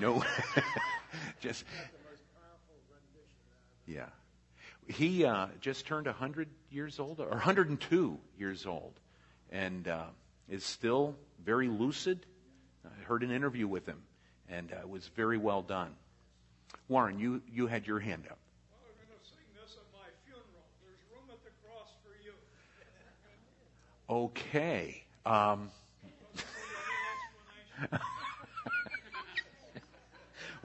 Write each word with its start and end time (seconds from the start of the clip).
no, 0.00 0.24
just 1.40 1.64
yeah. 3.86 4.06
He 4.88 5.24
uh, 5.24 5.46
just 5.60 5.86
turned 5.86 6.06
100 6.06 6.48
years 6.70 7.00
old, 7.00 7.20
or 7.20 7.28
102 7.28 8.18
years 8.38 8.66
old, 8.66 8.92
and 9.50 9.88
uh, 9.88 10.04
is 10.48 10.64
still 10.64 11.16
very 11.44 11.68
lucid. 11.68 12.24
I 12.84 13.04
heard 13.04 13.22
an 13.22 13.30
interview 13.30 13.66
with 13.66 13.86
him, 13.86 14.02
and 14.48 14.72
uh, 14.72 14.80
it 14.80 14.88
was 14.88 15.08
very 15.16 15.38
well 15.38 15.62
done. 15.62 15.94
Warren, 16.88 17.18
you, 17.18 17.42
you 17.52 17.66
had 17.66 17.86
your 17.86 17.98
hand 17.98 18.24
up. 18.30 18.38
Okay. 24.08 25.02
Um, 25.24 25.70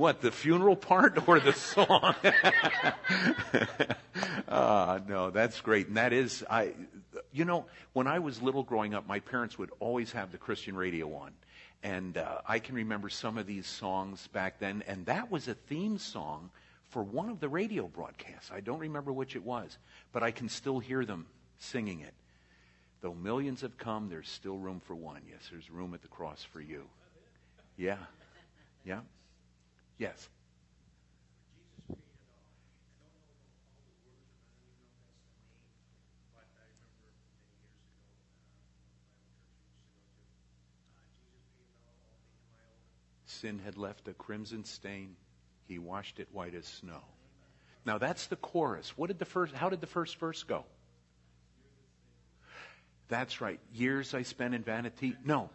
what, 0.02 0.20
the 0.20 0.31
funeral 0.31 0.75
part 0.75 1.28
or 1.28 1.39
the 1.39 1.54
song? 1.54 2.15
uh, 4.47 5.00
no, 5.07 5.29
that's 5.29 5.61
great. 5.61 5.87
And 5.87 5.97
that 5.97 6.11
is, 6.11 6.43
I, 6.50 6.73
you 7.32 7.46
know, 7.46 7.68
when 7.93 8.07
I 8.07 8.18
was 8.18 8.42
little 8.42 8.64
growing 8.64 8.95
up, 8.95 9.07
my 9.07 9.19
parents 9.19 9.59
would 9.59 9.69
always 9.79 10.11
have 10.14 10.32
the 10.32 10.39
Christian 10.39 10.75
radio 10.75 11.14
on. 11.14 11.33
And 11.83 12.18
uh, 12.18 12.42
I 12.47 12.57
can 12.57 12.73
remember 12.73 13.09
some 13.09 13.37
of 13.37 13.45
these 13.45 13.68
songs 13.68 14.28
back 14.33 14.59
then, 14.59 14.83
and 14.87 15.06
that 15.06 15.29
was 15.29 15.47
a 15.47 15.54
theme 15.54 16.00
song 16.00 16.50
for 16.89 17.04
one 17.04 17.29
of 17.29 17.39
the 17.39 17.47
radio 17.47 17.87
broadcasts. 17.87 18.51
I 18.51 18.59
don't 18.59 18.79
remember 18.79 19.14
which 19.14 19.36
it 19.36 19.43
was, 19.43 19.78
but 20.11 20.23
I 20.23 20.31
can 20.31 20.50
still 20.50 20.79
hear 20.79 21.06
them 21.06 21.28
singing 21.59 22.00
it. 22.00 22.14
Though 23.01 23.14
millions 23.14 23.61
have 23.61 23.78
come, 23.78 24.09
there's 24.09 24.29
still 24.29 24.57
room 24.57 24.81
for 24.83 24.95
one. 24.95 25.21
Yes, 25.29 25.42
there's 25.51 25.70
room 25.70 25.93
at 25.93 26.01
the 26.01 26.07
cross 26.07 26.43
for 26.43 26.59
you. 26.59 26.86
Yeah. 27.78 27.97
Yeah. 28.83 29.01
Yes. 30.01 30.29
Sin 43.26 43.59
had 43.64 43.78
left 43.78 44.08
a 44.08 44.14
crimson 44.14 44.66
stain. 44.66 45.16
He 45.67 45.78
washed 45.78 46.20
it 46.20 46.28
white 46.31 46.56
as 46.56 46.66
snow. 46.66 47.04
Now 47.86 48.00
that's 48.00 48.26
the 48.26 48.36
chorus. 48.36 48.98
What 48.98 49.09
did 49.09 49.20
the 49.20 49.26
first 49.26 49.54
how 49.54 49.70
did 49.70 49.81
the 49.81 49.88
first 49.88 50.17
verse 50.17 50.42
go? 50.42 50.66
That's 53.08 53.39
right. 53.39 53.59
Years 53.72 54.16
I 54.16 54.23
spent 54.23 54.56
in 54.56 54.64
vanity. 54.64 55.16
No. 55.23 55.52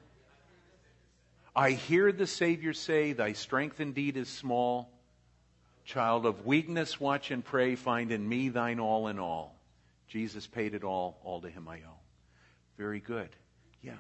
I 1.57 1.71
hear 1.71 2.13
the 2.13 2.27
Savior 2.27 2.75
say, 2.75 3.15
Thy 3.15 3.33
strength 3.33 3.81
indeed 3.81 4.19
is 4.19 4.29
small. 4.29 4.93
Child 5.87 6.27
of 6.27 6.45
weakness, 6.45 7.01
watch 7.01 7.31
and 7.31 7.43
pray. 7.43 7.77
Find 7.77 8.13
in 8.13 8.29
me 8.29 8.51
thine 8.51 8.79
all 8.79 9.09
in 9.09 9.19
all. 9.19 9.57
Jesus 10.07 10.47
paid 10.47 10.75
it 10.75 10.85
all. 10.85 11.19
All 11.25 11.41
to 11.41 11.49
him 11.49 11.67
I 11.67 11.77
owe. 11.79 11.99
Very 12.77 13.01
good. 13.01 13.31
Yeah. 13.81 13.95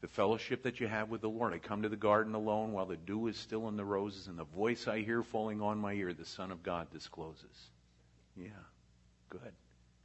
The 0.00 0.08
fellowship 0.08 0.62
that 0.62 0.80
you 0.80 0.86
have 0.86 1.10
with 1.10 1.20
the 1.20 1.28
Lord. 1.28 1.52
I 1.52 1.58
come 1.58 1.82
to 1.82 1.90
the 1.90 1.96
garden 1.96 2.34
alone 2.34 2.72
while 2.72 2.86
the 2.86 2.96
dew 2.96 3.26
is 3.26 3.36
still 3.36 3.68
in 3.68 3.76
the 3.76 3.84
roses, 3.84 4.28
and 4.28 4.38
the 4.38 4.44
voice 4.44 4.88
I 4.88 5.00
hear 5.00 5.22
falling 5.22 5.60
on 5.60 5.76
my 5.78 5.92
ear, 5.92 6.14
the 6.14 6.24
Son 6.24 6.50
of 6.50 6.62
God 6.62 6.90
discloses. 6.90 7.70
Yeah. 8.34 8.48
Good. 9.28 9.52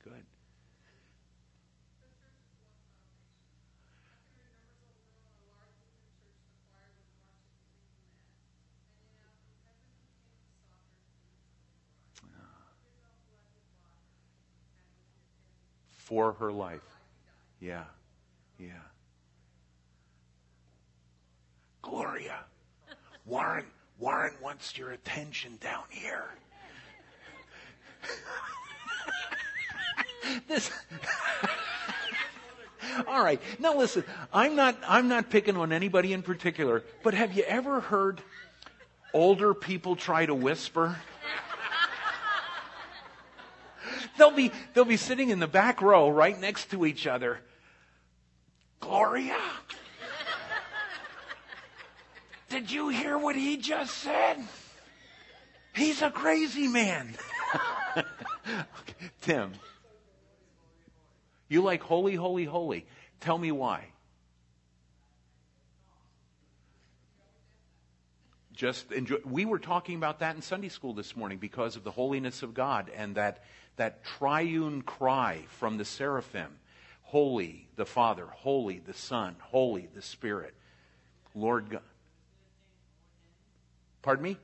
Good. 0.03 0.25
For 16.05 16.33
her 16.33 16.51
life. 16.51 16.85
Yeah. 17.59 17.85
Yeah. 18.59 18.67
Gloria. 21.81 22.41
Warren, 23.25 23.65
Warren 23.97 24.35
wants 24.39 24.77
your 24.77 24.91
attention 24.91 25.57
down 25.59 25.85
here. 25.89 26.25
this. 30.47 30.69
All 33.07 33.23
right. 33.23 33.41
Now 33.59 33.75
listen, 33.75 34.03
I'm 34.31 34.55
not 34.55 34.77
I'm 34.87 35.07
not 35.07 35.31
picking 35.31 35.57
on 35.57 35.71
anybody 35.71 36.13
in 36.13 36.21
particular, 36.21 36.83
but 37.01 37.15
have 37.15 37.33
you 37.33 37.41
ever 37.43 37.79
heard 37.79 38.21
older 39.11 39.55
people 39.55 39.95
try 39.95 40.27
to 40.27 40.35
whisper? 40.35 40.97
They'll 44.17 44.31
be 44.31 44.51
they'll 44.73 44.85
be 44.85 44.97
sitting 44.97 45.29
in 45.29 45.39
the 45.39 45.47
back 45.47 45.81
row 45.81 46.09
right 46.09 46.39
next 46.39 46.71
to 46.71 46.85
each 46.85 47.07
other. 47.07 47.39
Gloria, 48.79 49.39
did 52.49 52.71
you 52.71 52.89
hear 52.89 53.17
what 53.17 53.35
he 53.35 53.57
just 53.57 53.93
said? 53.95 54.37
He's 55.73 56.01
a 56.01 56.09
crazy 56.09 56.67
man. 56.67 57.15
okay. 57.97 58.07
Tim, 59.21 59.51
you 61.49 61.61
like 61.61 61.81
holy, 61.81 62.15
holy, 62.15 62.45
holy. 62.45 62.85
Tell 63.19 63.37
me 63.37 63.51
why. 63.51 63.87
Just 68.53 68.91
enjoy. 68.93 69.17
We 69.25 69.43
were 69.43 69.59
talking 69.59 69.95
about 69.97 70.19
that 70.19 70.35
in 70.35 70.41
Sunday 70.41 70.69
school 70.69 70.93
this 70.93 71.15
morning 71.15 71.39
because 71.39 71.75
of 71.75 71.83
the 71.83 71.91
holiness 71.91 72.41
of 72.41 72.53
God 72.53 72.89
and 72.95 73.15
that, 73.15 73.43
that 73.77 74.03
triune 74.03 74.81
cry 74.81 75.43
from 75.49 75.77
the 75.77 75.85
seraphim. 75.85 76.57
Holy 77.03 77.67
the 77.75 77.85
Father, 77.85 78.25
holy 78.25 78.79
the 78.79 78.93
Son, 78.93 79.35
holy 79.39 79.87
the 79.93 80.01
Spirit. 80.01 80.53
Lord 81.33 81.69
God. 81.69 81.81
Pardon 84.01 84.23
me? 84.23 84.37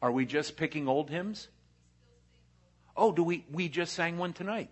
Are 0.00 0.12
we 0.12 0.26
just 0.26 0.56
picking 0.56 0.88
old 0.88 1.10
hymns? 1.10 1.48
Oh, 2.96 3.12
do 3.12 3.22
we 3.22 3.44
we 3.50 3.68
just 3.68 3.92
sang 3.92 4.18
one 4.18 4.32
tonight? 4.32 4.70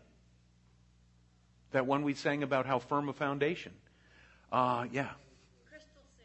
That 1.72 1.86
one 1.86 2.02
we 2.02 2.14
sang 2.14 2.42
about 2.42 2.66
how 2.66 2.78
firm 2.78 3.08
a 3.08 3.12
foundation. 3.12 3.72
Uh 4.50 4.86
yeah. 4.90 5.10
Crystal 5.68 6.02
sea. 6.16 6.24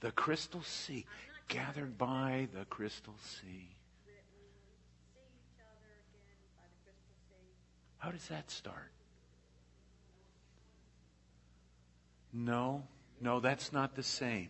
The 0.00 0.10
crystal 0.12 0.62
sea. 0.62 1.06
Gathered 1.48 1.96
by 1.98 2.48
the 2.54 2.64
crystal 2.66 3.14
sea. 3.22 3.68
We 4.06 4.12
we 4.12 4.46
will 4.48 4.84
see 5.14 5.26
each 5.38 5.60
other 5.60 5.92
again 6.08 6.38
by 6.56 6.66
the 6.84 6.92
crystal 7.04 7.16
sea. 7.28 7.87
How 7.98 8.10
does 8.10 8.28
that 8.28 8.50
start? 8.50 8.92
No, 12.32 12.84
no, 13.20 13.40
that's 13.40 13.72
not 13.72 13.94
the 13.94 14.02
same. 14.02 14.48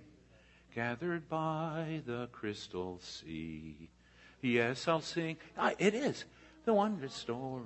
Gathered 0.75 1.29
by 1.29 2.03
the 2.07 2.29
crystal 2.33 3.01
sea. 3.01 3.89
Yes, 4.43 4.87
I'll 4.87 5.01
sing. 5.01 5.37
Ah, 5.57 5.73
it 5.79 5.95
is. 5.95 6.25
The 6.65 6.75
wondrous 6.75 7.15
story. 7.15 7.65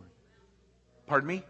Pardon 1.06 1.28
me? 1.28 1.43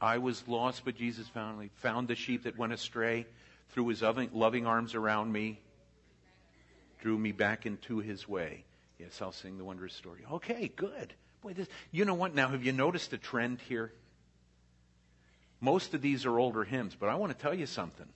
I 0.00 0.18
was 0.18 0.46
lost, 0.48 0.84
but 0.84 0.96
Jesus 0.96 1.28
found 1.28 1.58
me. 1.58 1.70
Found 1.76 2.08
the 2.08 2.14
sheep 2.14 2.44
that 2.44 2.58
went 2.58 2.72
astray, 2.72 3.26
threw 3.70 3.88
his 3.88 4.02
loving, 4.02 4.30
loving 4.32 4.66
arms 4.66 4.94
around 4.94 5.32
me, 5.32 5.60
drew 7.00 7.16
me 7.16 7.32
back 7.32 7.66
into 7.66 7.98
his 7.98 8.28
way. 8.28 8.64
Yes, 8.98 9.20
I'll 9.22 9.32
sing 9.32 9.58
the 9.58 9.64
wondrous 9.64 9.94
story. 9.94 10.20
Okay, 10.30 10.72
good. 10.74 11.14
Boy, 11.44 11.52
this, 11.52 11.68
you 11.92 12.06
know 12.06 12.14
what? 12.14 12.34
Now, 12.34 12.48
have 12.48 12.64
you 12.64 12.72
noticed 12.72 13.12
a 13.12 13.18
trend 13.18 13.60
here? 13.68 13.92
Most 15.60 15.92
of 15.92 16.00
these 16.00 16.24
are 16.24 16.38
older 16.38 16.64
hymns, 16.64 16.96
but 16.98 17.10
I 17.10 17.16
want 17.16 17.36
to 17.36 17.38
tell 17.38 17.52
you 17.52 17.66
something. 17.66 18.08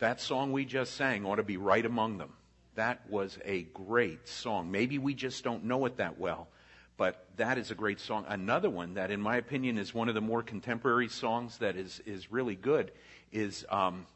That 0.00 0.20
song 0.20 0.50
we 0.50 0.64
just 0.64 0.96
sang 0.96 1.24
ought 1.24 1.36
to 1.36 1.44
be 1.44 1.58
right 1.58 1.86
among 1.86 2.18
them. 2.18 2.32
That 2.74 3.08
was 3.08 3.38
a 3.44 3.62
great 3.62 4.26
song. 4.26 4.72
Maybe 4.72 4.98
we 4.98 5.14
just 5.14 5.44
don't 5.44 5.62
know 5.66 5.84
it 5.86 5.98
that 5.98 6.18
well, 6.18 6.48
but 6.96 7.24
that 7.36 7.56
is 7.56 7.70
a 7.70 7.76
great 7.76 8.00
song. 8.00 8.24
Another 8.28 8.68
one 8.68 8.94
that, 8.94 9.12
in 9.12 9.20
my 9.20 9.36
opinion, 9.36 9.78
is 9.78 9.94
one 9.94 10.08
of 10.08 10.16
the 10.16 10.20
more 10.20 10.42
contemporary 10.42 11.08
songs 11.08 11.58
that 11.58 11.76
is, 11.76 12.02
is 12.04 12.32
really 12.32 12.56
good 12.56 12.90
is 13.30 13.64
um, 13.70 14.06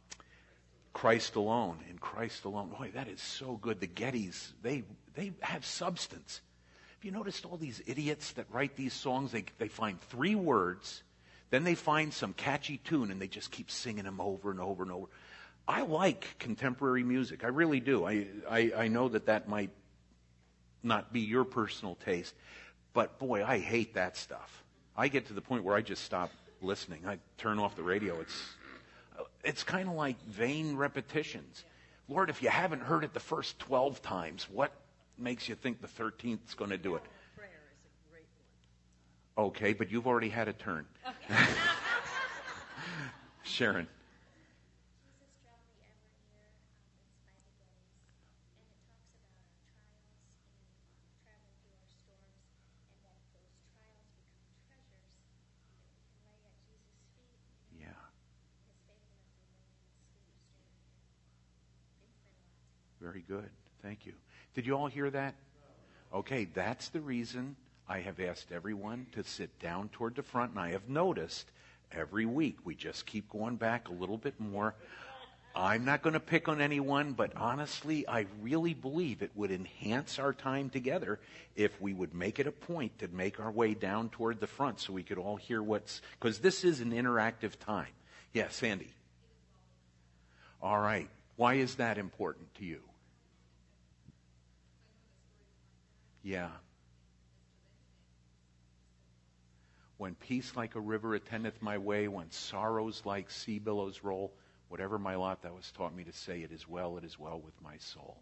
Christ 0.93 1.37
Alone. 1.37 1.79
In 1.89 1.99
Christ 1.99 2.45
Alone. 2.45 2.71
Boy, 2.77 2.91
that 2.95 3.07
is 3.07 3.21
so 3.21 3.57
good. 3.63 3.79
The 3.79 3.87
Gettys, 3.87 4.51
they, 4.61 4.83
they 5.15 5.31
have 5.39 5.65
substance. 5.65 6.41
Have 7.01 7.07
you 7.07 7.13
noticed 7.13 7.47
all 7.47 7.57
these 7.57 7.81
idiots 7.87 8.33
that 8.33 8.45
write 8.51 8.77
these 8.77 8.93
songs? 8.93 9.33
They, 9.33 9.47
they 9.57 9.69
find 9.69 9.99
three 9.99 10.35
words, 10.35 11.03
then 11.49 11.65
they 11.65 11.75
find 11.75 12.13
some 12.13 12.35
catchy 12.35 12.77
tune, 12.77 13.11
and 13.11 13.19
they 13.19 13.27
just 13.27 13.51
keep 13.51 13.71
singing 13.71 14.05
them 14.05 14.21
over 14.21 14.51
and 14.51 14.61
over 14.61 14.83
and 14.83 14.93
over. 14.93 15.07
I 15.67 15.81
like 15.81 16.39
contemporary 16.39 17.03
music. 17.03 17.43
I 17.43 17.47
really 17.47 17.81
do. 17.81 18.05
I, 18.05 18.27
I, 18.51 18.73
I 18.77 18.89
know 18.89 19.09
that 19.09 19.25
that 19.27 19.49
might 19.49 19.71
not 20.83 21.11
be 21.11 21.21
your 21.21 21.45
personal 21.45 21.95
taste, 21.95 22.35
but 22.93 23.19
boy, 23.19 23.47
I 23.47 23.57
hate 23.61 23.95
that 23.95 24.19
stuff. 24.19 24.63
I 24.95 25.09
get 25.09 25.29
to 25.29 25.33
the 25.33 25.41
point 25.41 25.65
where 25.65 25.75
I 25.75 25.81
just 25.81 26.05
stop 26.05 26.31
listening. 26.61 27.07
I 27.07 27.17
turn 27.39 27.59
off 27.59 27.77
the 27.77 27.83
radio. 27.83 28.21
It's 28.21 28.45
it's 29.43 29.63
kind 29.65 29.89
of 29.89 29.95
like 29.95 30.23
vain 30.27 30.77
repetitions. 30.77 31.65
Lord, 32.11 32.29
if 32.29 32.43
you 32.43 32.51
haven't 32.51 32.83
heard 32.83 33.05
it 33.05 33.15
the 33.15 33.21
first 33.21 33.59
12 33.61 34.03
times, 34.03 34.47
what 34.51 34.71
makes 35.21 35.49
you 35.49 35.55
think 35.55 35.81
the 35.81 35.89
13th 35.89 36.49
is 36.49 36.55
going 36.55 36.71
to 36.71 36.79
do 36.79 36.95
it? 36.97 37.03
Prayer 37.37 37.49
is 37.73 37.81
a 37.85 38.11
great 38.11 38.27
one. 39.37 39.47
Okay, 39.49 39.73
but 39.73 39.91
you've 39.91 40.07
already 40.07 40.29
had 40.29 40.49
a 40.49 40.53
turn. 40.53 40.87
Sharon. 43.43 43.87
Jesus 43.87 45.29
dropped 45.43 45.67
me 45.69 45.83
ever 45.85 46.07
here 46.17 46.39
um, 46.41 46.55
in 46.55 46.55
spite 46.55 46.55
of 46.55 46.65
days, 46.71 47.05
and 47.27 47.37
it 47.37 47.51
talks 47.59 47.77
about 47.85 48.01
our 48.01 48.01
trials 48.01 48.49
and 48.57 49.45
um, 50.09 50.33
traveling 51.21 51.53
through 51.61 51.77
our 51.77 51.85
storms, 51.93 52.41
and 52.89 53.05
that 53.05 53.19
those 53.37 53.53
trials 53.77 54.09
become 54.17 54.49
treasures 54.65 55.03
that 55.05 55.93
we 55.93 56.01
can 56.01 56.17
lay 56.25 56.41
at 56.47 56.57
Jesus' 56.65 57.13
feet. 57.21 57.37
Yeah. 57.77 57.93
His 57.93 58.81
faithfulness 58.89 59.37
remains 59.45 59.85
sweet 60.01 60.89
stream. 60.89 61.77
It's 61.77 62.01
been 62.01 62.17
a 62.17 62.25
lot. 62.25 62.41
Very 63.03 63.27
good. 63.27 63.53
Thank 63.83 64.07
you. 64.07 64.13
Did 64.55 64.67
you 64.67 64.75
all 64.75 64.89
hear 64.89 65.11
that? 65.11 65.35
Okay, 66.13 66.47
that's 66.53 66.89
the 66.89 67.01
reason 67.01 67.57
I 67.89 68.01
have 68.01 68.21
asked 68.21 68.53
everyone 68.53 69.07
to 69.13 69.25
sit 69.25 69.59
down 69.59 69.89
toward 69.91 70.17
the 70.17 70.23
front, 70.23 70.53
and 70.53 70.61
I 70.61 70.73
have 70.73 70.89
noticed 70.89 71.51
every 71.93 72.27
week 72.27 72.59
we 72.65 72.75
just 72.75 73.07
keep 73.07 73.29
going 73.31 73.57
back 73.57 73.89
a 73.89 73.93
little 73.93 74.19
bit 74.19 74.39
more. 74.39 74.75
I'm 75.55 75.85
not 75.85 76.03
going 76.03 76.13
to 76.13 76.21
pick 76.21 76.49
on 76.49 76.61
anyone, 76.61 77.13
but 77.13 77.37
honestly, 77.37 78.07
I 78.07 78.27
really 78.41 78.75
believe 78.75 79.23
it 79.23 79.33
would 79.35 79.51
enhance 79.51 80.19
our 80.19 80.33
time 80.33 80.71
together 80.71 81.19
if 81.57 81.81
we 81.81 81.93
would 81.93 82.15
make 82.15 82.39
it 82.39 82.47
a 82.47 82.53
point 82.53 83.01
to 83.01 83.09
make 83.09 83.41
our 83.41 83.51
way 83.51 83.75
down 83.75 84.11
toward 84.11 84.39
the 84.39 84.47
front 84.47 84.79
so 84.79 84.93
we 84.93 85.03
could 85.03 85.19
all 85.19 85.37
hear 85.37 85.63
what's, 85.63 86.03
because 86.19 86.39
this 86.39 86.65
is 86.65 86.81
an 86.81 86.93
interactive 86.93 87.59
time. 87.59 87.93
Yes, 88.33 88.55
Sandy. 88.55 88.93
All 90.63 90.79
right. 90.79 91.09
Why 91.37 91.55
is 91.55 91.77
that 91.77 91.99
important 91.99 92.55
to 92.57 92.65
you? 92.65 92.81
Yeah. 96.23 96.49
When 99.97 100.15
peace 100.15 100.53
like 100.57 100.75
a 100.75 100.81
river 100.81 101.15
attendeth 101.15 101.61
my 101.61 101.79
way, 101.79 102.09
when 102.09 102.31
sorrows 102.31 103.03
like 103.05 103.31
sea 103.31 103.59
billows 103.59 104.01
roll, 104.03 104.33
whatever 104.69 104.99
my 104.99 105.15
lot 105.15 105.43
thou 105.43 105.57
hast 105.57 105.75
taught 105.75 105.95
me 105.95 106.05
to 106.05 106.13
say, 106.13 106.43
it 106.43 106.53
is 106.53 106.69
well, 106.69 106.97
it 106.97 107.05
is 107.05 107.19
well 107.19 107.41
with 107.41 107.55
my 107.63 107.77
soul. 107.79 108.17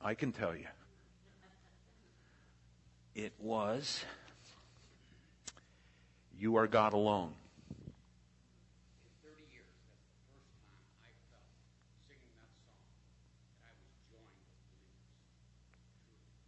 I 0.00 0.14
can 0.14 0.32
tell 0.32 0.54
you. 0.54 0.66
It 3.14 3.32
was 3.40 4.04
You 6.38 6.54
Are 6.54 6.68
God 6.68 6.92
Alone. 6.92 7.34
In 7.74 7.90
30 9.26 9.42
years, 9.50 9.66
that's 9.74 9.90
the 9.90 10.14
first 10.22 10.94
time 10.94 11.02
I 11.02 11.10
felt 11.34 11.42
singing 12.06 12.30
that 12.38 12.46
song 12.62 12.78
that 13.58 13.66
I 13.66 13.74
was 13.74 13.90
joined 14.06 14.38
with 14.38 14.54
believers. 14.62 15.10
Truly, 15.66 15.90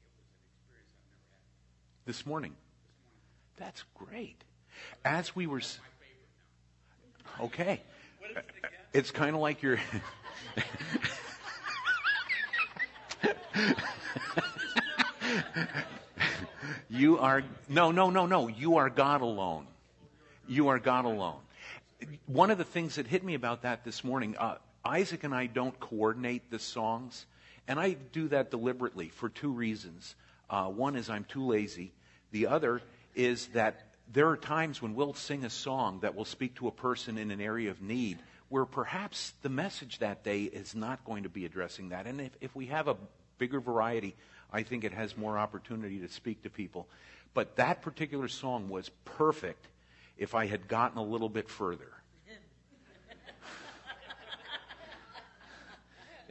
it 0.06 0.14
was 0.14 0.30
an 0.30 0.46
experience 0.46 0.94
I've 0.94 1.10
never 1.10 1.26
had 1.26 1.99
This 2.10 2.26
morning. 2.26 2.54
That's 3.56 3.84
great. 3.94 4.42
As 5.04 5.36
we 5.36 5.46
were. 5.46 5.60
Okay. 7.40 7.80
It's 8.92 9.12
kind 9.12 9.36
of 9.36 9.40
like 9.40 9.62
you're. 9.62 9.78
you 16.90 17.18
are. 17.18 17.44
No, 17.68 17.92
no, 17.92 18.10
no, 18.10 18.26
no. 18.26 18.48
You 18.48 18.78
are 18.78 18.90
God 18.90 19.20
alone. 19.20 19.68
You 20.48 20.66
are 20.66 20.80
God 20.80 21.04
alone. 21.04 21.38
One 22.26 22.50
of 22.50 22.58
the 22.58 22.64
things 22.64 22.96
that 22.96 23.06
hit 23.06 23.22
me 23.22 23.34
about 23.34 23.62
that 23.62 23.84
this 23.84 24.02
morning, 24.02 24.36
uh, 24.36 24.56
Isaac 24.84 25.22
and 25.22 25.32
I 25.32 25.46
don't 25.46 25.78
coordinate 25.78 26.50
the 26.50 26.58
songs, 26.58 27.26
and 27.68 27.78
I 27.78 27.92
do 27.92 28.26
that 28.30 28.50
deliberately 28.50 29.10
for 29.10 29.28
two 29.28 29.52
reasons. 29.52 30.16
Uh, 30.50 30.64
one 30.64 30.96
is 30.96 31.08
I'm 31.08 31.22
too 31.22 31.46
lazy. 31.46 31.92
The 32.30 32.46
other 32.46 32.82
is 33.14 33.48
that 33.48 33.86
there 34.12 34.28
are 34.28 34.36
times 34.36 34.82
when 34.82 34.94
we'll 34.94 35.14
sing 35.14 35.44
a 35.44 35.50
song 35.50 36.00
that 36.00 36.14
will 36.14 36.24
speak 36.24 36.56
to 36.56 36.68
a 36.68 36.72
person 36.72 37.18
in 37.18 37.30
an 37.30 37.40
area 37.40 37.70
of 37.70 37.80
need 37.80 38.18
where 38.48 38.64
perhaps 38.64 39.32
the 39.42 39.48
message 39.48 39.98
that 40.00 40.24
day 40.24 40.42
is 40.42 40.74
not 40.74 41.04
going 41.04 41.22
to 41.22 41.28
be 41.28 41.44
addressing 41.44 41.90
that. 41.90 42.06
And 42.06 42.20
if, 42.20 42.32
if 42.40 42.56
we 42.56 42.66
have 42.66 42.88
a 42.88 42.96
bigger 43.38 43.60
variety, 43.60 44.16
I 44.52 44.64
think 44.64 44.82
it 44.82 44.92
has 44.92 45.16
more 45.16 45.38
opportunity 45.38 46.00
to 46.00 46.08
speak 46.08 46.42
to 46.42 46.50
people. 46.50 46.88
But 47.32 47.56
that 47.56 47.82
particular 47.82 48.26
song 48.26 48.68
was 48.68 48.90
perfect 49.04 49.68
if 50.18 50.34
I 50.34 50.46
had 50.46 50.66
gotten 50.66 50.98
a 50.98 51.02
little 51.02 51.28
bit 51.28 51.48
further. 51.48 51.92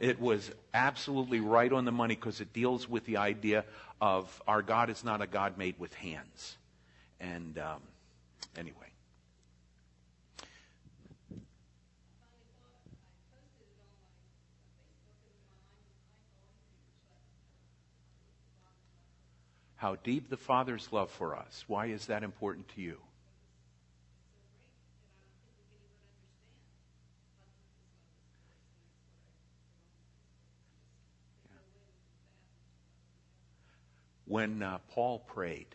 It 0.00 0.18
was 0.18 0.50
absolutely 0.72 1.40
right 1.40 1.70
on 1.70 1.84
the 1.84 1.92
money 1.92 2.14
because 2.14 2.40
it 2.40 2.54
deals 2.54 2.88
with 2.88 3.04
the 3.04 3.18
idea 3.18 3.66
of 4.00 4.42
our 4.48 4.62
God 4.62 4.88
is 4.88 5.04
not 5.04 5.20
a 5.20 5.26
God 5.26 5.58
made 5.58 5.78
with 5.78 5.92
hands. 5.92 6.56
And 7.20 7.58
um, 7.58 7.82
anyway. 8.56 8.76
How 19.76 19.96
deep 19.96 20.30
the 20.30 20.38
Father's 20.38 20.88
love 20.92 21.10
for 21.10 21.36
us. 21.36 21.64
Why 21.66 21.86
is 21.86 22.06
that 22.06 22.22
important 22.22 22.68
to 22.74 22.80
you? 22.80 22.96
When 34.30 34.62
uh, 34.62 34.78
Paul 34.92 35.18
prayed 35.18 35.66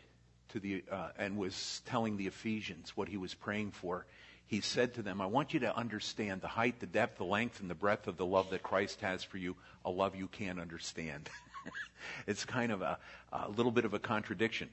to 0.49 0.59
the 0.61 0.83
uh, 0.89 1.09
and 1.17 1.37
was 1.37 1.81
telling 1.85 2.15
the 2.15 2.27
Ephesians 2.27 2.95
what 2.95 3.09
he 3.09 3.17
was 3.17 3.33
praying 3.33 3.71
for, 3.71 4.05
he 4.47 4.61
said 4.61 4.93
to 4.93 5.01
them, 5.01 5.19
"I 5.19 5.25
want 5.25 5.53
you 5.53 5.59
to 5.61 5.75
understand 5.75 6.39
the 6.39 6.47
height, 6.47 6.79
the 6.79 6.85
depth, 6.85 7.17
the 7.17 7.25
length, 7.25 7.59
and 7.59 7.69
the 7.69 7.75
breadth 7.75 8.07
of 8.07 8.15
the 8.15 8.25
love 8.25 8.51
that 8.51 8.63
Christ 8.63 9.01
has 9.01 9.23
for 9.23 9.37
you. 9.37 9.57
A 9.83 9.89
love 9.89 10.15
you 10.15 10.27
can't 10.27 10.59
understand." 10.59 11.29
it's 12.27 12.45
kind 12.45 12.71
of 12.71 12.81
a, 12.81 12.97
a 13.33 13.49
little 13.49 13.73
bit 13.73 13.83
of 13.83 13.93
a 13.93 13.99
contradiction. 13.99 14.69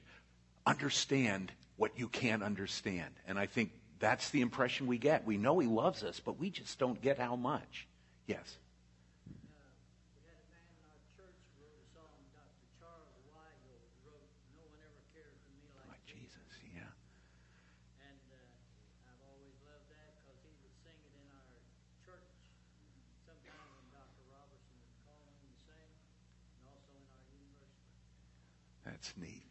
Understand 0.65 1.51
what 1.75 1.99
you 1.99 2.07
can't 2.07 2.41
understand, 2.41 3.11
and 3.27 3.37
I 3.37 3.47
think 3.47 3.71
that's 3.99 4.29
the 4.31 4.41
impression 4.41 4.87
we 4.87 4.97
get. 4.97 5.25
We 5.25 5.37
know 5.37 5.59
he 5.59 5.67
loves 5.67 6.03
us, 6.03 6.19
but 6.19 6.39
we 6.39 6.49
just 6.51 6.79
don't 6.79 6.99
get 7.01 7.19
how 7.19 7.35
much. 7.35 7.87
Yes. 8.27 8.59
we 9.31 10.19
had 10.27 10.35
a 10.35 10.47
man 10.51 10.67
in 10.67 10.79
our 10.83 10.99
church 11.15 11.39
who 11.55 11.63
wrote 11.63 11.79
a 11.79 11.87
song, 11.95 12.19
Dr. 12.35 12.67
Charles 12.83 13.15
Weigle 13.31 13.79
wrote, 14.03 14.27
No 14.59 14.67
One 14.67 14.83
Ever 14.83 14.99
Cared 15.15 15.31
for 15.39 15.55
Me 15.55 15.63
Like, 15.71 15.87
Like 15.87 16.03
Jesus, 16.03 16.51
yeah. 16.75 16.91
And 18.03 18.19
uh, 18.27 19.07
I've 19.07 19.23
always 19.23 19.55
loved 19.63 19.87
that 19.87 20.19
because 20.19 20.39
he 20.43 20.51
would 20.51 20.75
sing 20.83 20.99
it 20.99 21.15
in 21.15 21.27
our 21.31 21.55
church. 22.03 22.35
Sometimes 23.23 23.71
when 23.79 23.87
Dr. 23.95 24.23
Roberson 24.27 24.75
would 24.83 24.99
call 25.07 25.23
him 25.31 25.47
to 25.47 25.51
sing, 25.63 25.91
and 26.59 26.63
also 26.67 26.91
in 26.91 27.07
our 27.07 27.23
university. 27.31 28.03
That's 29.03 29.17
neat. 29.17 29.43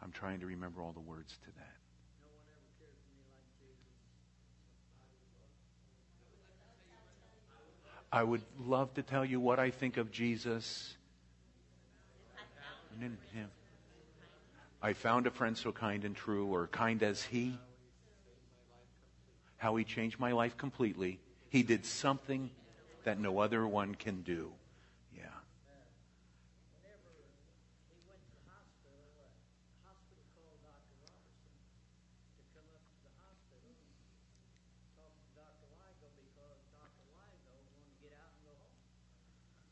I'm 0.00 0.12
trying 0.12 0.38
to 0.40 0.46
remember 0.46 0.80
all 0.80 0.92
the 0.92 1.00
words 1.00 1.36
to 1.44 1.46
that. 1.56 1.76
No 2.20 2.28
one 2.36 2.44
ever 2.52 2.68
cared 2.78 2.94
for 3.02 3.10
me 3.16 3.24
like 3.32 3.48
Jesus. 3.58 3.82
I 8.12 8.22
would 8.22 8.42
love 8.60 8.94
to 8.94 9.02
tell 9.02 9.24
you 9.24 9.40
what 9.40 9.58
I 9.58 9.70
think 9.70 9.96
of 9.96 10.12
Jesus. 10.12 10.96
I 14.82 14.92
found 14.92 15.26
a 15.26 15.30
friend 15.32 15.58
so 15.58 15.72
kind 15.72 16.04
and 16.04 16.14
true, 16.14 16.46
or 16.46 16.68
kind 16.68 17.02
as 17.02 17.24
he. 17.24 17.58
How 19.56 19.74
he 19.74 19.84
changed 19.84 20.20
my 20.20 20.30
life 20.30 20.56
completely. 20.56 21.18
He 21.48 21.64
did 21.64 21.84
something 21.84 22.50
that 23.04 23.18
no 23.18 23.40
other 23.40 23.66
one 23.66 23.94
can 23.96 24.22
do. 24.22 24.52
Yeah. 25.16 25.24
Whenever 26.76 27.08
he 27.88 27.96
went 28.04 28.20
to 28.28 28.32
the 28.36 28.44
hospital, 28.52 29.00
uh, 29.16 29.32
the 29.72 29.80
hospital 29.88 30.24
called 30.36 30.60
Dr. 30.60 30.92
Roberson 31.08 31.56
to 32.36 32.42
come 32.52 32.68
up 32.68 32.84
to 32.84 33.00
the 33.00 33.14
hospital 33.16 33.72
and 34.76 34.84
talk 34.92 35.16
to 35.16 35.28
Dr. 35.32 35.66
Weigle 35.72 36.12
because 36.20 36.60
Dr. 36.68 37.04
Weigle 37.16 37.48
wanted 37.56 37.88
to 37.88 37.96
get 38.04 38.12
out 38.20 38.28
and 38.36 38.42
go 38.44 38.52
home. 38.60 38.84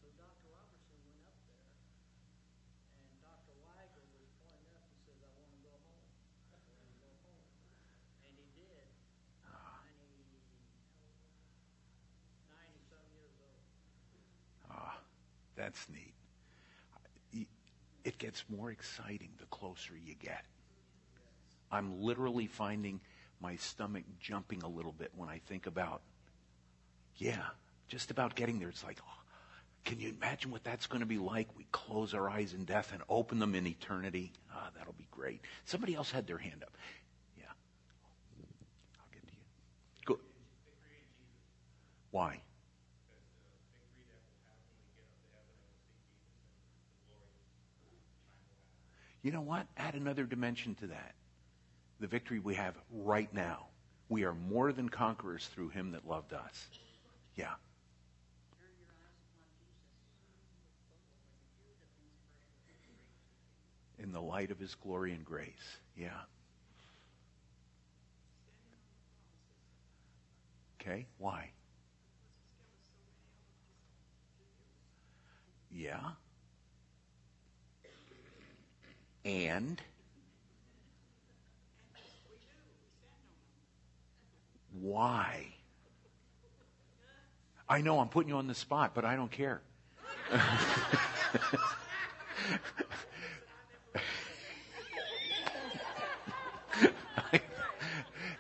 So 0.01 0.07
Dr. 0.17 0.49
Roberson 0.49 0.97
went 1.13 1.29
up 1.29 1.43
there, 1.45 1.69
and 3.05 3.13
Dr. 3.21 3.53
Weigle 3.61 4.07
was 4.17 4.33
pointing 4.41 4.73
up 4.81 4.89
and 4.89 5.01
says, 5.05 5.21
I 5.21 5.29
want 5.37 5.53
to 5.53 5.61
go 5.67 5.75
home. 5.85 6.07
I 6.55 6.57
want 6.71 6.87
to 6.89 6.97
go 7.03 7.11
home. 7.21 7.45
And 8.25 8.33
he 8.39 8.47
did. 8.57 8.89
90, 9.45 9.93
90 12.49 12.81
some 12.89 13.07
years 13.13 13.35
old. 13.43 13.61
Ah, 14.71 14.99
that's 15.75 15.89
neat. 15.89 17.49
It 18.05 18.19
gets 18.19 18.45
more 18.51 18.71
exciting 18.71 19.31
the 19.39 19.47
closer 19.47 19.95
you 19.97 20.15
get. 20.15 20.45
I'm 21.73 22.03
literally 22.03 22.47
finding 22.47 23.01
my 23.41 23.57
stomach 23.57 24.05
jumping 24.21 24.63
a 24.63 24.69
little 24.69 24.93
bit 24.93 25.11
when 25.17 25.31
I 25.31 25.41
think 25.47 25.67
about, 25.67 26.03
yeah, 27.17 27.43
just 27.89 28.11
about 28.11 28.35
getting 28.35 28.59
there. 28.59 28.69
It's 28.69 28.85
like, 28.85 29.01
oh, 29.03 29.23
can 29.85 30.01
you 30.01 30.11
imagine 30.11 30.51
what 30.51 30.65
that's 30.65 30.87
going 30.87 31.01
to 31.01 31.07
be 31.07 31.17
like? 31.19 31.49
We 31.57 31.67
close 31.73 32.13
our 32.13 32.29
eyes 32.29 32.53
in 32.53 32.67
death 32.67 32.93
and 32.93 33.03
open 33.09 33.39
them 33.39 33.55
in 33.55 33.67
eternity. 33.67 34.33
Ah, 34.53 34.69
that'll 34.77 34.93
be 34.93 35.09
great. 35.11 35.41
Somebody 35.65 35.95
else 35.95 36.11
had 36.11 36.27
their 36.27 36.39
hand 36.39 36.63
up. 36.63 36.77
Yeah. 37.39 37.47
I'll 38.99 39.13
get 39.13 39.27
to 39.27 39.33
you. 39.33 39.41
Go. 40.05 40.21
Why? 42.11 42.43
You 49.25 49.33
know 49.33 49.41
what? 49.41 49.67
Add 49.79 49.95
another 49.95 50.25
dimension 50.25 50.75
to 50.77 50.87
that. 50.89 51.15
The 51.99 52.07
victory 52.07 52.41
we 52.41 52.55
have 52.57 52.75
right 52.93 53.33
now. 53.33 53.69
We 54.11 54.25
are 54.25 54.35
more 54.35 54.71
than 54.71 54.91
conquerors 54.91 55.47
through 55.47 55.71
him 55.71 55.93
that 55.93 56.07
loved 56.07 56.35
us. 56.35 56.69
Yeah. 57.35 57.55
In 63.99 64.13
the 64.13 64.21
light 64.21 64.51
of 64.51 64.59
his 64.59 64.75
glory 64.75 65.13
and 65.13 65.25
grace. 65.25 65.49
Yeah. 65.97 66.11
Okay, 70.83 71.07
why? 71.17 71.49
Yeah. 75.73 76.11
And 79.25 79.81
why? 84.81 85.47
I 87.69 87.81
know 87.81 88.01
I'm 88.01 88.09
putting 88.09 88.29
you 88.29 88.37
on 88.37 88.47
the 88.47 88.55
spot, 88.55 88.93
but 88.95 89.05
I 89.05 89.17
don't 89.17 89.31
care. 89.31 89.63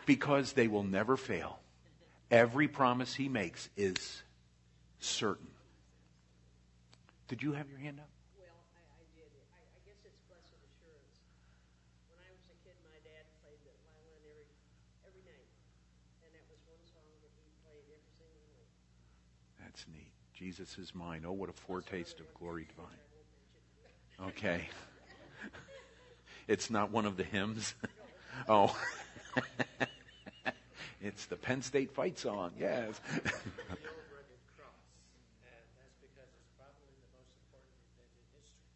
because 0.07 0.53
they 0.53 0.69
will 0.69 0.83
never 0.83 1.17
fail. 1.17 1.59
Every 2.31 2.69
promise 2.69 3.14
he 3.14 3.29
makes 3.29 3.69
is 3.76 4.23
certain. 5.00 5.49
Did 7.29 7.43
you 7.43 7.53
have 7.53 7.69
your 7.71 7.79
hand 7.79 8.00
up? 8.00 8.09
Well, 8.37 8.49
I, 8.76 8.81
I 9.00 9.05
did. 9.17 9.31
I, 9.53 9.61
I 9.61 9.81
guess 9.88 10.00
it's 10.05 10.21
blessed 10.29 10.61
assurance. 10.61 11.17
When 12.12 12.21
I 12.21 12.29
was 12.33 12.45
a 12.53 12.57
kid, 12.64 12.76
my 12.85 12.99
dad 13.00 13.25
played 13.41 13.61
the 13.64 13.73
violin 13.81 14.21
every 14.29 14.49
every 15.09 15.25
night, 15.25 15.49
and 16.25 16.31
that 16.37 16.45
was 16.53 16.61
one 16.69 16.85
song 16.85 17.09
that 17.25 17.33
he 17.33 17.45
played 17.64 17.87
every 17.88 18.12
single 18.17 18.45
night. 18.53 18.71
That's 19.61 19.85
neat. 19.88 20.12
Jesus 20.35 20.79
is 20.79 20.95
mine. 20.95 21.25
Oh, 21.26 21.33
what 21.33 21.49
a 21.49 21.53
foretaste 21.53 22.21
of 22.21 22.33
glory 22.35 22.67
divine. 22.69 24.29
Okay. 24.31 24.69
It's 26.47 26.69
not 26.69 26.91
one 26.91 27.07
of 27.07 27.17
the 27.17 27.25
hymns. 27.25 27.75
Oh. 28.49 28.75
it's 31.00 31.31
the 31.31 31.38
Penn 31.38 31.62
State 31.62 31.95
fight 31.95 32.19
song. 32.19 32.50
Yes. 32.59 32.99
Second 33.07 33.31
old-rugged 33.31 34.43
cross, 34.59 34.83
and 35.47 35.62
that's 35.79 35.95
because 36.03 36.26
it's 36.35 36.50
probably 36.59 36.91
the 36.99 37.14
most 37.14 37.31
important 37.47 37.79
event 37.95 38.11
in 38.11 38.26
history. 38.35 38.67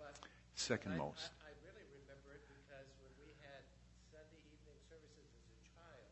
But 0.00 0.16
Second 0.56 0.96
I, 0.96 1.04
most. 1.04 1.28
I, 1.44 1.52
I 1.52 1.60
really 1.60 1.84
remember 1.92 2.40
it 2.40 2.40
because 2.48 2.88
when 3.04 3.12
we 3.20 3.36
had 3.44 3.68
Sunday 4.08 4.40
evening 4.48 4.80
services 4.88 5.28
as 5.28 5.44
a 5.52 5.60
child, 5.76 6.08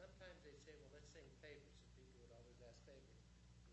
sometimes 0.00 0.40
they'd 0.40 0.56
say, 0.64 0.72
"Well, 0.80 0.88
let's 0.96 1.12
sing 1.12 1.28
favorites," 1.44 1.84
and 1.84 1.92
people 2.00 2.24
would 2.24 2.32
always 2.32 2.56
ask 2.64 2.80
favorites. 2.88 3.20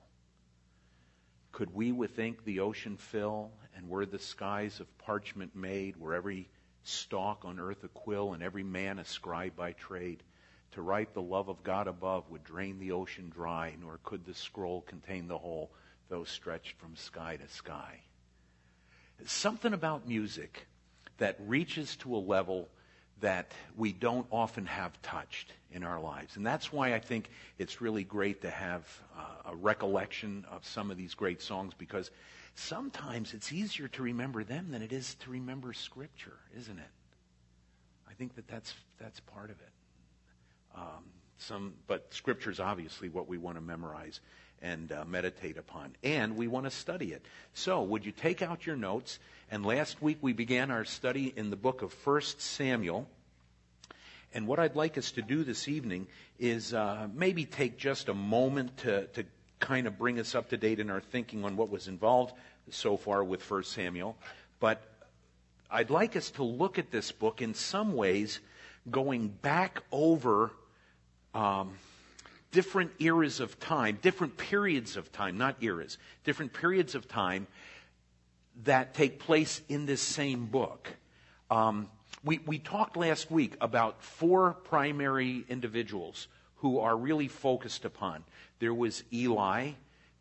Could 1.50 1.74
we 1.74 1.90
with 1.90 2.16
ink 2.20 2.44
the 2.44 2.60
ocean 2.60 2.96
fill, 2.96 3.50
and 3.76 3.88
were 3.88 4.06
the 4.06 4.20
skies 4.20 4.78
of 4.78 4.98
parchment 4.98 5.56
made, 5.56 5.96
where 5.96 6.14
every 6.14 6.48
stalk 6.84 7.44
on 7.44 7.58
earth 7.58 7.84
a 7.84 7.88
quill, 7.88 8.32
and 8.32 8.42
every 8.42 8.62
man 8.62 8.98
a 8.98 9.04
scribe 9.04 9.56
by 9.56 9.72
trade? 9.72 10.22
To 10.72 10.82
write 10.82 11.12
the 11.12 11.22
love 11.22 11.48
of 11.48 11.62
God 11.62 11.86
above 11.86 12.30
would 12.30 12.44
drain 12.44 12.78
the 12.78 12.92
ocean 12.92 13.28
dry, 13.28 13.74
nor 13.80 13.98
could 14.02 14.24
the 14.24 14.34
scroll 14.34 14.80
contain 14.82 15.28
the 15.28 15.38
whole, 15.38 15.70
though 16.08 16.24
stretched 16.24 16.78
from 16.78 16.96
sky 16.96 17.36
to 17.36 17.48
sky. 17.48 18.00
Something 19.26 19.74
about 19.74 20.08
music 20.08 20.66
that 21.18 21.36
reaches 21.46 21.96
to 21.96 22.16
a 22.16 22.18
level 22.18 22.68
that 23.20 23.52
we 23.76 23.92
don't 23.92 24.26
often 24.30 24.66
have 24.66 25.00
touched 25.02 25.52
in 25.70 25.84
our 25.84 26.00
lives. 26.00 26.36
And 26.36 26.44
that's 26.44 26.72
why 26.72 26.94
I 26.94 26.98
think 26.98 27.30
it's 27.58 27.80
really 27.80 28.02
great 28.02 28.42
to 28.42 28.50
have 28.50 28.84
uh, 29.16 29.50
a 29.52 29.56
recollection 29.56 30.44
of 30.50 30.66
some 30.66 30.90
of 30.90 30.96
these 30.96 31.14
great 31.14 31.40
songs 31.40 31.72
because 31.78 32.10
sometimes 32.54 33.34
it's 33.34 33.52
easier 33.52 33.88
to 33.88 34.02
remember 34.02 34.44
them 34.44 34.70
than 34.70 34.82
it 34.82 34.92
is 34.92 35.14
to 35.20 35.30
remember 35.30 35.72
Scripture, 35.72 36.38
isn't 36.56 36.78
it? 36.78 36.90
I 38.08 38.14
think 38.14 38.34
that 38.36 38.48
that's, 38.48 38.74
that's 39.00 39.20
part 39.20 39.50
of 39.50 39.56
it. 39.60 39.72
Um, 40.76 41.04
some, 41.38 41.74
but 41.86 42.12
Scripture 42.14 42.50
is 42.50 42.60
obviously 42.60 43.08
what 43.08 43.28
we 43.28 43.38
want 43.38 43.56
to 43.56 43.62
memorize 43.62 44.20
and 44.60 44.92
uh, 44.92 45.04
meditate 45.04 45.58
upon. 45.58 45.94
And 46.02 46.36
we 46.36 46.46
want 46.46 46.66
to 46.66 46.70
study 46.70 47.12
it. 47.12 47.24
So, 47.52 47.82
would 47.82 48.06
you 48.06 48.12
take 48.12 48.42
out 48.42 48.64
your 48.64 48.76
notes? 48.76 49.18
And 49.50 49.66
last 49.66 50.00
week 50.00 50.18
we 50.20 50.32
began 50.32 50.70
our 50.70 50.84
study 50.84 51.32
in 51.34 51.50
the 51.50 51.56
book 51.56 51.82
of 51.82 51.92
1 52.06 52.22
Samuel. 52.38 53.08
And 54.32 54.46
what 54.46 54.58
I'd 54.58 54.76
like 54.76 54.96
us 54.96 55.10
to 55.12 55.22
do 55.22 55.44
this 55.44 55.68
evening 55.68 56.06
is 56.38 56.72
uh, 56.72 57.08
maybe 57.12 57.44
take 57.44 57.76
just 57.76 58.08
a 58.08 58.14
moment 58.14 58.78
to, 58.78 59.06
to 59.08 59.24
kind 59.62 59.86
of 59.86 59.96
bring 59.96 60.18
us 60.18 60.34
up 60.34 60.50
to 60.50 60.56
date 60.56 60.80
in 60.80 60.90
our 60.90 61.00
thinking 61.00 61.44
on 61.44 61.56
what 61.56 61.70
was 61.70 61.88
involved 61.88 62.34
so 62.68 62.96
far 62.96 63.22
with 63.24 63.48
1 63.48 63.62
Samuel. 63.62 64.16
But 64.60 64.82
I'd 65.70 65.88
like 65.88 66.16
us 66.16 66.30
to 66.32 66.42
look 66.42 66.78
at 66.78 66.90
this 66.90 67.12
book 67.12 67.40
in 67.40 67.54
some 67.54 67.94
ways 67.94 68.40
going 68.90 69.28
back 69.28 69.82
over 69.92 70.50
um, 71.32 71.72
different 72.50 72.90
eras 72.98 73.40
of 73.40 73.58
time, 73.60 73.98
different 74.02 74.36
periods 74.36 74.96
of 74.96 75.12
time, 75.12 75.38
not 75.38 75.56
eras, 75.62 75.96
different 76.24 76.52
periods 76.52 76.94
of 76.94 77.08
time 77.08 77.46
that 78.64 78.94
take 78.94 79.20
place 79.20 79.62
in 79.68 79.86
this 79.86 80.02
same 80.02 80.46
book. 80.46 80.92
Um, 81.50 81.88
we, 82.24 82.40
we 82.46 82.58
talked 82.58 82.96
last 82.96 83.30
week 83.30 83.56
about 83.60 84.02
four 84.02 84.54
primary 84.64 85.44
individuals 85.48 86.26
who 86.62 86.78
are 86.78 86.96
really 86.96 87.28
focused 87.28 87.84
upon. 87.84 88.24
There 88.60 88.72
was 88.72 89.04
Eli, 89.12 89.72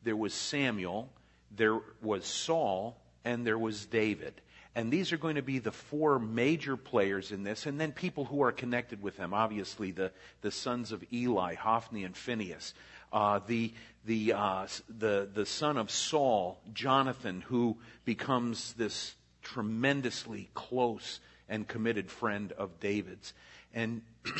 there 0.04 0.16
was 0.16 0.34
Samuel, 0.34 1.10
there 1.56 1.80
was 2.02 2.26
Saul, 2.26 2.98
and 3.24 3.46
there 3.46 3.60
was 3.60 3.86
David. 3.86 4.34
And 4.74 4.92
these 4.92 5.12
are 5.12 5.18
going 5.18 5.36
to 5.36 5.42
be 5.42 5.60
the 5.60 5.72
four 5.72 6.18
major 6.18 6.78
players 6.78 7.32
in 7.32 7.44
this, 7.44 7.66
and 7.66 7.80
then 7.80 7.92
people 7.92 8.26
who 8.26 8.42
are 8.42 8.52
connected 8.52 9.02
with 9.02 9.18
them. 9.18 9.34
Obviously, 9.34 9.92
the, 9.92 10.12
the 10.42 10.52
sons 10.52 10.92
of 10.92 11.04
Eli, 11.14 11.56
Hophni 11.56 12.04
and 12.04 12.16
Phinehas. 12.18 12.74
uh, 13.14 13.40
the, 13.46 13.74
the, 14.06 14.34
uh, 14.34 14.68
the, 14.90 15.30
the 15.34 15.46
son 15.46 15.78
of 15.78 15.92
Saul, 15.92 16.60
Jonathan, 16.74 17.42
who 17.42 17.78
becomes 18.06 18.74
this 18.74 19.16
tremendously 19.42 20.50
close 20.54 21.20
and 21.50 21.68
committed 21.68 22.10
friend 22.10 22.52
of 22.54 22.80
David's. 22.80 23.34
And 23.74 24.02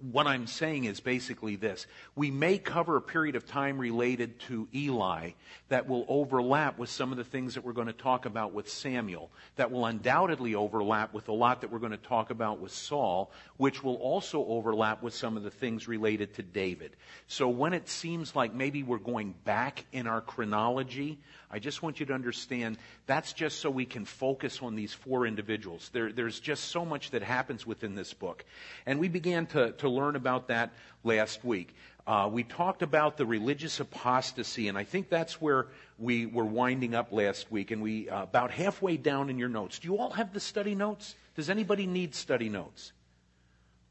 what 0.00 0.26
I'm 0.26 0.46
saying 0.46 0.84
is 0.84 1.00
basically 1.00 1.56
this. 1.56 1.86
We 2.14 2.30
may 2.30 2.58
cover 2.58 2.96
a 2.96 3.02
period 3.02 3.34
of 3.34 3.46
time 3.46 3.78
related 3.78 4.38
to 4.40 4.68
Eli 4.74 5.32
that 5.68 5.88
will 5.88 6.04
overlap 6.08 6.78
with 6.78 6.88
some 6.88 7.10
of 7.10 7.18
the 7.18 7.24
things 7.24 7.54
that 7.54 7.64
we're 7.64 7.72
going 7.72 7.88
to 7.88 7.92
talk 7.92 8.24
about 8.24 8.52
with 8.52 8.68
Samuel, 8.68 9.30
that 9.56 9.70
will 9.70 9.86
undoubtedly 9.86 10.54
overlap 10.54 11.12
with 11.12 11.28
a 11.28 11.32
lot 11.32 11.62
that 11.62 11.72
we're 11.72 11.78
going 11.78 11.92
to 11.92 11.98
talk 11.98 12.30
about 12.30 12.60
with 12.60 12.72
Saul, 12.72 13.32
which 13.56 13.82
will 13.82 13.96
also 13.96 14.44
overlap 14.46 15.02
with 15.02 15.14
some 15.14 15.36
of 15.36 15.42
the 15.42 15.50
things 15.50 15.88
related 15.88 16.34
to 16.34 16.42
David. 16.42 16.94
So 17.26 17.48
when 17.48 17.72
it 17.72 17.88
seems 17.88 18.36
like 18.36 18.54
maybe 18.54 18.82
we're 18.82 18.98
going 18.98 19.34
back 19.44 19.84
in 19.92 20.06
our 20.06 20.20
chronology, 20.20 21.18
I 21.50 21.58
just 21.58 21.82
want 21.82 21.98
you 21.98 22.06
to 22.06 22.12
understand 22.12 22.76
that's 23.06 23.32
just 23.32 23.60
so 23.60 23.70
we 23.70 23.86
can 23.86 24.04
focus 24.04 24.60
on 24.62 24.74
these 24.74 24.92
four 24.92 25.26
individuals. 25.26 25.90
There, 25.92 26.12
there's 26.12 26.40
just 26.40 26.64
so 26.64 26.84
much 26.84 27.10
that 27.12 27.22
happens 27.22 27.66
within 27.66 27.94
this 27.94 28.12
book. 28.12 28.44
And 28.84 29.00
we 29.00 29.08
began 29.08 29.46
to, 29.46 29.72
to 29.72 29.87
learn 29.88 30.16
about 30.16 30.48
that 30.48 30.72
last 31.04 31.44
week. 31.44 31.74
Uh, 32.06 32.26
we 32.32 32.42
talked 32.42 32.80
about 32.82 33.18
the 33.18 33.26
religious 33.26 33.80
apostasy, 33.80 34.68
and 34.68 34.78
I 34.78 34.84
think 34.84 35.10
that's 35.10 35.42
where 35.42 35.66
we 35.98 36.24
were 36.24 36.44
winding 36.44 36.94
up 36.94 37.12
last 37.12 37.52
week. 37.52 37.70
And 37.70 37.82
we, 37.82 38.08
uh, 38.08 38.22
about 38.22 38.50
halfway 38.50 38.96
down 38.96 39.28
in 39.28 39.38
your 39.38 39.50
notes, 39.50 39.78
do 39.78 39.88
you 39.88 39.98
all 39.98 40.10
have 40.12 40.32
the 40.32 40.40
study 40.40 40.74
notes? 40.74 41.14
Does 41.36 41.50
anybody 41.50 41.86
need 41.86 42.14
study 42.14 42.48
notes? 42.48 42.92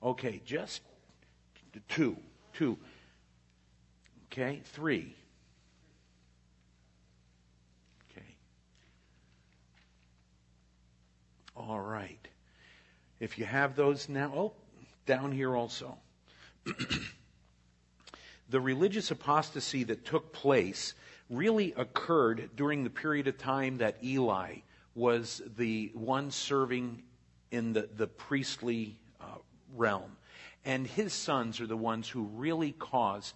Okay, 0.02 0.42
just 0.46 0.82
two. 1.88 2.18
Two. 2.54 2.78
Okay, 4.32 4.62
three. 4.66 5.16
Okay. 8.12 8.36
All 11.56 11.80
right. 11.80 12.28
If 13.20 13.38
you 13.38 13.46
have 13.46 13.76
those 13.76 14.10
now, 14.10 14.32
oh, 14.36 14.54
down 15.08 15.32
here 15.32 15.56
also. 15.56 15.98
the 18.50 18.62
religious 18.62 19.10
apostasy 19.10 19.84
that 19.86 20.06
took 20.06 20.32
place 20.32 20.94
really 21.30 21.74
occurred 21.76 22.52
during 22.56 22.84
the 22.84 22.90
period 22.90 23.28
of 23.28 23.38
time 23.38 23.78
that 23.78 23.98
Eli 24.04 24.58
was 24.94 25.42
the 25.58 25.92
one 25.94 26.30
serving 26.30 27.02
in 27.52 27.74
the, 27.74 27.90
the 27.96 28.08
priestly 28.08 28.98
uh, 29.20 29.26
realm. 29.76 30.16
And 30.66 30.86
his 30.86 31.14
sons 31.14 31.62
are 31.62 31.68
the 31.68 31.78
ones 31.78 32.10
who 32.10 32.24
really 32.24 32.74
caused 32.74 33.34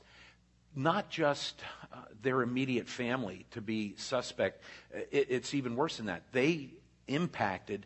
not 0.76 1.10
just 1.10 1.62
uh, 1.94 1.98
their 2.22 2.42
immediate 2.42 2.88
family 2.88 3.46
to 3.52 3.62
be 3.62 3.94
suspect, 3.98 4.64
it, 5.12 5.28
it's 5.30 5.54
even 5.54 5.76
worse 5.76 5.98
than 5.98 6.08
that. 6.08 6.24
They 6.32 6.70
impacted 7.08 7.86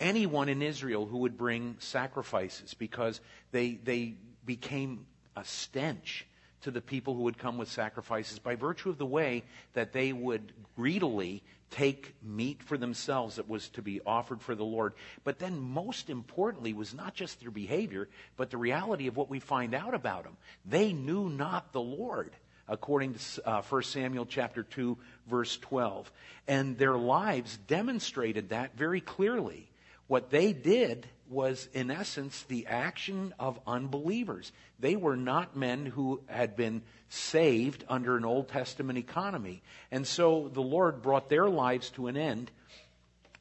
anyone 0.00 0.48
in 0.48 0.62
Israel 0.62 1.06
who 1.06 1.18
would 1.18 1.36
bring 1.36 1.76
sacrifices 1.78 2.74
because 2.74 3.20
they, 3.52 3.78
they 3.84 4.14
became 4.44 5.06
a 5.36 5.44
stench 5.44 6.26
to 6.62 6.70
the 6.70 6.80
people 6.80 7.14
who 7.14 7.22
would 7.22 7.38
come 7.38 7.58
with 7.58 7.70
sacrifices 7.70 8.38
by 8.38 8.54
virtue 8.54 8.90
of 8.90 8.98
the 8.98 9.06
way 9.06 9.44
that 9.74 9.92
they 9.92 10.12
would 10.12 10.52
greedily 10.76 11.42
take 11.70 12.14
meat 12.22 12.62
for 12.62 12.76
themselves 12.76 13.36
that 13.36 13.48
was 13.48 13.68
to 13.70 13.82
be 13.82 14.00
offered 14.04 14.42
for 14.42 14.54
the 14.54 14.64
Lord. 14.64 14.92
But 15.24 15.38
then, 15.38 15.58
most 15.60 16.10
importantly, 16.10 16.74
was 16.74 16.92
not 16.92 17.14
just 17.14 17.40
their 17.40 17.50
behavior, 17.50 18.08
but 18.36 18.50
the 18.50 18.56
reality 18.58 19.06
of 19.06 19.16
what 19.16 19.30
we 19.30 19.40
find 19.40 19.74
out 19.74 19.94
about 19.94 20.24
them. 20.24 20.36
They 20.66 20.92
knew 20.92 21.28
not 21.28 21.72
the 21.72 21.80
Lord, 21.80 22.32
according 22.68 23.14
to 23.14 23.48
uh, 23.48 23.62
1 23.62 23.82
Samuel 23.84 24.26
chapter 24.26 24.64
2, 24.64 24.98
verse 25.28 25.56
12. 25.58 26.10
And 26.48 26.76
their 26.76 26.96
lives 26.96 27.56
demonstrated 27.68 28.50
that 28.50 28.76
very 28.76 29.00
clearly. 29.00 29.69
What 30.10 30.30
they 30.30 30.52
did 30.52 31.06
was, 31.28 31.68
in 31.72 31.88
essence, 31.88 32.42
the 32.42 32.66
action 32.66 33.32
of 33.38 33.60
unbelievers. 33.64 34.50
They 34.80 34.96
were 34.96 35.14
not 35.14 35.54
men 35.54 35.86
who 35.86 36.20
had 36.26 36.56
been 36.56 36.82
saved 37.08 37.84
under 37.88 38.16
an 38.16 38.24
Old 38.24 38.48
Testament 38.48 38.98
economy. 38.98 39.62
And 39.92 40.04
so 40.04 40.50
the 40.52 40.62
Lord 40.62 41.00
brought 41.00 41.28
their 41.28 41.48
lives 41.48 41.90
to 41.90 42.08
an 42.08 42.16
end 42.16 42.50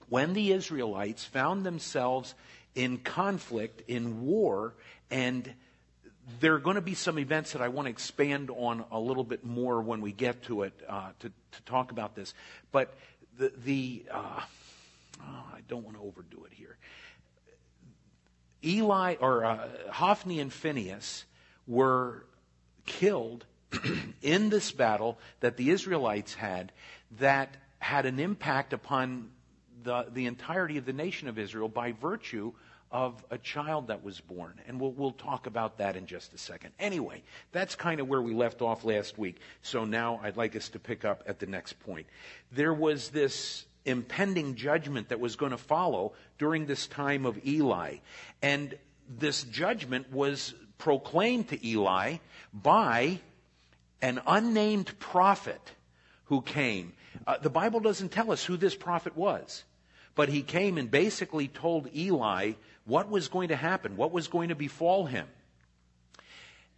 when 0.09 0.33
the 0.33 0.51
Israelites 0.51 1.25
found 1.25 1.65
themselves 1.65 2.35
in 2.75 2.99
conflict, 2.99 3.81
in 3.89 4.21
war, 4.21 4.75
and 5.09 5.51
there 6.39 6.53
are 6.53 6.59
going 6.59 6.75
to 6.75 6.81
be 6.81 6.93
some 6.93 7.17
events 7.17 7.53
that 7.53 7.63
I 7.63 7.69
want 7.69 7.87
to 7.87 7.89
expand 7.89 8.51
on 8.51 8.85
a 8.91 8.99
little 8.99 9.23
bit 9.23 9.43
more 9.43 9.81
when 9.81 10.01
we 10.01 10.11
get 10.11 10.43
to 10.43 10.61
it 10.61 10.79
uh, 10.87 11.09
to, 11.21 11.29
to 11.29 11.61
talk 11.65 11.91
about 11.91 12.13
this. 12.13 12.35
But 12.71 12.93
the, 13.39 13.51
the 13.65 14.05
uh, 14.11 14.41
oh, 15.21 15.43
I 15.53 15.59
don't 15.67 15.83
want 15.83 15.97
to 15.97 16.03
overdo 16.03 16.45
it 16.45 16.53
here. 16.53 16.77
Eli 18.63 19.15
or 19.19 19.45
uh, 19.45 19.67
Hophni 19.91 20.39
and 20.39 20.51
Phinehas 20.51 21.25
were 21.67 22.25
killed 22.85 23.45
in 24.21 24.49
this 24.49 24.71
battle 24.71 25.17
that 25.39 25.57
the 25.57 25.69
Israelites 25.69 26.33
had 26.33 26.71
that 27.19 27.55
had 27.79 28.05
an 28.05 28.19
impact 28.19 28.73
upon 28.73 29.29
the, 29.83 30.07
the 30.13 30.25
entirety 30.25 30.77
of 30.77 30.85
the 30.85 30.93
nation 30.93 31.27
of 31.27 31.39
Israel 31.39 31.69
by 31.69 31.93
virtue 31.93 32.51
of 32.91 33.23
a 33.29 33.37
child 33.37 33.87
that 33.87 34.03
was 34.03 34.19
born. 34.19 34.59
And 34.67 34.79
we'll, 34.79 34.91
we'll 34.91 35.11
talk 35.11 35.45
about 35.45 35.77
that 35.77 35.95
in 35.95 36.07
just 36.07 36.33
a 36.33 36.37
second. 36.37 36.71
Anyway, 36.79 37.21
that's 37.51 37.75
kind 37.75 37.99
of 37.99 38.07
where 38.07 38.21
we 38.21 38.33
left 38.33 38.61
off 38.61 38.83
last 38.83 39.17
week. 39.17 39.37
So 39.61 39.85
now 39.85 40.19
I'd 40.23 40.37
like 40.37 40.55
us 40.55 40.69
to 40.69 40.79
pick 40.79 41.05
up 41.05 41.23
at 41.27 41.39
the 41.39 41.45
next 41.45 41.79
point. 41.81 42.07
There 42.51 42.73
was 42.73 43.09
this 43.09 43.65
impending 43.85 44.55
judgment 44.55 45.09
that 45.09 45.19
was 45.19 45.35
going 45.35 45.51
to 45.51 45.57
follow 45.57 46.13
during 46.37 46.65
this 46.65 46.87
time 46.87 47.25
of 47.25 47.45
Eli. 47.45 47.97
And 48.41 48.77
this 49.07 49.43
judgment 49.43 50.11
was 50.11 50.53
proclaimed 50.77 51.49
to 51.49 51.67
Eli 51.67 52.17
by 52.53 53.19
an 54.01 54.21
unnamed 54.25 54.97
prophet 54.99 55.73
who 56.25 56.41
came. 56.41 56.93
Uh, 57.25 57.37
the 57.37 57.49
Bible 57.49 57.79
doesn't 57.79 58.09
tell 58.09 58.31
us 58.31 58.43
who 58.43 58.57
this 58.57 58.75
prophet 58.75 59.15
was, 59.17 59.63
but 60.15 60.29
he 60.29 60.41
came 60.41 60.77
and 60.77 60.89
basically 60.89 61.47
told 61.47 61.93
Eli 61.95 62.53
what 62.85 63.09
was 63.09 63.27
going 63.27 63.49
to 63.49 63.55
happen, 63.55 63.97
what 63.97 64.11
was 64.11 64.27
going 64.27 64.49
to 64.49 64.55
befall 64.55 65.05
him. 65.05 65.27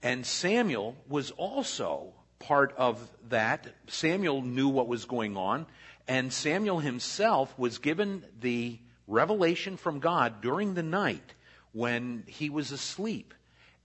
And 0.04 0.26
Samuel 0.26 0.96
was 1.08 1.32
also 1.32 2.14
part 2.42 2.74
of 2.78 3.00
that. 3.30 3.68
Samuel 3.88 4.42
knew 4.42 4.68
what 4.68 4.88
was 4.88 5.06
going 5.06 5.38
on, 5.38 5.66
and 6.08 6.34
Samuel 6.34 6.80
himself 6.80 7.58
was 7.58 7.78
given 7.78 8.24
the 8.40 8.80
revelation 9.08 9.78
from 9.78 10.00
God 10.00 10.42
during 10.42 10.74
the 10.74 10.84
night 10.84 11.34
when 11.72 12.24
he 12.28 12.50
was 12.50 12.72
asleep, 12.72 13.34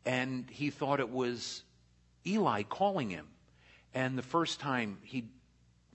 and 0.04 0.48
he 0.50 0.70
thought 0.70 1.00
it 1.00 1.10
was 1.10 1.62
Eli 2.26 2.62
calling 2.62 3.10
him. 3.10 3.26
And 3.94 4.18
the 4.18 4.22
first 4.22 4.58
time 4.58 4.98
he 5.02 5.28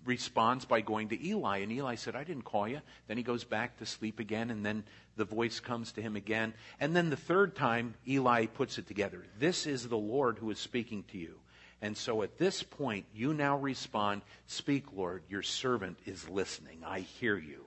responds 0.05 0.65
by 0.65 0.81
going 0.81 1.09
to 1.09 1.27
Eli, 1.27 1.59
and 1.59 1.71
Eli 1.71 1.95
said, 1.95 2.15
I 2.15 2.23
didn't 2.23 2.43
call 2.43 2.67
you. 2.67 2.81
Then 3.07 3.17
he 3.17 3.23
goes 3.23 3.43
back 3.43 3.77
to 3.77 3.85
sleep 3.85 4.19
again, 4.19 4.49
and 4.49 4.65
then 4.65 4.83
the 5.15 5.25
voice 5.25 5.59
comes 5.59 5.91
to 5.93 6.01
him 6.01 6.15
again. 6.15 6.53
And 6.79 6.95
then 6.95 7.09
the 7.09 7.15
third 7.15 7.55
time, 7.55 7.95
Eli 8.07 8.45
puts 8.47 8.77
it 8.77 8.87
together. 8.87 9.23
This 9.37 9.67
is 9.67 9.87
the 9.87 9.97
Lord 9.97 10.37
who 10.37 10.49
is 10.49 10.59
speaking 10.59 11.03
to 11.11 11.17
you. 11.17 11.35
And 11.81 11.97
so 11.97 12.21
at 12.21 12.37
this 12.37 12.61
point, 12.61 13.05
you 13.13 13.33
now 13.33 13.57
respond, 13.57 14.21
Speak, 14.45 14.85
Lord, 14.93 15.23
your 15.29 15.41
servant 15.41 15.97
is 16.05 16.29
listening. 16.29 16.83
I 16.85 16.99
hear 16.99 17.37
you. 17.37 17.65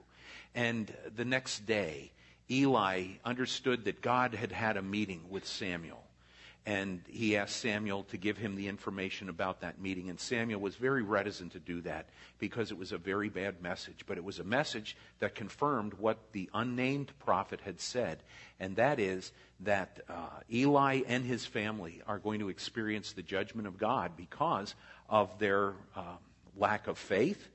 And 0.53 0.91
the 1.15 1.25
next 1.25 1.65
day, 1.65 2.11
Eli 2.49 3.07
understood 3.25 3.85
that 3.85 4.01
God 4.01 4.33
had 4.33 4.53
had 4.53 4.77
a 4.77 4.81
meeting 4.81 5.29
with 5.29 5.45
Samuel. 5.45 6.04
And 6.67 7.01
he 7.07 7.37
asked 7.37 7.57
Samuel 7.57 8.03
to 8.05 8.17
give 8.17 8.37
him 8.37 8.55
the 8.55 8.67
information 8.67 9.29
about 9.29 9.61
that 9.61 9.79
meeting. 9.79 10.09
And 10.09 10.19
Samuel 10.19 10.59
was 10.59 10.75
very 10.75 11.03
reticent 11.03 11.51
to 11.51 11.59
do 11.59 11.81
that 11.81 12.09
because 12.39 12.71
it 12.71 12.77
was 12.77 12.91
a 12.91 12.97
very 12.97 13.29
bad 13.29 13.61
message. 13.61 14.03
But 14.07 14.17
it 14.17 14.23
was 14.23 14.39
a 14.39 14.43
message 14.43 14.97
that 15.19 15.35
confirmed 15.35 15.93
what 15.93 16.17
the 16.31 16.49
unnamed 16.55 17.11
prophet 17.19 17.61
had 17.61 17.79
said. 17.79 18.23
And 18.59 18.77
that 18.77 18.99
is 18.99 19.31
that 19.59 19.99
uh, 20.09 20.29
Eli 20.51 21.03
and 21.07 21.23
his 21.23 21.45
family 21.45 22.01
are 22.07 22.17
going 22.17 22.39
to 22.39 22.49
experience 22.49 23.11
the 23.11 23.21
judgment 23.21 23.67
of 23.67 23.77
God 23.77 24.13
because 24.17 24.73
of 25.07 25.37
their 25.37 25.73
uh, 25.95 26.15
lack 26.57 26.87
of 26.87 26.97
faith. 26.97 27.47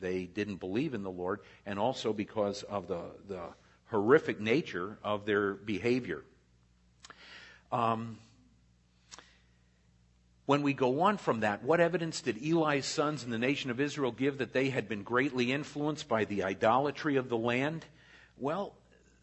They 0.00 0.24
didn't 0.24 0.56
believe 0.56 0.94
in 0.94 1.02
the 1.02 1.10
Lord. 1.10 1.40
And 1.66 1.78
also 1.78 2.14
because 2.14 2.62
of 2.62 2.88
the, 2.88 3.02
the 3.28 3.42
horrific 3.90 4.40
nature 4.40 4.96
of 5.04 5.26
their 5.26 5.52
behavior. 5.52 6.24
Um, 7.70 8.16
when 10.50 10.62
we 10.62 10.72
go 10.72 11.02
on 11.02 11.16
from 11.16 11.40
that, 11.40 11.62
what 11.62 11.78
evidence 11.78 12.22
did 12.22 12.36
Eli's 12.44 12.84
sons 12.84 13.22
and 13.22 13.32
the 13.32 13.38
nation 13.38 13.70
of 13.70 13.78
Israel 13.78 14.10
give 14.10 14.38
that 14.38 14.52
they 14.52 14.68
had 14.68 14.88
been 14.88 15.04
greatly 15.04 15.52
influenced 15.52 16.08
by 16.08 16.24
the 16.24 16.42
idolatry 16.42 17.14
of 17.14 17.28
the 17.28 17.36
land? 17.36 17.84
Well, 18.36 18.74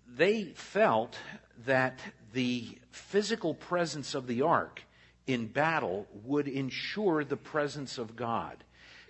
they 0.08 0.46
felt 0.56 1.18
that 1.66 2.00
the 2.32 2.78
physical 2.92 3.54
presence 3.54 4.16
of 4.16 4.26
the 4.26 4.44
ark 4.44 4.82
in 5.28 5.48
battle 5.48 6.08
would 6.24 6.48
ensure 6.48 7.26
the 7.26 7.36
presence 7.36 7.98
of 7.98 8.16
God. 8.16 8.64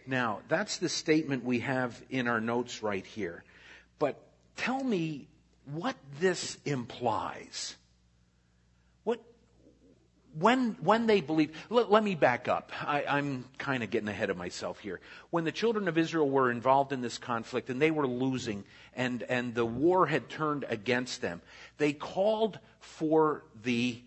Now, 0.07 0.39
that's 0.47 0.77
the 0.77 0.89
statement 0.89 1.45
we 1.45 1.59
have 1.59 2.01
in 2.09 2.27
our 2.27 2.41
notes 2.41 2.81
right 2.81 3.05
here. 3.05 3.43
But 3.99 4.19
tell 4.55 4.83
me 4.83 5.27
what 5.65 5.95
this 6.19 6.57
implies. 6.65 7.75
When, 10.39 10.77
when 10.81 11.07
they 11.07 11.21
believed, 11.21 11.55
let, 11.69 11.91
let 11.91 12.03
me 12.03 12.13
back 12.13 12.47
up. 12.47 12.71
I, 12.81 13.05
I'm 13.07 13.45
kind 13.57 13.81
of 13.81 13.89
getting 13.89 14.09
ahead 14.09 14.29
of 14.29 14.37
myself 14.37 14.79
here. 14.79 14.99
When 15.29 15.45
the 15.45 15.51
children 15.51 15.87
of 15.87 15.97
Israel 15.97 16.29
were 16.29 16.51
involved 16.51 16.91
in 16.91 17.01
this 17.01 17.17
conflict 17.17 17.69
and 17.69 17.81
they 17.81 17.91
were 17.91 18.07
losing 18.07 18.63
and, 18.95 19.23
and 19.23 19.55
the 19.55 19.65
war 19.65 20.05
had 20.05 20.29
turned 20.29 20.65
against 20.69 21.21
them, 21.21 21.41
they 21.77 21.93
called 21.93 22.59
for 22.79 23.43
the, 23.63 23.99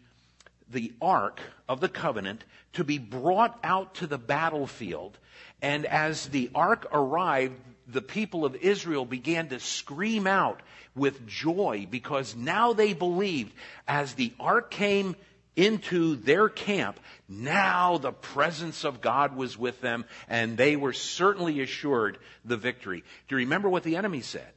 the 0.70 0.92
ark 1.00 1.40
of 1.68 1.80
the 1.80 1.88
covenant 1.88 2.44
to 2.74 2.84
be 2.84 2.98
brought 2.98 3.58
out 3.64 3.94
to 3.96 4.06
the 4.06 4.18
battlefield. 4.18 5.18
And 5.62 5.84
as 5.84 6.28
the 6.28 6.50
ark 6.54 6.86
arrived, 6.92 7.58
the 7.88 8.02
people 8.02 8.44
of 8.44 8.54
Israel 8.56 9.04
began 9.04 9.48
to 9.48 9.58
scream 9.58 10.26
out 10.26 10.60
with 10.94 11.26
joy 11.26 11.86
because 11.90 12.36
now 12.36 12.72
they 12.72 12.92
believed 12.92 13.52
as 13.88 14.14
the 14.14 14.32
ark 14.38 14.70
came 14.70 15.16
into 15.56 16.16
their 16.16 16.48
camp, 16.48 17.00
now 17.28 17.98
the 17.98 18.12
presence 18.12 18.84
of 18.84 19.00
God 19.00 19.36
was 19.36 19.58
with 19.58 19.80
them 19.80 20.04
and 20.28 20.56
they 20.56 20.76
were 20.76 20.92
certainly 20.92 21.60
assured 21.60 22.18
the 22.44 22.56
victory. 22.56 23.02
Do 23.28 23.34
you 23.34 23.38
remember 23.38 23.68
what 23.68 23.82
the 23.82 23.96
enemy 23.96 24.20
said? 24.20 24.52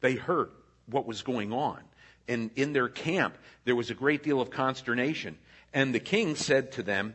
They 0.00 0.14
heard 0.14 0.50
what 0.86 1.06
was 1.06 1.22
going 1.22 1.52
on. 1.52 1.80
And 2.28 2.50
in 2.56 2.72
their 2.72 2.88
camp, 2.88 3.36
there 3.64 3.76
was 3.76 3.90
a 3.90 3.94
great 3.94 4.22
deal 4.22 4.40
of 4.40 4.50
consternation. 4.50 5.38
And 5.72 5.94
the 5.94 6.00
king 6.00 6.34
said 6.36 6.72
to 6.72 6.82
them, 6.82 7.14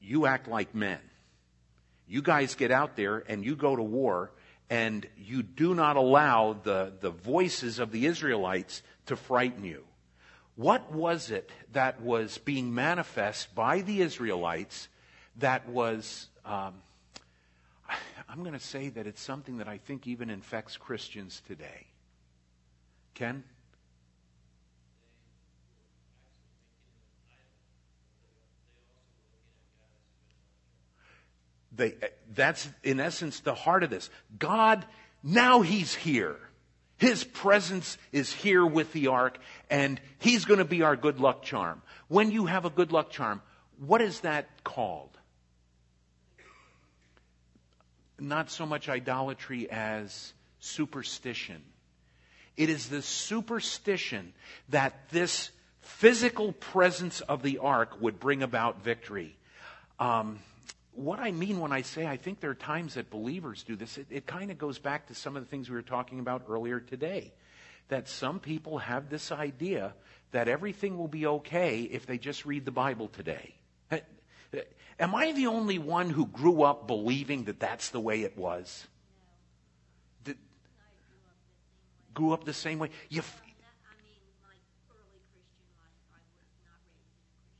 You 0.00 0.26
act 0.26 0.48
like 0.48 0.74
men. 0.74 1.00
You 2.06 2.22
guys 2.22 2.54
get 2.54 2.70
out 2.70 2.96
there 2.96 3.24
and 3.26 3.44
you 3.44 3.56
go 3.56 3.74
to 3.74 3.82
war 3.82 4.32
and 4.70 5.06
you 5.16 5.42
do 5.42 5.74
not 5.74 5.96
allow 5.96 6.54
the, 6.54 6.92
the 7.00 7.10
voices 7.10 7.78
of 7.78 7.90
the 7.90 8.06
Israelites 8.06 8.82
to 9.06 9.16
frighten 9.16 9.64
you. 9.64 9.84
What 10.56 10.92
was 10.92 11.30
it 11.30 11.50
that 11.72 12.02
was 12.02 12.38
being 12.38 12.74
manifest 12.74 13.54
by 13.54 13.80
the 13.80 14.02
Israelites 14.02 14.88
that 15.36 15.66
was, 15.68 16.28
um, 16.44 16.74
I'm 18.28 18.40
going 18.40 18.52
to 18.52 18.60
say 18.60 18.90
that 18.90 19.06
it's 19.06 19.22
something 19.22 19.58
that 19.58 19.68
I 19.68 19.78
think 19.78 20.06
even 20.06 20.28
infects 20.28 20.76
Christians 20.76 21.42
today. 21.46 21.86
Ken? 23.14 23.44
They, 31.74 31.94
that's 32.34 32.68
in 32.82 33.00
essence 33.00 33.40
the 33.40 33.54
heart 33.54 33.82
of 33.82 33.88
this. 33.88 34.10
God, 34.38 34.84
now 35.22 35.62
He's 35.62 35.94
here. 35.94 36.36
His 36.98 37.24
presence 37.24 37.98
is 38.12 38.32
here 38.32 38.64
with 38.64 38.92
the 38.92 39.08
ark, 39.08 39.38
and 39.72 40.00
He's 40.18 40.44
going 40.44 40.58
to 40.58 40.64
be 40.64 40.82
our 40.82 40.94
good 40.94 41.18
luck 41.18 41.42
charm. 41.42 41.82
When 42.06 42.30
you 42.30 42.46
have 42.46 42.64
a 42.64 42.70
good 42.70 42.92
luck 42.92 43.10
charm, 43.10 43.42
what 43.84 44.00
is 44.00 44.20
that 44.20 44.62
called? 44.62 45.10
Not 48.20 48.50
so 48.50 48.66
much 48.66 48.88
idolatry 48.88 49.68
as 49.68 50.32
superstition. 50.60 51.62
It 52.56 52.68
is 52.68 52.88
the 52.88 53.02
superstition 53.02 54.34
that 54.68 55.08
this 55.10 55.50
physical 55.80 56.52
presence 56.52 57.20
of 57.22 57.42
the 57.42 57.58
ark 57.58 58.00
would 58.00 58.20
bring 58.20 58.42
about 58.42 58.84
victory. 58.84 59.36
Um, 59.98 60.38
what 60.94 61.18
I 61.18 61.32
mean 61.32 61.58
when 61.58 61.72
I 61.72 61.82
say 61.82 62.06
I 62.06 62.18
think 62.18 62.40
there 62.40 62.50
are 62.50 62.54
times 62.54 62.94
that 62.94 63.10
believers 63.10 63.62
do 63.62 63.74
this, 63.74 63.96
it, 63.96 64.06
it 64.10 64.26
kind 64.26 64.50
of 64.50 64.58
goes 64.58 64.78
back 64.78 65.08
to 65.08 65.14
some 65.14 65.34
of 65.34 65.42
the 65.42 65.48
things 65.48 65.70
we 65.70 65.74
were 65.74 65.82
talking 65.82 66.20
about 66.20 66.44
earlier 66.48 66.78
today. 66.78 67.32
That 67.92 68.08
some 68.08 68.40
people 68.40 68.78
have 68.78 69.10
this 69.10 69.30
idea 69.30 69.92
that 70.30 70.48
everything 70.48 70.96
will 70.96 71.08
be 71.08 71.26
okay 71.26 71.82
if 71.82 72.06
they 72.06 72.16
just 72.16 72.46
read 72.46 72.64
the 72.64 72.70
Bible 72.70 73.08
today. 73.08 73.54
Am 74.98 75.14
I 75.14 75.32
the 75.32 75.48
only 75.48 75.78
one 75.78 76.08
who 76.08 76.24
grew 76.24 76.62
up 76.62 76.86
believing 76.86 77.44
that 77.44 77.60
that's 77.60 77.90
the 77.90 78.00
way 78.00 78.22
it 78.22 78.34
was? 78.34 78.86
Did, 80.24 80.38
grew 82.14 82.32
up 82.32 82.44
the 82.44 82.54
same 82.54 82.78
way. 82.78 82.88
You, 83.10 83.18
f- 83.18 83.42
I 83.42 83.46
mean, 84.00 84.20
my 84.40 84.56
early 84.88 85.20
Christian 85.34 85.68
life, 85.76 85.92
I 86.16 86.20
was 86.32 86.48
not 86.64 86.80
raised 86.96 87.12
in 87.12 87.28
a 87.28 87.28
Christian 87.28 87.52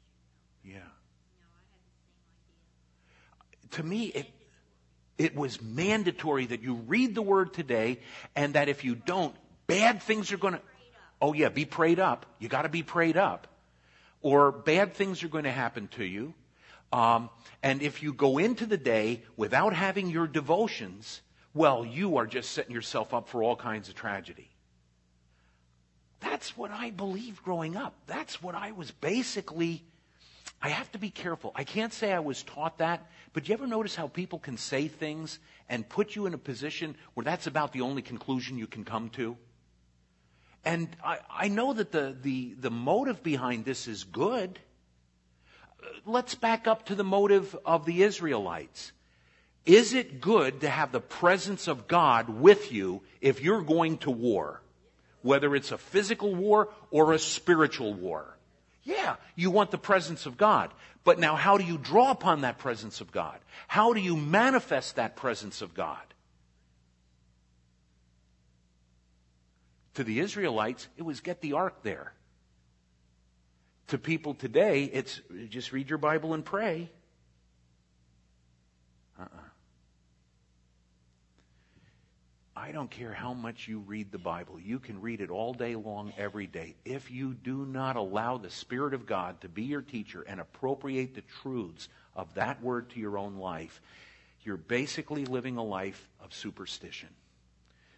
home. 0.64 0.72
yeah. 0.72 0.88
No, 1.36 1.48
I 1.52 1.60
had 1.68 1.84
the 1.84 2.00
same 2.48 3.36
idea. 3.52 3.76
To 3.76 3.82
me, 3.82 4.06
it 4.18 4.32
it 5.18 5.36
was 5.36 5.60
mandatory 5.60 6.46
that 6.46 6.62
you 6.62 6.74
read 6.74 7.14
the 7.14 7.22
word 7.22 7.52
today, 7.52 8.00
and 8.34 8.54
that 8.54 8.70
if 8.70 8.82
you 8.82 8.94
don't, 8.94 9.36
bad 9.66 10.02
things 10.02 10.32
are 10.32 10.38
going 10.38 10.54
to. 10.54 10.60
Oh 11.20 11.32
yeah, 11.32 11.48
be 11.48 11.64
prayed 11.64 12.00
up. 12.00 12.26
You 12.38 12.48
got 12.48 12.62
to 12.62 12.68
be 12.68 12.82
prayed 12.82 13.16
up, 13.16 13.46
or 14.20 14.50
bad 14.50 14.94
things 14.94 15.22
are 15.22 15.28
going 15.28 15.44
to 15.44 15.52
happen 15.52 15.88
to 15.92 16.04
you. 16.04 16.34
Um, 16.92 17.30
and 17.62 17.80
if 17.80 18.02
you 18.02 18.12
go 18.12 18.38
into 18.38 18.66
the 18.66 18.76
day 18.76 19.22
without 19.36 19.72
having 19.72 20.10
your 20.10 20.26
devotions, 20.26 21.22
well, 21.54 21.84
you 21.84 22.18
are 22.18 22.26
just 22.26 22.50
setting 22.50 22.72
yourself 22.72 23.14
up 23.14 23.28
for 23.28 23.42
all 23.42 23.56
kinds 23.56 23.88
of 23.88 23.94
tragedy. 23.94 24.50
That's 26.20 26.56
what 26.56 26.70
I 26.70 26.90
believed 26.90 27.42
growing 27.42 27.76
up. 27.76 27.94
That's 28.06 28.42
what 28.42 28.54
I 28.54 28.72
was 28.72 28.90
basically. 28.90 29.84
I 30.60 30.68
have 30.68 30.90
to 30.92 30.98
be 30.98 31.10
careful. 31.10 31.50
I 31.56 31.64
can't 31.64 31.92
say 31.92 32.12
I 32.12 32.20
was 32.20 32.44
taught 32.44 32.78
that, 32.78 33.10
but 33.32 33.48
you 33.48 33.54
ever 33.54 33.66
notice 33.66 33.96
how 33.96 34.06
people 34.06 34.38
can 34.38 34.56
say 34.56 34.86
things 34.86 35.40
and 35.68 35.88
put 35.88 36.14
you 36.14 36.26
in 36.26 36.34
a 36.34 36.38
position 36.38 36.94
where 37.14 37.24
that's 37.24 37.48
about 37.48 37.72
the 37.72 37.80
only 37.80 38.02
conclusion 38.02 38.58
you 38.58 38.68
can 38.68 38.84
come 38.84 39.08
to? 39.10 39.36
And 40.64 40.88
I, 41.04 41.18
I 41.30 41.48
know 41.48 41.72
that 41.72 41.92
the, 41.92 42.16
the, 42.20 42.54
the 42.58 42.70
motive 42.70 43.22
behind 43.22 43.64
this 43.64 43.88
is 43.88 44.04
good. 44.04 44.58
Let's 46.06 46.34
back 46.34 46.66
up 46.66 46.86
to 46.86 46.94
the 46.94 47.04
motive 47.04 47.56
of 47.66 47.84
the 47.84 48.02
Israelites. 48.02 48.92
Is 49.64 49.92
it 49.92 50.20
good 50.20 50.60
to 50.60 50.68
have 50.68 50.92
the 50.92 51.00
presence 51.00 51.68
of 51.68 51.86
God 51.86 52.28
with 52.28 52.72
you 52.72 53.02
if 53.20 53.40
you're 53.40 53.62
going 53.62 53.98
to 53.98 54.10
war? 54.10 54.60
Whether 55.22 55.54
it's 55.54 55.72
a 55.72 55.78
physical 55.78 56.34
war 56.34 56.68
or 56.90 57.12
a 57.12 57.18
spiritual 57.18 57.94
war. 57.94 58.36
Yeah, 58.84 59.16
you 59.36 59.52
want 59.52 59.70
the 59.70 59.78
presence 59.78 60.26
of 60.26 60.36
God. 60.36 60.72
But 61.04 61.18
now 61.18 61.36
how 61.36 61.58
do 61.58 61.64
you 61.64 61.78
draw 61.78 62.10
upon 62.10 62.40
that 62.40 62.58
presence 62.58 63.00
of 63.00 63.12
God? 63.12 63.38
How 63.68 63.92
do 63.92 64.00
you 64.00 64.16
manifest 64.16 64.96
that 64.96 65.16
presence 65.16 65.62
of 65.62 65.74
God? 65.74 66.02
To 69.94 70.04
the 70.04 70.20
Israelites, 70.20 70.88
it 70.96 71.02
was 71.02 71.20
get 71.20 71.40
the 71.40 71.52
ark 71.52 71.82
there. 71.82 72.12
To 73.88 73.98
people 73.98 74.34
today, 74.34 74.84
it's 74.84 75.20
just 75.48 75.72
read 75.72 75.90
your 75.90 75.98
Bible 75.98 76.32
and 76.32 76.44
pray. 76.44 76.90
Uh-uh. 79.20 79.26
I 82.56 82.70
don't 82.70 82.90
care 82.90 83.12
how 83.12 83.34
much 83.34 83.66
you 83.66 83.80
read 83.80 84.12
the 84.12 84.18
Bible. 84.18 84.58
You 84.60 84.78
can 84.78 85.00
read 85.00 85.20
it 85.20 85.30
all 85.30 85.52
day 85.52 85.74
long, 85.74 86.12
every 86.16 86.46
day. 86.46 86.76
If 86.84 87.10
you 87.10 87.34
do 87.34 87.66
not 87.66 87.96
allow 87.96 88.38
the 88.38 88.50
Spirit 88.50 88.94
of 88.94 89.04
God 89.04 89.40
to 89.40 89.48
be 89.48 89.64
your 89.64 89.82
teacher 89.82 90.22
and 90.22 90.40
appropriate 90.40 91.14
the 91.14 91.24
truths 91.42 91.88
of 92.14 92.32
that 92.34 92.62
word 92.62 92.90
to 92.90 93.00
your 93.00 93.18
own 93.18 93.36
life, 93.36 93.82
you're 94.44 94.56
basically 94.56 95.24
living 95.24 95.56
a 95.56 95.64
life 95.64 96.08
of 96.22 96.32
superstition. 96.32 97.08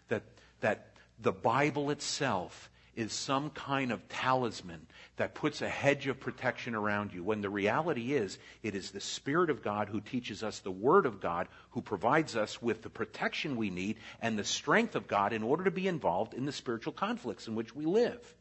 That, 0.08 0.22
that 0.60 0.93
the 1.20 1.32
Bible 1.32 1.90
itself 1.90 2.70
is 2.96 3.12
some 3.12 3.50
kind 3.50 3.90
of 3.90 4.08
talisman 4.08 4.86
that 5.16 5.34
puts 5.34 5.62
a 5.62 5.68
hedge 5.68 6.06
of 6.06 6.20
protection 6.20 6.74
around 6.74 7.12
you 7.12 7.22
when 7.22 7.40
the 7.40 7.50
reality 7.50 8.14
is 8.14 8.38
it 8.62 8.74
is 8.74 8.90
the 8.90 9.00
Spirit 9.00 9.50
of 9.50 9.62
God 9.62 9.88
who 9.88 10.00
teaches 10.00 10.42
us 10.42 10.60
the 10.60 10.70
Word 10.70 11.06
of 11.06 11.20
God, 11.20 11.48
who 11.70 11.82
provides 11.82 12.36
us 12.36 12.62
with 12.62 12.82
the 12.82 12.90
protection 12.90 13.56
we 13.56 13.70
need 13.70 13.96
and 14.20 14.38
the 14.38 14.44
strength 14.44 14.94
of 14.94 15.08
God 15.08 15.32
in 15.32 15.42
order 15.42 15.64
to 15.64 15.70
be 15.70 15.88
involved 15.88 16.34
in 16.34 16.46
the 16.46 16.52
spiritual 16.52 16.92
conflicts 16.92 17.48
in 17.48 17.54
which 17.54 17.74
we 17.74 17.84
live. 17.84 18.34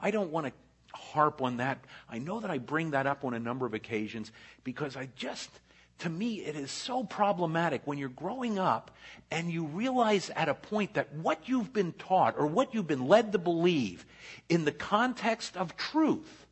I 0.00 0.10
don't 0.10 0.30
want 0.30 0.46
to 0.46 0.52
harp 0.94 1.42
on 1.42 1.58
that. 1.58 1.78
I 2.08 2.18
know 2.18 2.40
that 2.40 2.50
I 2.50 2.58
bring 2.58 2.92
that 2.92 3.06
up 3.06 3.24
on 3.24 3.34
a 3.34 3.38
number 3.38 3.66
of 3.66 3.74
occasions 3.74 4.32
because 4.64 4.96
I 4.96 5.08
just, 5.16 5.50
to 6.00 6.08
me, 6.08 6.36
it 6.36 6.54
is 6.54 6.70
so 6.70 7.02
problematic 7.02 7.82
when 7.84 7.98
you're 7.98 8.08
growing 8.08 8.58
up 8.58 8.90
and 9.30 9.50
you 9.50 9.64
realize 9.64 10.30
at 10.30 10.48
a 10.48 10.54
point 10.54 10.94
that 10.94 11.14
what 11.14 11.48
you've 11.48 11.72
been 11.72 11.92
taught 11.92 12.36
or 12.38 12.46
what 12.46 12.74
you've 12.74 12.86
been 12.86 13.06
led 13.06 13.32
to 13.32 13.38
believe 13.38 14.06
in 14.48 14.64
the 14.64 14.72
context 14.72 15.56
of 15.56 15.76
truth, 15.76 16.46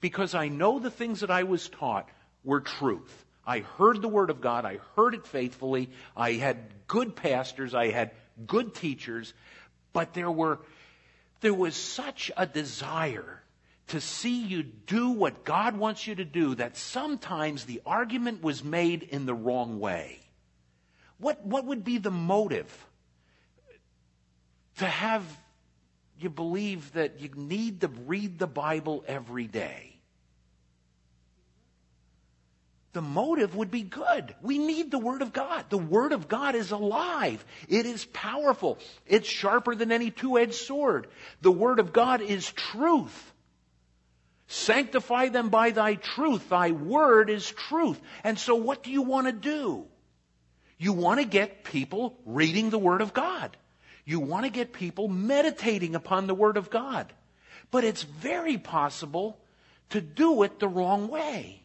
because 0.00 0.34
I 0.34 0.48
know 0.48 0.78
the 0.78 0.90
things 0.90 1.20
that 1.20 1.30
I 1.30 1.44
was 1.44 1.68
taught 1.68 2.08
were 2.44 2.60
truth. 2.60 3.24
I 3.46 3.60
heard 3.60 4.02
the 4.02 4.08
Word 4.08 4.30
of 4.30 4.40
God. 4.40 4.64
I 4.64 4.78
heard 4.94 5.14
it 5.14 5.26
faithfully. 5.26 5.90
I 6.16 6.32
had 6.32 6.58
good 6.86 7.16
pastors. 7.16 7.74
I 7.74 7.90
had 7.90 8.12
good 8.46 8.74
teachers. 8.74 9.32
But 9.92 10.14
there 10.14 10.30
were, 10.30 10.60
there 11.40 11.54
was 11.54 11.74
such 11.74 12.30
a 12.36 12.46
desire 12.46 13.41
to 13.88 14.00
see 14.00 14.42
you 14.42 14.62
do 14.62 15.10
what 15.10 15.44
God 15.44 15.76
wants 15.76 16.06
you 16.06 16.14
to 16.14 16.24
do, 16.24 16.54
that 16.54 16.76
sometimes 16.76 17.64
the 17.64 17.82
argument 17.84 18.42
was 18.42 18.64
made 18.64 19.02
in 19.02 19.26
the 19.26 19.34
wrong 19.34 19.80
way. 19.80 20.20
What, 21.18 21.44
what 21.44 21.66
would 21.66 21.84
be 21.84 21.98
the 21.98 22.10
motive 22.10 22.86
to 24.78 24.86
have 24.86 25.24
you 26.18 26.30
believe 26.30 26.92
that 26.92 27.20
you 27.20 27.30
need 27.34 27.80
to 27.80 27.88
read 27.88 28.38
the 28.38 28.46
Bible 28.46 29.04
every 29.06 29.46
day? 29.46 29.92
the 32.92 33.02
motive 33.02 33.56
would 33.56 33.70
be 33.70 33.82
good. 33.82 34.34
We 34.42 34.58
need 34.58 34.90
the 34.90 34.98
Word 34.98 35.22
of 35.22 35.32
God. 35.32 35.64
The 35.70 35.78
Word 35.78 36.12
of 36.12 36.28
God 36.28 36.54
is 36.54 36.70
alive. 36.72 37.44
It 37.68 37.86
is 37.86 38.04
powerful. 38.04 38.78
It's 39.06 39.28
sharper 39.28 39.74
than 39.74 39.92
any 39.92 40.10
two-edged 40.10 40.54
sword. 40.54 41.06
The 41.40 41.52
Word 41.52 41.78
of 41.78 41.92
God 41.92 42.20
is 42.20 42.50
truth. 42.52 43.31
Sanctify 44.52 45.28
them 45.28 45.48
by 45.48 45.70
thy 45.70 45.94
truth. 45.94 46.50
Thy 46.50 46.72
Word 46.72 47.30
is 47.30 47.50
truth. 47.50 47.98
And 48.22 48.38
so 48.38 48.54
what 48.54 48.82
do 48.82 48.90
you 48.90 49.00
want 49.00 49.26
to 49.26 49.32
do? 49.32 49.86
You 50.76 50.92
want 50.92 51.20
to 51.20 51.24
get 51.24 51.64
people 51.64 52.18
reading 52.26 52.68
the 52.68 52.78
Word 52.78 53.00
of 53.00 53.14
God. 53.14 53.56
You 54.04 54.20
want 54.20 54.44
to 54.44 54.50
get 54.50 54.74
people 54.74 55.08
meditating 55.08 55.94
upon 55.94 56.26
the 56.26 56.34
Word 56.34 56.58
of 56.58 56.68
God. 56.68 57.10
But 57.70 57.84
it's 57.84 58.02
very 58.02 58.58
possible 58.58 59.38
to 59.88 60.02
do 60.02 60.42
it 60.42 60.58
the 60.58 60.68
wrong 60.68 61.08
way 61.08 61.62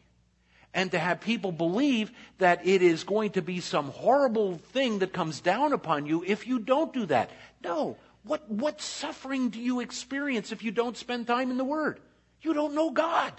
and 0.72 0.90
to 0.92 0.98
have 0.98 1.20
people 1.20 1.52
believe 1.52 2.10
that 2.38 2.66
it 2.66 2.80
is 2.80 3.04
going 3.04 3.32
to 3.32 3.42
be 3.42 3.60
some 3.60 3.90
horrible 3.90 4.56
thing 4.72 5.00
that 5.00 5.12
comes 5.12 5.40
down 5.42 5.74
upon 5.74 6.06
you 6.06 6.24
if 6.26 6.46
you 6.46 6.58
don't 6.58 6.94
do 6.94 7.04
that. 7.04 7.30
No. 7.62 7.98
What, 8.24 8.50
what 8.50 8.80
suffering 8.80 9.50
do 9.50 9.60
you 9.60 9.80
experience 9.80 10.52
if 10.52 10.62
you 10.62 10.70
don't 10.70 10.96
spend 10.96 11.26
time 11.26 11.50
in 11.50 11.58
the 11.58 11.64
Word? 11.64 12.00
You 12.42 12.54
don't 12.54 12.74
know 12.74 12.90
God. 12.90 13.32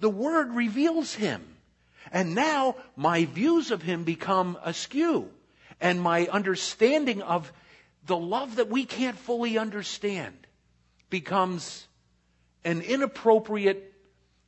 The 0.00 0.10
Word 0.10 0.52
reveals 0.52 1.14
Him. 1.14 1.46
And 2.10 2.34
now 2.34 2.76
my 2.96 3.26
views 3.26 3.70
of 3.70 3.82
Him 3.82 4.04
become 4.04 4.58
askew. 4.64 5.30
And 5.80 6.00
my 6.00 6.26
understanding 6.26 7.22
of 7.22 7.52
the 8.06 8.16
love 8.16 8.56
that 8.56 8.68
we 8.68 8.84
can't 8.84 9.18
fully 9.18 9.58
understand 9.58 10.34
becomes 11.10 11.86
an 12.64 12.80
inappropriate 12.80 13.92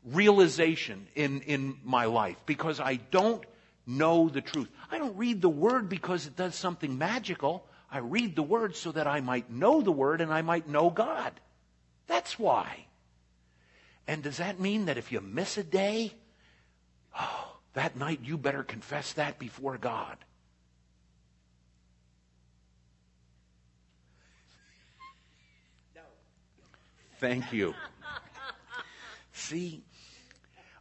realization 0.04 1.06
in, 1.14 1.42
in 1.42 1.76
my 1.84 2.06
life 2.06 2.36
because 2.46 2.80
I 2.80 2.96
don't 2.96 3.44
know 3.86 4.28
the 4.28 4.40
truth. 4.40 4.68
I 4.90 4.98
don't 4.98 5.16
read 5.16 5.40
the 5.40 5.48
Word 5.48 5.88
because 5.88 6.26
it 6.26 6.36
does 6.36 6.54
something 6.54 6.98
magical. 6.98 7.66
I 7.90 7.98
read 7.98 8.36
the 8.36 8.42
Word 8.42 8.76
so 8.76 8.92
that 8.92 9.06
I 9.06 9.20
might 9.20 9.50
know 9.50 9.80
the 9.80 9.92
Word 9.92 10.20
and 10.20 10.32
I 10.32 10.42
might 10.42 10.68
know 10.68 10.90
God. 10.90 11.32
That's 12.12 12.38
why. 12.38 12.84
And 14.06 14.22
does 14.22 14.36
that 14.36 14.60
mean 14.60 14.84
that 14.84 14.98
if 14.98 15.12
you 15.12 15.22
miss 15.22 15.56
a 15.56 15.62
day, 15.62 16.12
oh, 17.18 17.56
that 17.72 17.96
night 17.96 18.20
you 18.22 18.36
better 18.36 18.62
confess 18.62 19.14
that 19.14 19.38
before 19.38 19.78
God? 19.78 20.18
No. 25.96 26.02
Thank 27.18 27.50
you. 27.50 27.74
See, 29.32 29.82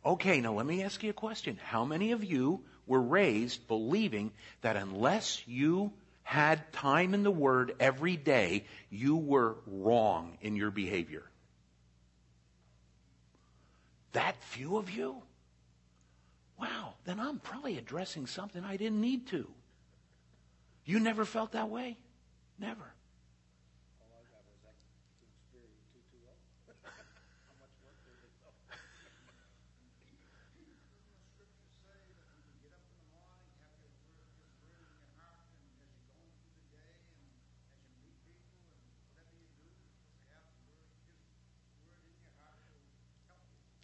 Okay, 0.03 0.41
now 0.41 0.51
let 0.51 0.65
me 0.65 0.83
ask 0.83 1.01
you 1.01 1.11
a 1.11 1.13
question. 1.13 1.57
How 1.63 1.85
many 1.85 2.11
of 2.11 2.25
you 2.25 2.65
were 2.87 3.01
raised 3.01 3.67
believing 3.69 4.33
that 4.61 4.75
unless 4.75 5.47
you 5.47 5.93
had 6.31 6.71
time 6.71 7.13
in 7.13 7.23
the 7.23 7.29
Word 7.29 7.75
every 7.77 8.15
day, 8.15 8.63
you 8.89 9.17
were 9.17 9.57
wrong 9.67 10.37
in 10.39 10.55
your 10.55 10.71
behavior? 10.71 11.25
That 14.13 14.41
few 14.41 14.77
of 14.77 14.89
you? 14.89 15.23
Wow, 16.57 16.93
then 17.03 17.19
I'm 17.19 17.39
probably 17.39 17.77
addressing 17.77 18.27
something 18.27 18.63
I 18.63 18.77
didn't 18.77 19.01
need 19.01 19.27
to. 19.27 19.45
You 20.85 21.01
never 21.01 21.25
felt 21.25 21.51
that 21.51 21.67
way? 21.67 21.97
Never. 22.57 22.93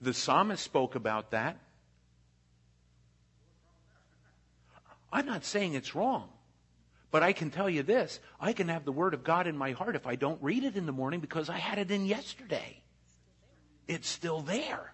The 0.07 0.13
psalmist 0.13 0.63
spoke 0.63 0.95
about 0.95 1.31
that. 1.31 1.57
I'm 5.11 5.25
not 5.25 5.43
saying 5.43 5.73
it's 5.73 5.95
wrong. 5.95 6.29
But 7.11 7.23
I 7.23 7.33
can 7.33 7.51
tell 7.51 7.69
you 7.69 7.83
this 7.83 8.21
I 8.39 8.53
can 8.53 8.69
have 8.69 8.85
the 8.85 8.93
Word 8.93 9.13
of 9.13 9.25
God 9.25 9.47
in 9.47 9.57
my 9.57 9.73
heart 9.73 9.97
if 9.97 10.07
I 10.07 10.15
don't 10.15 10.41
read 10.41 10.63
it 10.63 10.77
in 10.77 10.85
the 10.85 10.93
morning 10.93 11.19
because 11.19 11.49
I 11.49 11.57
had 11.57 11.77
it 11.77 11.91
in 11.91 12.05
yesterday. 12.05 12.81
It's 13.85 14.07
still 14.07 14.39
there. 14.39 14.93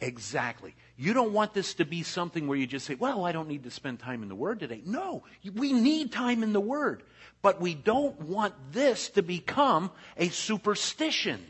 Exactly. 0.00 0.74
You 0.98 1.14
don't 1.14 1.32
want 1.32 1.54
this 1.54 1.72
to 1.76 1.86
be 1.86 2.02
something 2.02 2.46
where 2.46 2.58
you 2.58 2.66
just 2.66 2.84
say, 2.84 2.94
well, 2.94 3.24
I 3.24 3.32
don't 3.32 3.48
need 3.48 3.64
to 3.64 3.70
spend 3.70 4.00
time 4.00 4.22
in 4.22 4.28
the 4.28 4.34
Word 4.34 4.60
today. 4.60 4.82
No, 4.84 5.24
we 5.54 5.72
need 5.72 6.12
time 6.12 6.42
in 6.42 6.52
the 6.52 6.60
Word. 6.60 7.02
But 7.40 7.58
we 7.58 7.72
don't 7.72 8.20
want 8.20 8.52
this 8.72 9.08
to 9.10 9.22
become 9.22 9.92
a 10.18 10.28
superstition. 10.28 11.42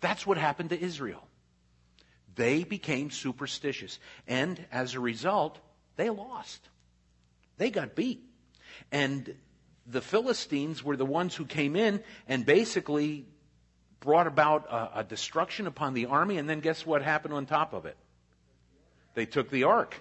That's 0.00 0.26
what 0.26 0.38
happened 0.38 0.70
to 0.70 0.80
Israel. 0.80 1.22
They 2.34 2.64
became 2.64 3.10
superstitious. 3.10 3.98
And 4.26 4.64
as 4.70 4.94
a 4.94 5.00
result, 5.00 5.58
they 5.96 6.08
lost. 6.08 6.68
They 7.56 7.70
got 7.70 7.94
beat. 7.94 8.22
And 8.92 9.34
the 9.86 10.00
Philistines 10.00 10.84
were 10.84 10.96
the 10.96 11.04
ones 11.04 11.34
who 11.34 11.44
came 11.44 11.74
in 11.74 12.02
and 12.28 12.46
basically 12.46 13.26
brought 14.00 14.26
about 14.26 14.66
a, 14.70 15.00
a, 15.00 15.04
destruction 15.04 15.66
upon 15.66 15.94
the 15.94 16.06
army. 16.06 16.38
And 16.38 16.48
then 16.48 16.60
guess 16.60 16.86
what 16.86 17.02
happened 17.02 17.34
on 17.34 17.46
top 17.46 17.72
of 17.72 17.86
it? 17.86 17.96
They 19.14 19.26
took 19.26 19.50
the 19.50 19.64
ark. 19.64 20.00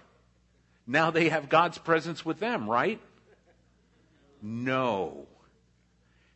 Now 0.85 1.09
they 1.09 1.29
have 1.29 1.49
God's 1.49 1.77
presence 1.77 2.23
with 2.23 2.39
them, 2.39 2.69
right? 2.69 3.01
No. 4.41 5.25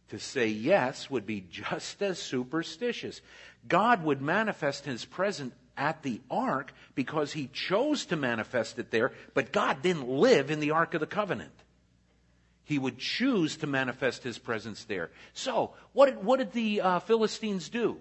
To 0.09 0.19
say 0.19 0.47
yes 0.47 1.09
would 1.09 1.25
be 1.25 1.41
just 1.49 2.01
as 2.01 2.19
superstitious. 2.19 3.21
God 3.67 4.03
would 4.03 4.21
manifest 4.21 4.85
his 4.85 5.05
presence 5.05 5.53
at 5.77 6.03
the 6.03 6.21
ark 6.29 6.73
because 6.95 7.33
he 7.33 7.47
chose 7.47 8.05
to 8.05 8.15
manifest 8.15 8.77
it 8.79 8.91
there, 8.91 9.11
but 9.33 9.51
God 9.51 9.81
didn't 9.81 10.07
live 10.07 10.51
in 10.51 10.59
the 10.59 10.71
ark 10.71 10.93
of 10.93 10.99
the 10.99 11.07
covenant. 11.07 11.53
He 12.63 12.77
would 12.77 12.97
choose 12.97 13.57
to 13.57 13.67
manifest 13.67 14.23
his 14.23 14.37
presence 14.37 14.83
there. 14.85 15.09
So, 15.33 15.71
what 15.93 16.05
did, 16.07 16.23
what 16.23 16.37
did 16.37 16.53
the 16.53 16.81
uh, 16.81 16.99
Philistines 16.99 17.69
do? 17.69 17.97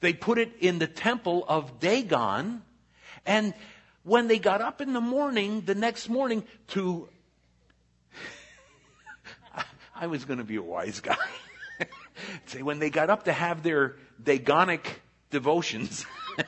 They 0.00 0.12
put 0.12 0.38
it 0.38 0.52
in 0.60 0.78
the 0.78 0.86
temple 0.86 1.44
of 1.48 1.80
Dagon, 1.80 2.62
and 3.24 3.54
when 4.02 4.28
they 4.28 4.38
got 4.38 4.60
up 4.60 4.80
in 4.80 4.92
the 4.92 5.00
morning, 5.00 5.62
the 5.62 5.74
next 5.74 6.08
morning, 6.08 6.44
to. 6.68 7.08
I 9.94 10.06
was 10.06 10.24
going 10.24 10.38
to 10.38 10.44
be 10.44 10.56
a 10.56 10.62
wise 10.62 11.00
guy. 11.00 11.16
Say, 12.46 12.62
when 12.62 12.78
they 12.78 12.90
got 12.90 13.10
up 13.10 13.24
to 13.24 13.32
have 13.32 13.62
their 13.62 13.96
Dagonic 14.22 14.84
devotions, 15.30 16.06
and 16.38 16.46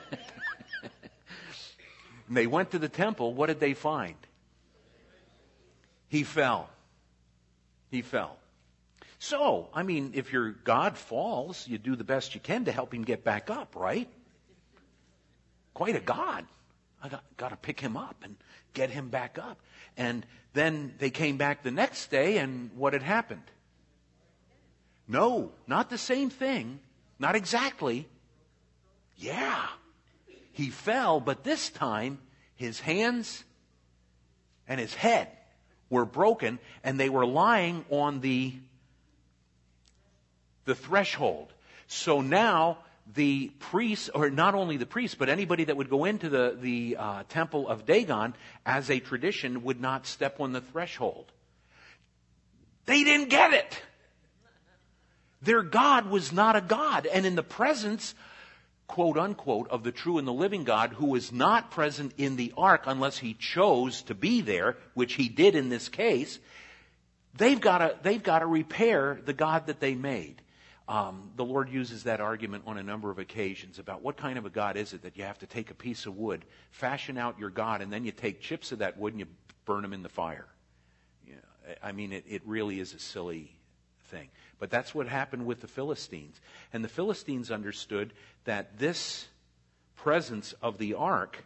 they 2.29 2.47
went 2.47 2.71
to 2.71 2.79
the 2.79 2.89
temple, 2.89 3.33
what 3.33 3.47
did 3.47 3.59
they 3.59 3.73
find? 3.73 4.15
He 6.07 6.23
fell. 6.23 6.69
He 7.91 8.01
fell. 8.01 8.37
So, 9.19 9.69
I 9.73 9.83
mean, 9.83 10.11
if 10.15 10.31
your 10.31 10.51
God 10.51 10.97
falls, 10.97 11.67
you 11.67 11.77
do 11.77 11.95
the 11.95 12.03
best 12.03 12.33
you 12.33 12.41
can 12.41 12.65
to 12.65 12.71
help 12.71 12.93
him 12.93 13.03
get 13.03 13.23
back 13.23 13.49
up, 13.49 13.75
right? 13.75 14.07
Quite 15.73 15.95
a 15.95 15.99
God. 15.99 16.45
I 17.03 17.09
got, 17.09 17.23
got 17.37 17.49
to 17.49 17.57
pick 17.57 17.79
him 17.79 17.95
up 17.95 18.15
and 18.23 18.35
get 18.73 18.89
him 18.89 19.09
back 19.09 19.37
up. 19.37 19.59
And 19.97 20.25
then 20.53 20.95
they 20.99 21.09
came 21.09 21.37
back 21.37 21.63
the 21.63 21.71
next 21.71 22.09
day, 22.09 22.37
and 22.37 22.71
what 22.75 22.93
had 22.93 23.03
happened? 23.03 23.43
No, 25.09 25.51
not 25.67 25.89
the 25.89 25.97
same 25.97 26.29
thing. 26.29 26.79
Not 27.17 27.35
exactly. 27.35 28.07
Yeah. 29.17 29.65
He 30.53 30.69
fell, 30.69 31.19
but 31.19 31.43
this 31.43 31.69
time 31.69 32.19
his 32.55 32.79
hands 32.79 33.43
and 34.67 34.79
his 34.79 34.93
head 34.93 35.27
were 35.89 36.05
broken 36.05 36.59
and 36.83 36.99
they 36.99 37.09
were 37.09 37.25
lying 37.25 37.83
on 37.89 38.21
the, 38.21 38.53
the 40.65 40.75
threshold. 40.75 41.51
So 41.87 42.21
now 42.21 42.77
the 43.15 43.51
priests, 43.57 44.09
or 44.13 44.29
not 44.29 44.53
only 44.53 44.77
the 44.77 44.85
priests, 44.85 45.15
but 45.15 45.27
anybody 45.27 45.63
that 45.63 45.75
would 45.75 45.89
go 45.89 46.05
into 46.05 46.29
the, 46.29 46.55
the 46.61 46.97
uh, 46.99 47.23
temple 47.29 47.67
of 47.67 47.87
Dagon 47.87 48.35
as 48.63 48.91
a 48.91 48.99
tradition 48.99 49.63
would 49.63 49.81
not 49.81 50.05
step 50.05 50.39
on 50.39 50.53
the 50.53 50.61
threshold. 50.61 51.31
They 52.85 53.03
didn't 53.03 53.29
get 53.29 53.53
it. 53.53 53.81
Their 55.41 55.61
God 55.61 56.09
was 56.09 56.31
not 56.31 56.55
a 56.55 56.61
God. 56.61 57.05
And 57.05 57.25
in 57.25 57.35
the 57.35 57.43
presence, 57.43 58.13
quote 58.87 59.17
unquote, 59.17 59.69
of 59.69 59.83
the 59.83 59.91
true 59.91 60.17
and 60.17 60.27
the 60.27 60.33
living 60.33 60.63
God 60.63 60.91
who 60.91 61.07
was 61.07 61.31
not 61.31 61.71
present 61.71 62.13
in 62.17 62.35
the 62.35 62.53
ark 62.57 62.83
unless 62.85 63.17
he 63.17 63.33
chose 63.35 64.01
to 64.03 64.15
be 64.15 64.41
there, 64.41 64.77
which 64.95 65.13
he 65.13 65.29
did 65.29 65.55
in 65.55 65.69
this 65.69 65.87
case, 65.87 66.39
they've 67.37 67.61
got 67.61 67.77
to, 67.77 67.95
they've 68.03 68.23
got 68.23 68.39
to 68.39 68.45
repair 68.45 69.19
the 69.23 69.33
God 69.33 69.67
that 69.67 69.79
they 69.79 69.95
made. 69.95 70.41
Um, 70.89 71.29
the 71.35 71.45
Lord 71.45 71.69
uses 71.69 72.03
that 72.03 72.19
argument 72.19 72.63
on 72.65 72.79
a 72.79 72.83
number 72.83 73.11
of 73.11 73.19
occasions 73.19 73.77
about 73.77 74.01
what 74.01 74.17
kind 74.17 74.39
of 74.39 74.47
a 74.47 74.49
God 74.49 74.75
is 74.75 74.93
it 74.93 75.03
that 75.03 75.17
you 75.17 75.23
have 75.23 75.37
to 75.39 75.45
take 75.45 75.69
a 75.69 75.75
piece 75.75 76.07
of 76.07 76.17
wood, 76.17 76.43
fashion 76.71 77.15
out 77.15 77.37
your 77.37 77.51
God, 77.51 77.81
and 77.81 77.93
then 77.93 78.05
you 78.05 78.11
take 78.11 78.41
chips 78.41 78.71
of 78.71 78.79
that 78.79 78.97
wood 78.97 79.13
and 79.13 79.19
you 79.19 79.27
burn 79.65 79.83
them 79.83 79.93
in 79.93 80.01
the 80.01 80.09
fire. 80.09 80.47
Know, 81.27 81.35
I 81.83 81.91
mean, 81.91 82.11
it, 82.11 82.25
it 82.27 82.41
really 82.43 82.79
is 82.79 82.95
a 82.95 82.99
silly 82.99 83.51
thing. 84.05 84.29
But 84.59 84.69
that's 84.69 84.93
what 84.93 85.07
happened 85.07 85.45
with 85.45 85.61
the 85.61 85.67
Philistines. 85.67 86.39
And 86.73 86.83
the 86.83 86.89
Philistines 86.89 87.49
understood 87.49 88.13
that 88.43 88.77
this 88.77 89.27
presence 89.95 90.53
of 90.61 90.77
the 90.77 90.93
ark, 90.93 91.45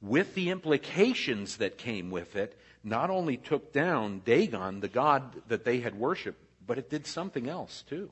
with 0.00 0.34
the 0.34 0.50
implications 0.50 1.56
that 1.56 1.78
came 1.78 2.10
with 2.10 2.36
it, 2.36 2.58
not 2.84 3.10
only 3.10 3.36
took 3.36 3.72
down 3.72 4.20
Dagon, 4.24 4.80
the 4.80 4.88
god 4.88 5.42
that 5.48 5.64
they 5.64 5.80
had 5.80 5.94
worshiped, 5.94 6.42
but 6.66 6.78
it 6.78 6.90
did 6.90 7.06
something 7.06 7.48
else 7.48 7.82
too 7.88 8.10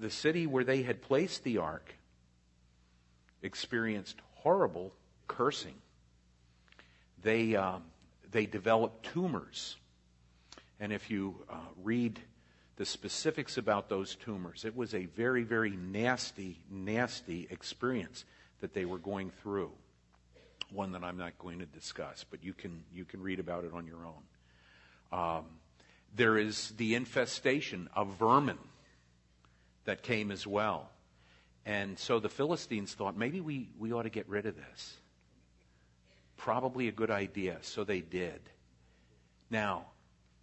the 0.00 0.10
city 0.10 0.46
where 0.46 0.64
they 0.64 0.82
had 0.82 1.02
placed 1.02 1.44
the 1.44 1.58
ark 1.58 1.94
experienced 3.42 4.16
horrible 4.36 4.92
cursing. 5.28 5.74
They, 7.22 7.56
uh, 7.56 7.78
they 8.30 8.46
developed 8.46 9.06
tumors. 9.06 9.76
And 10.80 10.92
if 10.92 11.10
you 11.10 11.44
uh, 11.48 11.56
read 11.82 12.20
the 12.76 12.84
specifics 12.84 13.56
about 13.56 13.88
those 13.88 14.14
tumors, 14.16 14.64
it 14.64 14.76
was 14.76 14.94
a 14.94 15.06
very, 15.06 15.42
very 15.42 15.70
nasty, 15.70 16.58
nasty 16.70 17.46
experience 17.50 18.24
that 18.60 18.74
they 18.74 18.84
were 18.84 18.98
going 18.98 19.30
through. 19.42 19.70
One 20.70 20.92
that 20.92 21.04
I'm 21.04 21.16
not 21.16 21.38
going 21.38 21.60
to 21.60 21.66
discuss, 21.66 22.24
but 22.28 22.42
you 22.44 22.52
can, 22.52 22.82
you 22.92 23.04
can 23.04 23.22
read 23.22 23.40
about 23.40 23.64
it 23.64 23.72
on 23.72 23.86
your 23.86 24.04
own. 24.04 24.22
Um, 25.12 25.44
there 26.14 26.36
is 26.36 26.70
the 26.76 26.94
infestation 26.94 27.88
of 27.94 28.08
vermin 28.18 28.58
that 29.84 30.02
came 30.02 30.30
as 30.30 30.46
well. 30.46 30.90
And 31.64 31.98
so 31.98 32.20
the 32.20 32.28
Philistines 32.28 32.94
thought, 32.94 33.16
maybe 33.16 33.40
we, 33.40 33.68
we 33.78 33.92
ought 33.92 34.02
to 34.02 34.10
get 34.10 34.28
rid 34.28 34.46
of 34.46 34.56
this. 34.56 34.96
Probably 36.36 36.88
a 36.88 36.92
good 36.92 37.10
idea. 37.10 37.58
So 37.62 37.84
they 37.84 38.00
did. 38.00 38.40
Now, 39.50 39.86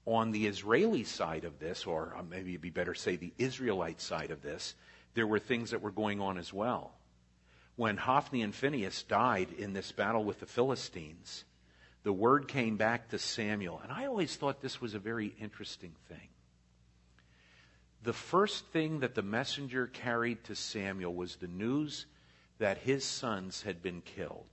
on 0.05 0.31
the 0.31 0.47
Israeli 0.47 1.03
side 1.03 1.45
of 1.45 1.59
this, 1.59 1.85
or 1.85 2.15
uh, 2.17 2.23
maybe 2.23 2.51
it'd 2.51 2.61
be 2.61 2.69
better 2.69 2.93
to 2.93 2.99
say 2.99 3.15
the 3.15 3.33
Israelite 3.37 4.01
side 4.01 4.31
of 4.31 4.41
this, 4.41 4.75
there 5.13 5.27
were 5.27 5.39
things 5.39 5.71
that 5.71 5.81
were 5.81 5.91
going 5.91 6.19
on 6.19 6.37
as 6.37 6.51
well. 6.51 6.91
When 7.75 7.97
Hophni 7.97 8.41
and 8.41 8.53
Phinehas 8.53 9.03
died 9.03 9.51
in 9.57 9.73
this 9.73 9.91
battle 9.91 10.23
with 10.23 10.39
the 10.39 10.45
Philistines, 10.45 11.45
the 12.03 12.13
word 12.13 12.47
came 12.47 12.77
back 12.77 13.09
to 13.09 13.19
Samuel. 13.19 13.79
And 13.81 13.91
I 13.91 14.05
always 14.05 14.35
thought 14.35 14.61
this 14.61 14.81
was 14.81 14.93
a 14.93 14.99
very 14.99 15.33
interesting 15.39 15.93
thing 16.09 16.29
the 18.03 18.13
first 18.13 18.65
thing 18.67 18.99
that 18.99 19.15
the 19.15 19.21
messenger 19.21 19.87
carried 19.87 20.43
to 20.43 20.55
Samuel 20.55 21.13
was 21.13 21.37
the 21.37 21.47
news 21.47 22.05
that 22.59 22.77
his 22.79 23.05
sons 23.05 23.63
had 23.63 23.81
been 23.81 24.01
killed. 24.01 24.45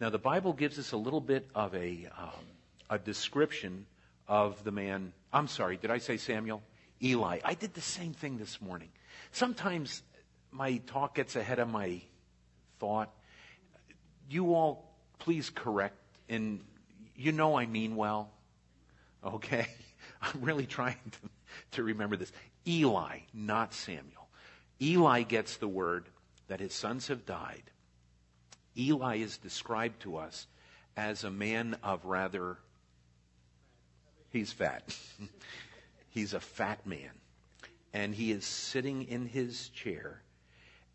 Now, 0.00 0.10
the 0.10 0.18
Bible 0.18 0.52
gives 0.52 0.78
us 0.78 0.92
a 0.92 0.98
little 0.98 1.22
bit 1.22 1.48
of 1.54 1.74
a, 1.74 2.06
um, 2.18 2.44
a 2.90 2.98
description 2.98 3.86
of 4.28 4.62
the 4.64 4.72
man. 4.72 5.12
I'm 5.32 5.48
sorry, 5.48 5.76
did 5.76 5.90
I 5.90 5.98
say 5.98 6.16
Samuel? 6.16 6.62
Eli. 7.02 7.40
I 7.44 7.54
did 7.54 7.74
the 7.74 7.80
same 7.80 8.12
thing 8.12 8.38
this 8.38 8.60
morning. 8.60 8.88
Sometimes 9.32 10.02
my 10.50 10.78
talk 10.86 11.14
gets 11.14 11.36
ahead 11.36 11.58
of 11.58 11.68
my 11.68 12.00
thought. 12.78 13.10
You 14.28 14.54
all, 14.54 14.90
please 15.18 15.50
correct, 15.50 15.98
and 16.28 16.60
you 17.14 17.32
know 17.32 17.58
I 17.58 17.66
mean 17.66 17.96
well. 17.96 18.30
Okay? 19.24 19.66
I'm 20.22 20.40
really 20.40 20.66
trying 20.66 20.96
to 21.12 21.30
to 21.72 21.82
remember 21.82 22.16
this. 22.16 22.32
Eli, 22.66 23.20
not 23.32 23.74
Samuel. 23.74 24.28
Eli 24.80 25.22
gets 25.22 25.56
the 25.56 25.68
word 25.68 26.06
that 26.48 26.60
his 26.60 26.74
sons 26.74 27.08
have 27.08 27.24
died. 27.24 27.62
Eli 28.76 29.16
is 29.16 29.38
described 29.38 30.00
to 30.02 30.16
us 30.16 30.46
as 30.96 31.24
a 31.24 31.30
man 31.30 31.76
of 31.82 32.04
rather, 32.04 32.58
he's 34.30 34.52
fat. 34.52 34.96
he's 36.08 36.34
a 36.34 36.40
fat 36.40 36.86
man. 36.86 37.10
And 37.92 38.14
he 38.14 38.30
is 38.30 38.44
sitting 38.44 39.04
in 39.04 39.26
his 39.26 39.68
chair 39.70 40.22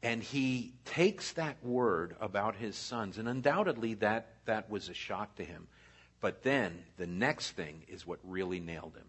and 0.04 0.24
he 0.24 0.74
takes 0.86 1.34
that 1.34 1.64
word 1.64 2.16
about 2.20 2.56
his 2.56 2.76
sons, 2.76 3.18
and 3.18 3.28
undoubtedly 3.28 3.94
that, 3.96 4.34
that 4.46 4.70
was 4.70 4.90
a 4.90 4.94
shock 4.94 5.36
to 5.36 5.46
him. 5.46 5.68
But 6.20 6.44
then 6.44 6.84
the 6.98 7.08
next 7.08 7.52
thing 7.52 7.84
is 7.88 8.06
what 8.06 8.20
really 8.24 8.60
nailed 8.60 8.96
him 8.96 9.08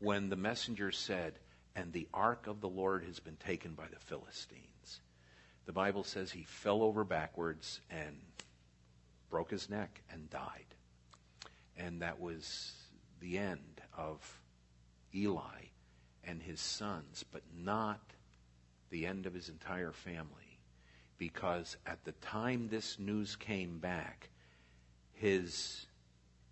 when 0.00 0.28
the 0.28 0.36
messenger 0.36 0.90
said, 0.90 1.34
And 1.76 1.92
the 1.92 2.08
ark 2.12 2.48
of 2.48 2.60
the 2.60 2.68
Lord 2.68 3.04
has 3.04 3.20
been 3.20 3.36
taken 3.36 3.74
by 3.74 3.86
the 3.86 4.00
Philistines. 4.00 5.00
The 5.66 5.72
Bible 5.72 6.02
says 6.02 6.32
he 6.32 6.42
fell 6.42 6.82
over 6.82 7.04
backwards 7.04 7.80
and 7.90 8.16
broke 9.28 9.50
his 9.50 9.70
neck 9.70 10.02
and 10.10 10.28
died. 10.30 10.66
And 11.76 12.02
that 12.02 12.20
was 12.20 12.72
the 13.20 13.38
end 13.38 13.80
of 13.96 14.40
Eli 15.14 15.66
and 16.24 16.42
his 16.42 16.60
sons, 16.60 17.24
but 17.30 17.42
not 17.56 18.00
the 18.90 19.06
end 19.06 19.26
of 19.26 19.34
his 19.34 19.48
entire 19.48 19.92
family. 19.92 20.58
Because 21.18 21.76
at 21.86 22.04
the 22.04 22.12
time 22.12 22.68
this 22.68 22.98
news 22.98 23.36
came 23.36 23.78
back, 23.78 24.30
his 25.12 25.86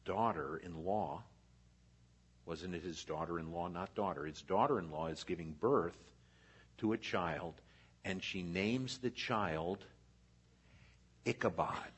daughter 0.04 0.60
in 0.62 0.84
law, 0.84 1.22
wasn't 2.44 2.74
it 2.74 2.82
his 2.82 3.04
daughter 3.04 3.38
in 3.38 3.52
law? 3.52 3.68
Not 3.68 3.94
daughter. 3.94 4.24
His 4.24 4.40
daughter 4.40 4.78
in 4.78 4.90
law 4.90 5.08
is 5.08 5.22
giving 5.22 5.54
birth 5.60 5.96
to 6.78 6.92
a 6.92 6.98
child, 6.98 7.54
and 8.04 8.22
she 8.22 8.42
names 8.42 8.98
the 8.98 9.10
child 9.10 9.84
Ichabod. 11.26 11.92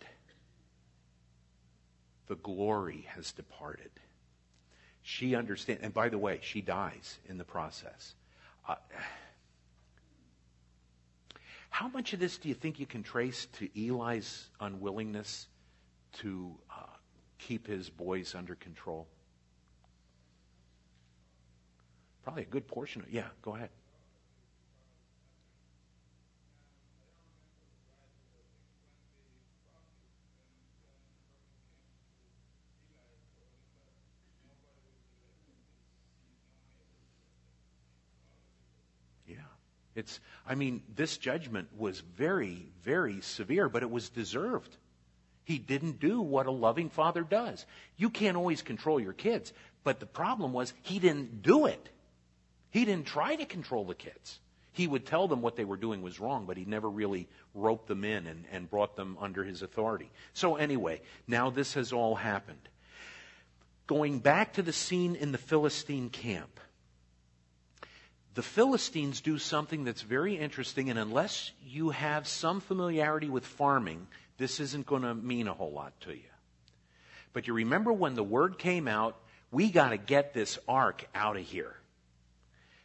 The 2.27 2.35
glory 2.37 3.07
has 3.15 3.33
departed. 3.33 3.91
She 5.03 5.35
understands, 5.35 5.83
and 5.83 5.93
by 5.93 6.09
the 6.09 6.19
way, 6.19 6.39
she 6.43 6.61
dies 6.61 7.19
in 7.29 7.39
the 7.39 7.45
process. 7.45 8.15
Uh, 8.69 8.77
how 11.71 11.89
much 11.89 12.13
of 12.13 12.21
this 12.21 12.37
do 12.37 12.49
you 12.49 12.55
think 12.55 12.79
you 12.79 12.87
can 12.87 13.03
trace 13.03 13.47
to 13.55 13.69
Eli's 13.77 14.49
unwillingness 14.61 15.47
to 16.19 16.55
uh, 16.71 16.83
keep 17.39 17.67
his 17.67 17.89
boys 17.89 18.35
under 18.35 18.55
control? 18.57 19.07
Probably 22.23 22.43
a 22.43 22.47
good 22.47 22.69
portion 22.69 23.01
of 23.01 23.09
it. 23.09 23.15
Yeah, 23.15 23.29
go 23.43 23.57
ahead. 23.57 23.71
Yeah. 39.27 39.37
It's, 40.01 40.19
I 40.47 40.55
mean, 40.55 40.83
this 40.97 41.19
judgment 41.19 41.69
was 41.77 42.01
very, 42.01 42.67
very 42.83 43.21
severe, 43.21 43.69
but 43.69 43.83
it 43.83 43.91
was 43.91 44.09
deserved. 44.09 44.75
He 45.45 45.59
didn't 45.59 46.01
do 46.01 46.23
what 46.23 46.47
a 46.47 46.51
loving 46.51 46.89
father 46.89 47.23
does. 47.23 47.67
You 47.99 48.09
can't 48.09 48.39
always 48.39 48.63
control 48.63 48.99
your 48.99 49.13
kids, 49.13 49.53
but 49.85 50.01
the 50.01 50.07
problem 50.07 50.55
was 50.55 50.73
he 50.83 50.99
didn't 50.99 51.43
do 51.43 51.67
it. 51.67 51.91
He 52.71 52.87
didn't 52.87 53.09
try 53.09 53.37
to 53.37 53.45
control 53.45 53.85
the 53.85 53.95
kids. 53.95 54.39
He 54.73 54.87
would 54.87 55.05
tell 55.05 55.29
them 55.29 55.43
what 55.43 55.57
they 55.57 55.67
were 55.67 55.77
doing 55.77 56.01
was 56.01 56.19
wrong, 56.19 56.47
but 56.47 56.57
he 56.57 56.65
never 56.65 56.89
really 56.89 57.29
roped 57.55 57.87
them 57.87 58.03
in 58.03 58.27
and, 58.27 58.47
and 58.51 58.71
brought 58.71 58.97
them 58.97 59.19
under 59.21 59.45
his 59.45 59.61
authority. 59.61 60.11
So, 60.33 60.57
anyway, 60.57 61.03
now 61.27 61.51
this 61.51 61.75
has 61.75 61.93
all 61.93 62.15
happened. 62.15 62.71
Going 63.87 64.21
back 64.21 64.55
to 64.55 64.63
the 64.63 64.73
scene 64.73 65.15
in 65.15 65.33
the 65.33 65.39
Philistine 65.39 66.09
camp, 66.09 66.59
the 68.35 68.43
Philistines 68.43 69.21
do 69.21 69.39
something 69.39 69.85
that's 69.85 70.03
very 70.03 70.37
interesting, 70.37 70.89
and 70.91 70.99
unless 70.99 71.51
you 71.67 71.91
have 71.91 72.29
some 72.29 72.61
familiarity 72.61 73.29
with 73.29 73.45
farming, 73.45 74.07
this 74.39 74.61
isn't 74.61 74.87
going 74.87 75.03
to 75.03 75.15
mean 75.15 75.49
a 75.49 75.53
whole 75.53 75.73
lot 75.73 75.93
to 76.03 76.13
you. 76.13 76.23
But 77.33 77.47
you 77.47 77.55
remember 77.55 77.93
when 77.93 78.15
the 78.15 78.23
word 78.23 78.59
came 78.59 78.89
out, 78.89 79.17
we 79.51 79.71
got 79.71 79.91
to 79.91 79.97
get 79.97 80.33
this 80.33 80.59
ark 80.69 81.09
out 81.15 81.37
of 81.37 81.43
here. 81.43 81.77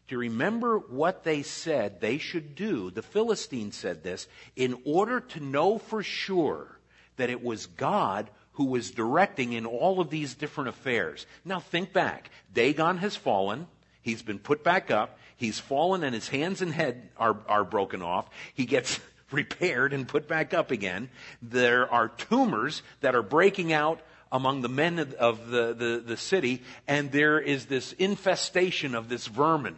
Do 0.08 0.16
you 0.16 0.20
remember 0.20 0.78
what 0.78 1.24
they 1.24 1.42
said 1.42 2.00
they 2.00 2.20
should 2.20 2.56
do? 2.56 2.92
The 2.92 3.02
Philistines 3.02 3.76
said 3.76 4.04
this 4.04 4.28
in 4.56 4.80
order 4.86 5.20
to 5.20 5.40
know 5.40 5.80
for 5.80 6.04
sure 6.04 6.78
that 7.18 7.30
it 7.30 7.44
was 7.44 7.66
God 7.66 8.30
who 8.54 8.66
was 8.66 8.92
directing 8.92 9.54
in 9.54 9.66
all 9.66 10.00
of 10.00 10.10
these 10.10 10.36
different 10.36 10.70
affairs. 10.70 11.26
Now 11.44 11.60
think 11.60 11.92
back. 11.92 12.30
Dagon 12.54 12.98
has 12.98 13.16
fallen. 13.16 13.68
He's 14.02 14.22
been 14.22 14.40
put 14.40 14.64
back 14.64 14.92
up. 14.92 15.18
He's 15.38 15.60
fallen 15.60 16.04
and 16.04 16.14
his 16.14 16.30
hands 16.30 16.62
and 16.62 16.72
head 16.72 17.10
are, 17.18 17.38
are 17.48 17.64
broken 17.64 18.02
off. 18.02 18.30
He 18.54 18.66
gets 18.66 19.00
repaired 19.32 19.94
and 19.94 20.08
put 20.08 20.28
back 20.28 20.54
up 20.54 20.72
again. 20.72 21.10
There 21.42 21.92
are 21.92 22.10
tumors 22.10 22.84
that 23.02 23.16
are 23.16 23.24
breaking 23.24 23.74
out 23.74 24.02
among 24.32 24.62
the 24.62 24.70
men 24.70 25.00
of, 25.20 25.48
the, 25.50 25.74
the, 25.74 26.04
the 26.06 26.18
city, 26.18 26.64
and 26.88 27.12
there 27.12 27.40
is 27.40 27.66
this 27.66 27.94
infestation 27.94 28.96
of 28.96 29.08
this 29.08 29.28
vermin. 29.28 29.76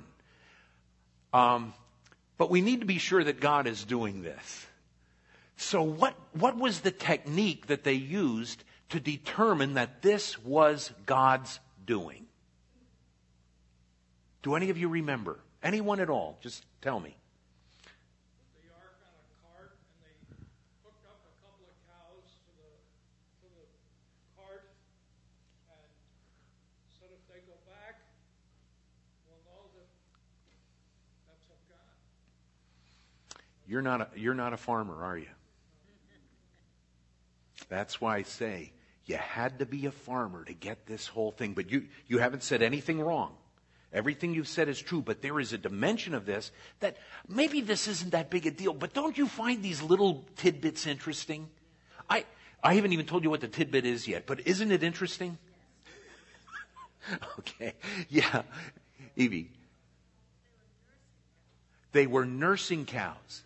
Um, 1.34 1.74
but 2.38 2.49
we 2.49 2.62
need 2.62 2.80
to 2.80 2.86
be 2.86 2.97
sure 2.97 3.24
that 3.24 3.39
God 3.39 3.68
is 3.68 3.84
doing 3.84 4.22
this. 4.22 4.68
So, 5.58 5.82
what, 5.82 6.14
what 6.34 6.55
was 6.55 6.82
the 6.82 6.91
technique 6.91 7.68
that 7.68 7.84
they 7.84 7.93
used 7.93 8.64
to 8.89 8.99
determine 8.99 9.74
that 9.74 10.01
this 10.01 10.38
was 10.43 10.93
God's 11.05 11.60
doing? 11.86 12.28
Do 14.43 14.55
any 14.55 14.70
of 14.70 14.78
you 14.78 14.88
remember? 14.88 15.39
Anyone 15.64 15.99
at 15.99 16.10
all? 16.10 16.38
Just 16.41 16.64
tell 16.82 16.99
me. 16.99 17.16
Put 17.84 18.62
the 18.62 18.70
ark 18.74 18.95
on 19.01 19.14
a 19.18 19.26
cart 19.41 19.74
and 19.74 19.99
they 20.05 20.16
hooked 20.84 21.05
up 21.05 21.20
a 21.26 21.34
couple 21.41 21.66
of 21.66 21.76
cows 21.89 22.30
to 22.45 22.51
the, 22.62 22.70
to 23.41 23.47
the 23.58 23.66
cart 24.38 24.70
and 25.74 25.88
said 26.99 27.10
if 27.12 27.24
they 27.28 27.41
go 27.49 27.58
back, 27.66 27.99
we'll 29.26 29.41
know 29.49 29.66
that 29.74 29.89
that's 31.28 31.47
of 31.49 31.60
God. 31.68 31.93
You're 33.68 33.82
not 33.82 34.01
a, 34.01 34.08
you're 34.16 34.36
not 34.36 34.53
a 34.53 34.58
farmer, 34.58 35.03
are 35.03 35.18
you? 35.18 35.28
That's 37.70 37.99
why 37.99 38.18
I 38.18 38.24
say 38.24 38.72
you 39.05 39.18
had 39.18 39.60
to 39.60 39.66
be 39.66 39.88
a 39.88 39.91
farmer 39.91 40.45
to 40.45 40.53
get 40.53 40.86
this 40.86 41.08
whole 41.08 41.32
thing. 41.32 41.53
But 41.53 41.72
you, 41.72 41.88
you 42.08 42.20
haven't 42.20 42.43
said 42.43 42.62
anything 42.62 43.01
wrong. 43.01 43.36
Everything 43.94 44.34
you've 44.34 44.48
said 44.48 44.68
is 44.68 44.82
true, 44.82 45.02
but 45.02 45.22
there 45.22 45.40
is 45.40 45.54
a 45.54 45.58
dimension 45.58 46.14
of 46.14 46.26
this 46.26 46.52
that 46.82 46.98
maybe 47.28 47.62
this 47.62 47.88
isn't 47.88 48.12
that 48.12 48.30
big 48.30 48.46
a 48.46 48.52
deal, 48.52 48.74
but 48.74 48.94
don't 48.94 49.18
you 49.18 49.28
find 49.28 49.64
these 49.64 49.82
little 49.82 50.26
tidbits 50.36 50.86
interesting? 50.86 51.50
I, 52.10 52.26
I 52.62 52.74
haven't 52.74 52.94
even 52.94 53.06
told 53.06 53.24
you 53.24 53.30
what 53.30 53.42
the 53.42 53.48
tidbit 53.48 53.86
is 53.86 54.08
yet, 54.08 54.26
but 54.26 54.46
isn't 54.46 54.72
it 54.72 54.84
interesting? 54.84 55.38
okay. 57.40 57.74
Yeah. 58.10 58.44
Evie. 59.16 59.52
They 61.94 62.08
were 62.08 62.26
nursing 62.26 62.86
cows. 62.86 63.44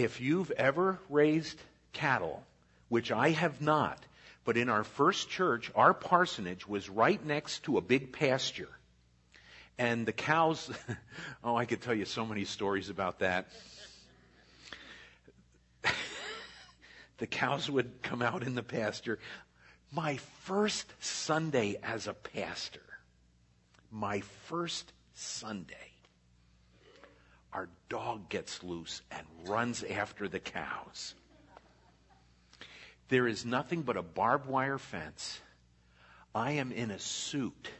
If 0.00 0.18
you've 0.18 0.50
ever 0.52 0.98
raised 1.10 1.60
cattle, 1.92 2.42
which 2.88 3.12
I 3.12 3.32
have 3.32 3.60
not, 3.60 4.02
but 4.46 4.56
in 4.56 4.70
our 4.70 4.82
first 4.82 5.28
church, 5.28 5.70
our 5.74 5.92
parsonage 5.92 6.66
was 6.66 6.88
right 6.88 7.22
next 7.22 7.64
to 7.64 7.76
a 7.76 7.82
big 7.82 8.10
pasture. 8.10 8.70
And 9.76 10.06
the 10.06 10.12
cows, 10.14 10.70
oh, 11.44 11.54
I 11.54 11.66
could 11.66 11.82
tell 11.82 11.92
you 11.92 12.06
so 12.06 12.24
many 12.24 12.46
stories 12.46 12.88
about 12.88 13.18
that. 13.18 13.48
the 17.18 17.26
cows 17.26 17.70
would 17.70 18.02
come 18.02 18.22
out 18.22 18.42
in 18.42 18.54
the 18.54 18.62
pasture. 18.62 19.18
My 19.92 20.16
first 20.44 20.90
Sunday 21.00 21.76
as 21.82 22.06
a 22.06 22.14
pastor, 22.14 22.80
my 23.90 24.20
first 24.46 24.94
Sunday, 25.12 25.89
our 27.52 27.68
dog 27.88 28.28
gets 28.28 28.62
loose 28.62 29.02
and 29.10 29.26
runs 29.46 29.82
after 29.82 30.28
the 30.28 30.38
cows. 30.38 31.14
There 33.08 33.26
is 33.26 33.44
nothing 33.44 33.82
but 33.82 33.96
a 33.96 34.02
barbed 34.02 34.46
wire 34.46 34.78
fence. 34.78 35.40
I 36.34 36.52
am 36.52 36.70
in 36.70 36.92
a 36.92 36.98
suit. 36.98 37.70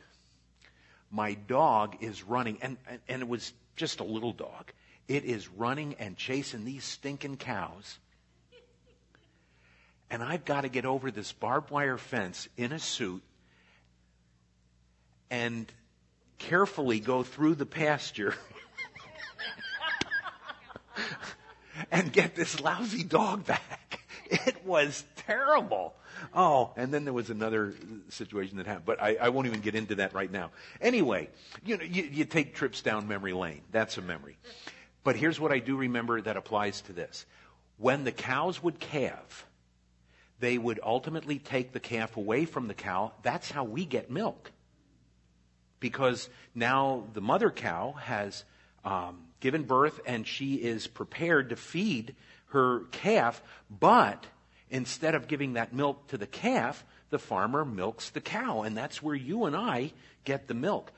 My 1.11 1.35
dog 1.35 1.97
is 2.01 2.25
running, 2.25 2.59
and, 2.63 2.77
and, 2.89 3.01
and 3.09 3.23
it 3.23 3.29
was 3.29 3.53
just 3.77 4.01
a 4.01 4.05
little 4.05 4.33
dog. 4.33 4.73
It 5.07 5.25
is 5.25 5.49
running 5.49 5.95
and 5.99 6.17
chasing 6.17 6.65
these 6.65 6.85
stinking 6.85 7.37
cows. 7.37 7.99
And 10.11 10.23
I've 10.23 10.45
got 10.45 10.63
to 10.63 10.69
get 10.69 10.85
over 10.85 11.13
this 11.13 11.33
barbed 11.33 11.71
wire 11.71 11.97
fence 11.97 12.49
in 12.57 12.73
a 12.73 12.81
suit 12.81 13.23
and 15.31 15.73
carefully 16.39 16.99
go 16.99 17.23
through 17.23 17.55
the 17.55 17.67
pasture 17.67 18.35
and 21.91 22.13
get 22.13 22.35
this 22.35 22.61
lousy 22.61 23.05
dog 23.05 23.47
back. 23.47 24.01
It 24.47 24.65
was 24.65 25.03
terrible. 25.27 25.93
Oh, 26.33 26.71
and 26.77 26.95
then 26.95 27.03
there 27.03 27.13
was 27.13 27.31
another 27.31 27.75
situation 28.11 28.59
that 28.59 28.67
happened, 28.69 28.87
but 28.87 29.03
I, 29.03 29.17
I 29.17 29.29
won't 29.31 29.49
even 29.49 29.61
get 29.61 29.75
into 29.75 29.97
that 29.97 30.15
right 30.15 30.31
now. 30.31 30.53
Anyway, 30.81 31.29
you 31.65 31.77
know, 31.77 31.83
you, 31.83 32.05
you 32.05 32.25
take 32.25 32.55
trips 32.55 32.81
down 32.81 33.09
memory 33.09 33.33
lane. 33.33 33.63
That's 33.73 33.99
a 33.99 34.03
memory. 34.03 34.39
But 35.03 35.17
here's 35.17 35.41
what 35.41 35.51
I 35.51 35.59
do 35.59 35.77
remember 35.77 36.21
that 36.21 36.37
applies 36.37 36.83
to 36.83 36.93
this. 36.93 37.27
When 37.79 38.05
the 38.05 38.13
cows 38.13 38.63
would 38.63 38.79
calve, 38.79 39.47
they 40.39 40.59
would 40.59 40.79
ultimately 40.83 41.39
take 41.39 41.73
the 41.73 41.81
calf 41.81 42.17
away 42.17 42.45
from 42.45 42.69
the 42.69 42.75
cow. 42.75 43.13
That's 43.23 43.51
how 43.51 43.65
we 43.65 43.85
get 43.85 44.11
milk. 44.11 44.53
Because 45.81 46.29
now 46.55 47.05
the 47.15 47.21
mother 47.21 47.51
cow 47.51 47.93
has 48.01 48.45
um, 48.85 49.23
given 49.41 49.65
birth 49.65 50.01
and 50.07 50.27
she 50.27 50.55
is 50.55 50.87
prepared 50.87 51.51
to 51.51 51.57
feed 51.57 52.15
her 52.49 52.81
calf, 52.93 53.43
but 53.71 54.27
instead 54.71 55.15
of 55.15 55.29
giving 55.29 55.55
that 55.55 55.73
milk 55.73 56.07
to 56.09 56.19
the 56.19 56.27
calf, 56.27 56.85
the 57.11 57.19
farmer 57.19 57.65
milks 57.65 58.11
the 58.11 58.21
cow, 58.21 58.63
and 58.63 58.77
that's 58.77 59.03
where 59.03 59.15
you 59.15 59.45
and 59.45 59.57
I 59.57 59.93
get 60.25 60.47
the 60.47 60.55
milk. 60.55 60.93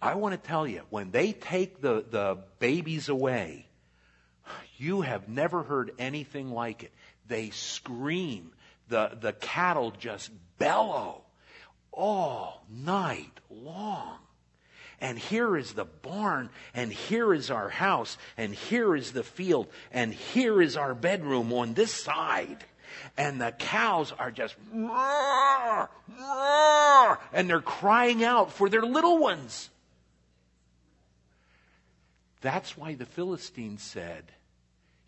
I 0.00 0.14
want 0.14 0.40
to 0.40 0.48
tell 0.48 0.66
you, 0.66 0.82
when 0.90 1.10
they 1.10 1.32
take 1.32 1.80
the, 1.80 2.04
the 2.08 2.38
babies 2.58 3.08
away, 3.08 3.66
you 4.76 5.00
have 5.00 5.28
never 5.28 5.62
heard 5.62 5.92
anything 5.98 6.50
like 6.50 6.84
it. 6.84 6.92
They 7.26 7.50
scream. 7.50 8.52
The, 8.88 9.16
the 9.20 9.32
cattle 9.32 9.90
just 9.90 10.30
bellow 10.58 11.22
all 11.90 12.64
night 12.70 13.40
long. 13.50 14.18
And 15.00 15.18
here 15.18 15.56
is 15.56 15.74
the 15.74 15.84
barn, 15.84 16.48
and 16.74 16.92
here 16.92 17.34
is 17.34 17.50
our 17.50 17.68
house, 17.68 18.16
and 18.36 18.54
here 18.54 18.96
is 18.96 19.12
the 19.12 19.22
field, 19.22 19.68
and 19.92 20.12
here 20.12 20.62
is 20.62 20.76
our 20.76 20.94
bedroom 20.94 21.52
on 21.52 21.74
this 21.74 21.92
side. 21.92 22.64
And 23.18 23.40
the 23.40 23.52
cows 23.52 24.12
are 24.18 24.30
just, 24.30 24.56
roar, 24.72 25.90
roar, 26.18 27.18
and 27.32 27.48
they're 27.48 27.60
crying 27.60 28.24
out 28.24 28.52
for 28.52 28.70
their 28.70 28.82
little 28.82 29.18
ones. 29.18 29.68
That's 32.40 32.76
why 32.76 32.94
the 32.94 33.06
Philistines 33.06 33.82
said, 33.82 34.24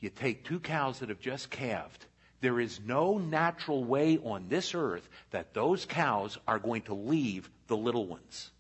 you 0.01 0.11
take 0.11 0.45
two 0.45 0.61
cows 0.61 0.99
that 0.99 1.09
have 1.09 1.21
just 1.21 1.51
calved. 1.51 2.05
There 2.41 2.61
is 2.61 2.81
no 2.85 3.19
natural 3.19 3.85
way 3.85 4.19
on 4.19 4.49
this 4.49 4.75
earth 4.75 5.09
that 5.31 5.55
those 5.55 5.85
cows 5.87 6.39
are 6.47 6.59
going 6.59 6.83
to 6.83 6.95
leave 6.95 7.51
the 7.67 7.77
little 7.77 8.07
ones. 8.07 8.51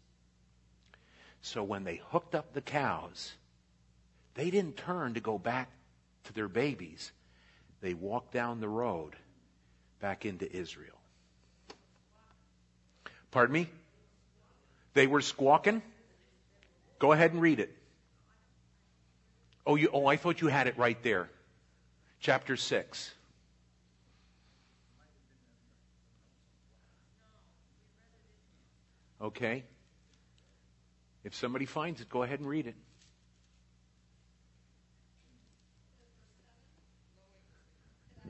So 1.43 1.62
when 1.62 1.84
they 1.84 2.01
hooked 2.11 2.34
up 2.34 2.53
the 2.53 2.61
cows, 2.61 3.32
they 4.34 4.51
didn't 4.51 4.76
turn 4.76 5.14
to 5.14 5.20
go 5.20 5.39
back 5.39 5.70
to 6.24 6.32
their 6.32 6.49
babies. 6.49 7.12
They 7.80 7.95
walked 7.95 8.32
down 8.32 8.61
the 8.61 8.68
road 8.68 9.14
back 10.01 10.24
into 10.24 10.51
Israel. 10.51 10.99
Pardon 13.30 13.53
me? 13.53 13.68
They 14.95 15.07
were 15.07 15.20
squawking? 15.20 15.82
Go 16.99 17.12
ahead 17.12 17.32
and 17.32 17.41
read 17.41 17.61
it. 17.61 17.74
Oh, 19.66 19.76
you, 19.76 19.91
oh, 19.93 20.07
I 20.07 20.16
thought 20.16 20.41
you 20.41 20.49
had 20.49 20.66
it 20.66 20.78
right 20.78 21.01
there. 21.03 21.28
Chapter 22.20 22.57
6. 22.57 23.14
Okay. 29.20 29.64
If 31.29 31.37
somebody 31.37 31.68
finds 31.68 32.01
it, 32.01 32.09
go 32.09 32.22
ahead 32.24 32.41
and 32.41 32.49
read 32.49 32.64
it. 32.64 32.72
And 32.72 32.81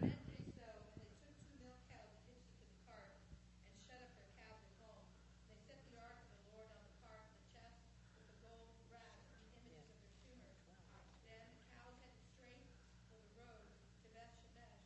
on 0.03 0.11
that 0.11 0.19
day 0.27 0.43
so, 0.59 0.67
and 0.67 0.99
they 0.99 1.15
took 1.23 1.31
two 1.47 1.63
milk 1.63 1.79
cows 1.95 2.11
and 2.11 2.27
hitched 2.27 2.59
it 2.59 2.59
to 2.59 2.67
the 2.67 2.83
cart, 2.91 3.15
and 3.71 3.79
shut 3.87 4.03
up 4.03 4.11
their 4.19 4.27
cows 4.35 4.59
at 4.67 4.75
home. 4.83 5.07
They 5.47 5.63
set 5.71 5.79
the 5.95 6.03
ark 6.03 6.27
of 6.27 6.43
the 6.43 6.59
Lord 6.59 6.75
on 6.75 6.83
the 6.83 6.99
cart, 6.99 7.23
the 7.39 7.47
chest 7.55 7.79
with 8.19 8.27
the 8.35 8.35
gold 8.43 8.67
brass 8.91 9.23
and 9.31 9.47
the 9.47 9.63
images 9.63 9.95
of 9.95 10.03
their 10.03 10.19
tumors. 10.27 10.59
Then 11.23 11.47
the 11.55 11.71
cows 11.79 11.95
headed 12.03 12.19
straight 12.35 12.67
for 13.15 13.23
the 13.23 13.31
road 13.39 13.63
to 14.03 14.07
Beth 14.11 14.35
Shemesh, 14.43 14.83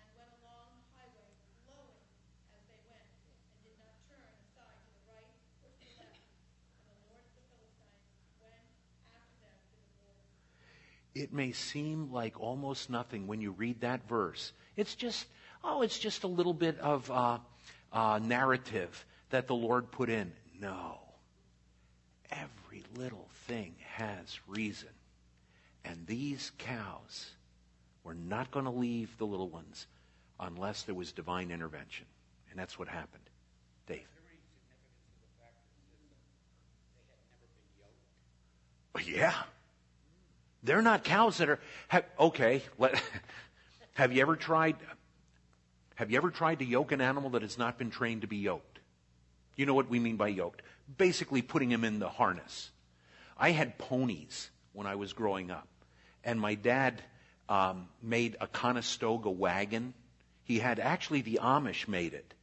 and 0.00 0.08
went 0.16 0.32
along 0.40 0.80
the 0.80 0.88
highway, 0.96 1.28
lowing 1.68 2.08
as 2.56 2.64
they 2.72 2.80
went, 2.88 3.04
and 3.52 3.60
did 3.68 3.76
not 3.76 4.00
turn 4.08 4.32
aside 4.48 4.80
to 4.80 4.96
the 4.96 5.04
right 5.12 5.28
or 5.60 5.68
to 5.76 5.84
the 5.84 6.00
left. 6.00 6.24
And 6.80 6.96
the 6.96 7.12
lords 7.12 7.28
of 7.28 7.36
the 7.36 7.44
Philistines 7.52 8.08
went 8.40 8.64
after 9.12 9.52
it 11.20 11.32
may 11.32 11.52
seem 11.52 12.10
like 12.12 12.40
almost 12.40 12.90
nothing 12.90 13.26
when 13.26 13.40
you 13.40 13.52
read 13.52 13.82
that 13.82 14.08
verse. 14.08 14.52
It's 14.76 14.94
just, 14.94 15.26
oh, 15.62 15.82
it's 15.82 15.98
just 15.98 16.24
a 16.24 16.28
little 16.28 16.54
bit 16.54 16.78
of 16.78 17.10
uh, 17.10 17.38
uh, 17.92 18.20
narrative 18.22 19.04
that 19.30 19.46
the 19.46 19.54
Lord 19.54 19.90
put 19.90 20.08
in. 20.08 20.32
No. 20.60 20.98
Every 22.30 22.84
little 22.96 23.28
thing 23.46 23.74
has 23.94 24.40
reason. 24.46 24.88
And 25.84 26.06
these 26.06 26.52
cows 26.58 27.30
were 28.04 28.14
not 28.14 28.50
going 28.50 28.64
to 28.64 28.70
leave 28.70 29.16
the 29.18 29.26
little 29.26 29.48
ones 29.48 29.86
unless 30.38 30.82
there 30.82 30.94
was 30.94 31.12
divine 31.12 31.50
intervention. 31.50 32.06
And 32.50 32.58
that's 32.58 32.78
what 32.78 32.88
happened. 32.88 33.24
Dave. 33.86 33.98
Is 33.98 34.06
there 34.14 34.24
any 34.30 34.40
significance 34.56 35.04
to 35.04 35.20
the 35.20 35.28
fact 35.38 35.54
that 35.60 35.84
they 35.84 35.92
had 35.92 37.28
never 37.28 37.48
been 38.94 39.04
yoked? 39.04 39.18
Yeah. 39.18 39.59
They're 40.62 40.82
not 40.82 41.04
cows 41.04 41.38
that 41.38 41.48
are 41.48 41.60
have, 41.88 42.04
okay. 42.18 42.62
Let, 42.78 43.00
have 43.94 44.12
you 44.12 44.22
ever 44.22 44.36
tried? 44.36 44.76
Have 45.94 46.10
you 46.10 46.16
ever 46.16 46.30
tried 46.30 46.60
to 46.60 46.64
yoke 46.64 46.92
an 46.92 47.00
animal 47.00 47.30
that 47.30 47.42
has 47.42 47.58
not 47.58 47.78
been 47.78 47.90
trained 47.90 48.22
to 48.22 48.26
be 48.26 48.38
yoked? 48.38 48.78
You 49.56 49.66
know 49.66 49.74
what 49.74 49.88
we 49.88 49.98
mean 49.98 50.16
by 50.16 50.28
yoked? 50.28 50.62
Basically, 50.96 51.42
putting 51.42 51.70
him 51.70 51.84
in 51.84 51.98
the 51.98 52.08
harness. 52.08 52.70
I 53.36 53.50
had 53.50 53.78
ponies 53.78 54.50
when 54.72 54.86
I 54.86 54.94
was 54.94 55.12
growing 55.12 55.50
up, 55.50 55.68
and 56.24 56.40
my 56.40 56.54
dad 56.54 57.02
um, 57.48 57.88
made 58.02 58.36
a 58.40 58.46
Conestoga 58.46 59.30
wagon. 59.30 59.94
He 60.44 60.58
had 60.58 60.78
actually 60.78 61.22
the 61.22 61.40
Amish 61.42 61.88
made 61.88 62.14
it 62.14 62.34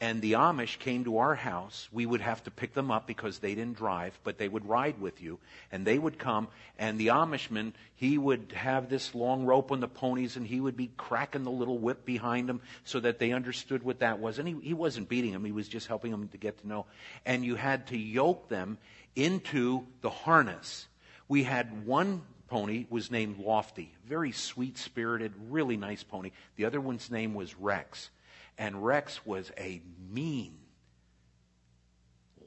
and 0.00 0.22
the 0.22 0.32
Amish 0.32 0.78
came 0.78 1.04
to 1.04 1.18
our 1.18 1.34
house. 1.34 1.88
We 1.92 2.06
would 2.06 2.22
have 2.22 2.42
to 2.44 2.50
pick 2.50 2.72
them 2.72 2.90
up 2.90 3.06
because 3.06 3.38
they 3.38 3.54
didn't 3.54 3.76
drive, 3.76 4.18
but 4.24 4.38
they 4.38 4.48
would 4.48 4.66
ride 4.66 4.98
with 4.98 5.20
you. 5.20 5.38
And 5.70 5.86
they 5.86 5.98
would 5.98 6.18
come, 6.18 6.48
and 6.78 6.98
the 6.98 7.08
Amishman, 7.08 7.74
he 7.96 8.16
would 8.16 8.52
have 8.56 8.88
this 8.88 9.14
long 9.14 9.44
rope 9.44 9.70
on 9.70 9.80
the 9.80 9.88
ponies, 9.88 10.36
and 10.36 10.46
he 10.46 10.58
would 10.58 10.76
be 10.76 10.90
cracking 10.96 11.44
the 11.44 11.50
little 11.50 11.78
whip 11.78 12.06
behind 12.06 12.48
them 12.48 12.62
so 12.84 12.98
that 13.00 13.18
they 13.18 13.32
understood 13.32 13.82
what 13.82 14.00
that 14.00 14.20
was. 14.20 14.38
And 14.38 14.48
he, 14.48 14.56
he 14.62 14.74
wasn't 14.74 15.10
beating 15.10 15.32
them, 15.32 15.44
he 15.44 15.52
was 15.52 15.68
just 15.68 15.86
helping 15.86 16.10
them 16.12 16.28
to 16.28 16.38
get 16.38 16.58
to 16.62 16.66
know. 16.66 16.86
And 17.26 17.44
you 17.44 17.56
had 17.56 17.88
to 17.88 17.98
yoke 17.98 18.48
them 18.48 18.78
into 19.14 19.86
the 20.00 20.10
harness. 20.10 20.86
We 21.28 21.42
had 21.42 21.86
one 21.86 22.22
pony 22.48 22.86
was 22.90 23.10
named 23.10 23.38
Lofty, 23.38 23.94
very 24.06 24.32
sweet 24.32 24.78
spirited, 24.78 25.32
really 25.50 25.76
nice 25.76 26.02
pony. 26.02 26.32
The 26.56 26.64
other 26.64 26.80
one's 26.80 27.10
name 27.10 27.34
was 27.34 27.54
Rex. 27.56 28.10
And 28.58 28.84
Rex 28.84 29.24
was 29.24 29.50
a 29.58 29.80
mean, 30.10 30.58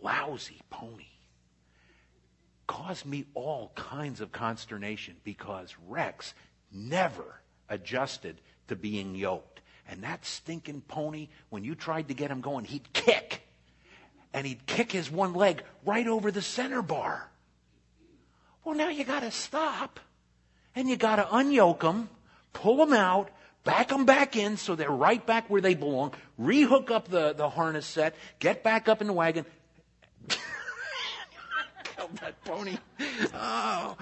lousy 0.01 0.61
pony. 0.69 1.05
Caused 2.67 3.05
me 3.05 3.25
all 3.33 3.71
kinds 3.75 4.21
of 4.21 4.31
consternation 4.31 5.15
because 5.23 5.75
Rex 5.87 6.33
never 6.71 7.41
adjusted 7.69 8.39
to 8.67 8.75
being 8.75 9.15
yoked. 9.15 9.61
And 9.87 10.03
that 10.03 10.25
stinking 10.25 10.81
pony, 10.87 11.27
when 11.49 11.63
you 11.63 11.75
tried 11.75 12.07
to 12.07 12.13
get 12.13 12.31
him 12.31 12.41
going, 12.41 12.65
he'd 12.65 12.93
kick. 12.93 13.41
And 14.33 14.47
he'd 14.47 14.65
kick 14.65 14.91
his 14.91 15.11
one 15.11 15.33
leg 15.33 15.63
right 15.85 16.07
over 16.07 16.31
the 16.31 16.41
center 16.41 16.81
bar. 16.81 17.29
Well, 18.63 18.75
now 18.75 18.89
you 18.89 19.03
gotta 19.03 19.31
stop. 19.31 19.99
And 20.75 20.89
you 20.89 20.95
gotta 20.95 21.23
unyoke 21.23 21.83
him, 21.83 22.09
pull 22.53 22.81
him 22.81 22.93
out, 22.93 23.29
back 23.63 23.89
them 23.89 24.05
back 24.05 24.35
in 24.35 24.57
so 24.57 24.75
they're 24.75 24.89
right 24.89 25.25
back 25.25 25.49
where 25.49 25.61
they 25.61 25.73
belong, 25.73 26.13
rehook 26.39 26.91
up 26.91 27.07
the, 27.07 27.33
the 27.33 27.49
harness 27.49 27.85
set, 27.85 28.15
get 28.39 28.63
back 28.63 28.87
up 28.87 29.01
in 29.01 29.07
the 29.07 29.13
wagon. 29.13 29.45
Killed 31.83 32.15
that 32.21 32.43
pony. 32.43 32.77
Oh. 33.33 33.97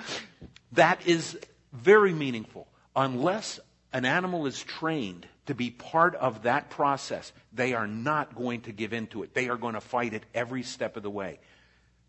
That 0.74 1.06
is 1.06 1.38
very 1.74 2.14
meaningful. 2.14 2.68
Unless 2.96 3.60
an 3.94 4.06
animal 4.06 4.46
is 4.46 4.62
trained 4.64 5.28
to 5.48 5.56
be 5.56 5.70
part 5.70 6.16
of 6.16 6.44
that 6.44 6.70
process, 6.70 7.34
they 7.54 7.74
are 7.74 7.88
not 7.88 8.36
going 8.36 8.62
to 8.62 8.72
give 8.72 8.94
in 8.94 9.08
to 9.08 9.24
it. 9.24 9.34
They 9.34 9.50
are 9.50 9.58
going 9.58 9.74
to 9.74 9.82
fight 9.82 10.14
it 10.14 10.24
every 10.34 10.64
step 10.64 10.98
of 10.98 11.04
the 11.04 11.10
way. 11.10 11.40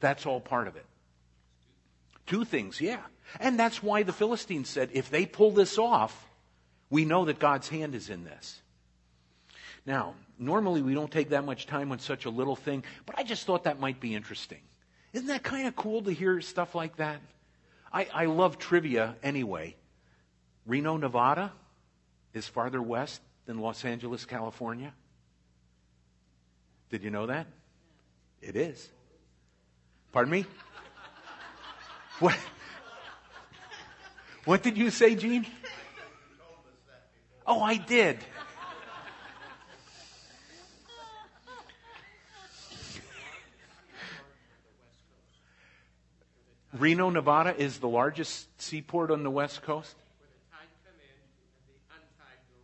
That's 0.01 0.27
all 0.27 0.41
part 0.41 0.69
of 0.69 0.77
it. 0.77 0.87
Two 2.27 2.45
things, 2.45 2.81
yeah. 2.81 3.01
And 3.41 3.59
that's 3.59 3.83
why 3.83 4.03
the 4.03 4.13
Philistines 4.13 4.69
said, 4.69 4.91
if 4.93 5.11
they 5.11 5.27
pull 5.27 5.51
this 5.51 5.79
off, 5.79 6.29
we 6.93 7.07
know 7.07 7.25
that 7.25 7.39
God's 7.39 7.71
hand 7.71 7.95
is 7.95 8.11
in 8.11 8.23
this. 8.23 8.61
Now, 9.87 10.13
normally 10.39 10.83
we 10.83 10.93
don't 10.93 11.11
take 11.11 11.31
that 11.31 11.43
much 11.43 11.67
time 11.67 11.91
on 11.91 11.99
such 11.99 12.27
a 12.27 12.31
little 12.31 12.55
thing, 12.55 12.85
but 13.07 13.19
I 13.19 13.23
just 13.23 13.47
thought 13.47 13.65
that 13.65 13.81
might 13.81 13.99
be 13.99 14.15
interesting. 14.15 14.61
Isn't 15.15 15.29
that 15.29 15.43
kind 15.43 15.67
of 15.67 15.75
cool 15.75 16.03
to 16.03 16.13
hear 16.13 16.39
stuff 16.43 16.75
like 16.75 16.97
that? 16.97 17.23
I, 17.91 18.09
I 18.13 18.25
love 18.27 18.59
trivia 18.59 19.17
anyway. 19.23 19.75
Reno, 20.67 20.99
Nevada 20.99 21.51
is 22.35 22.47
farther 22.47 22.83
west 22.83 23.23
than 23.47 23.59
Los 23.59 23.87
Angeles, 23.87 24.27
California. 24.27 24.93
Did 26.91 27.05
you 27.05 27.11
know 27.11 27.25
that? 27.27 27.47
It 28.43 28.55
is. 28.55 28.87
Pardon 30.13 30.31
me? 30.31 30.45
What? 32.19 32.39
What 34.45 34.63
did 34.63 34.77
you 34.77 34.91
say, 34.91 35.15
Gene? 35.15 35.47
Oh, 37.47 37.61
I 37.61 37.77
did. 37.77 38.19
Reno, 46.73 47.11
Nevada 47.11 47.55
is 47.57 47.81
the 47.81 47.89
largest 47.89 48.49
seaport 48.61 49.11
on 49.11 49.23
the 49.25 49.31
west 49.31 49.63
coast. 49.63 49.95
Where 50.19 50.29
the 50.31 50.39
tide 50.51 50.69
come 50.85 50.95
in 50.99 51.11
and 51.21 51.69
the 51.69 51.77
untide 51.95 52.41
go 52.49 52.57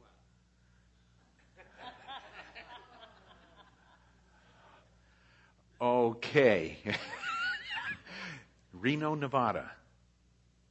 out. 5.82 6.06
Okay. 6.06 6.78
Reno, 8.72 9.14
Nevada. 9.14 9.70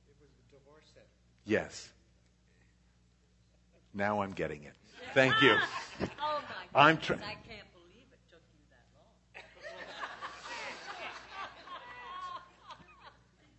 It 0.07 0.15
was 0.19 0.29
the 0.49 0.57
divorce 0.57 0.85
center. 0.93 1.05
Yes. 1.45 1.89
Now 3.97 4.21
I'm 4.21 4.31
getting 4.33 4.63
it. 4.63 4.73
Thank 5.13 5.41
you. 5.41 5.57
Oh 6.21 6.39
my 6.75 6.89
I'm 6.89 6.95
goodness, 6.97 7.07
try- 7.07 7.15
I 7.15 7.33
can't 7.33 7.65
believe 7.73 8.05
it 8.11 8.19
took 8.29 8.39
you 8.53 8.61
that 8.69 8.85
long. 8.93 9.09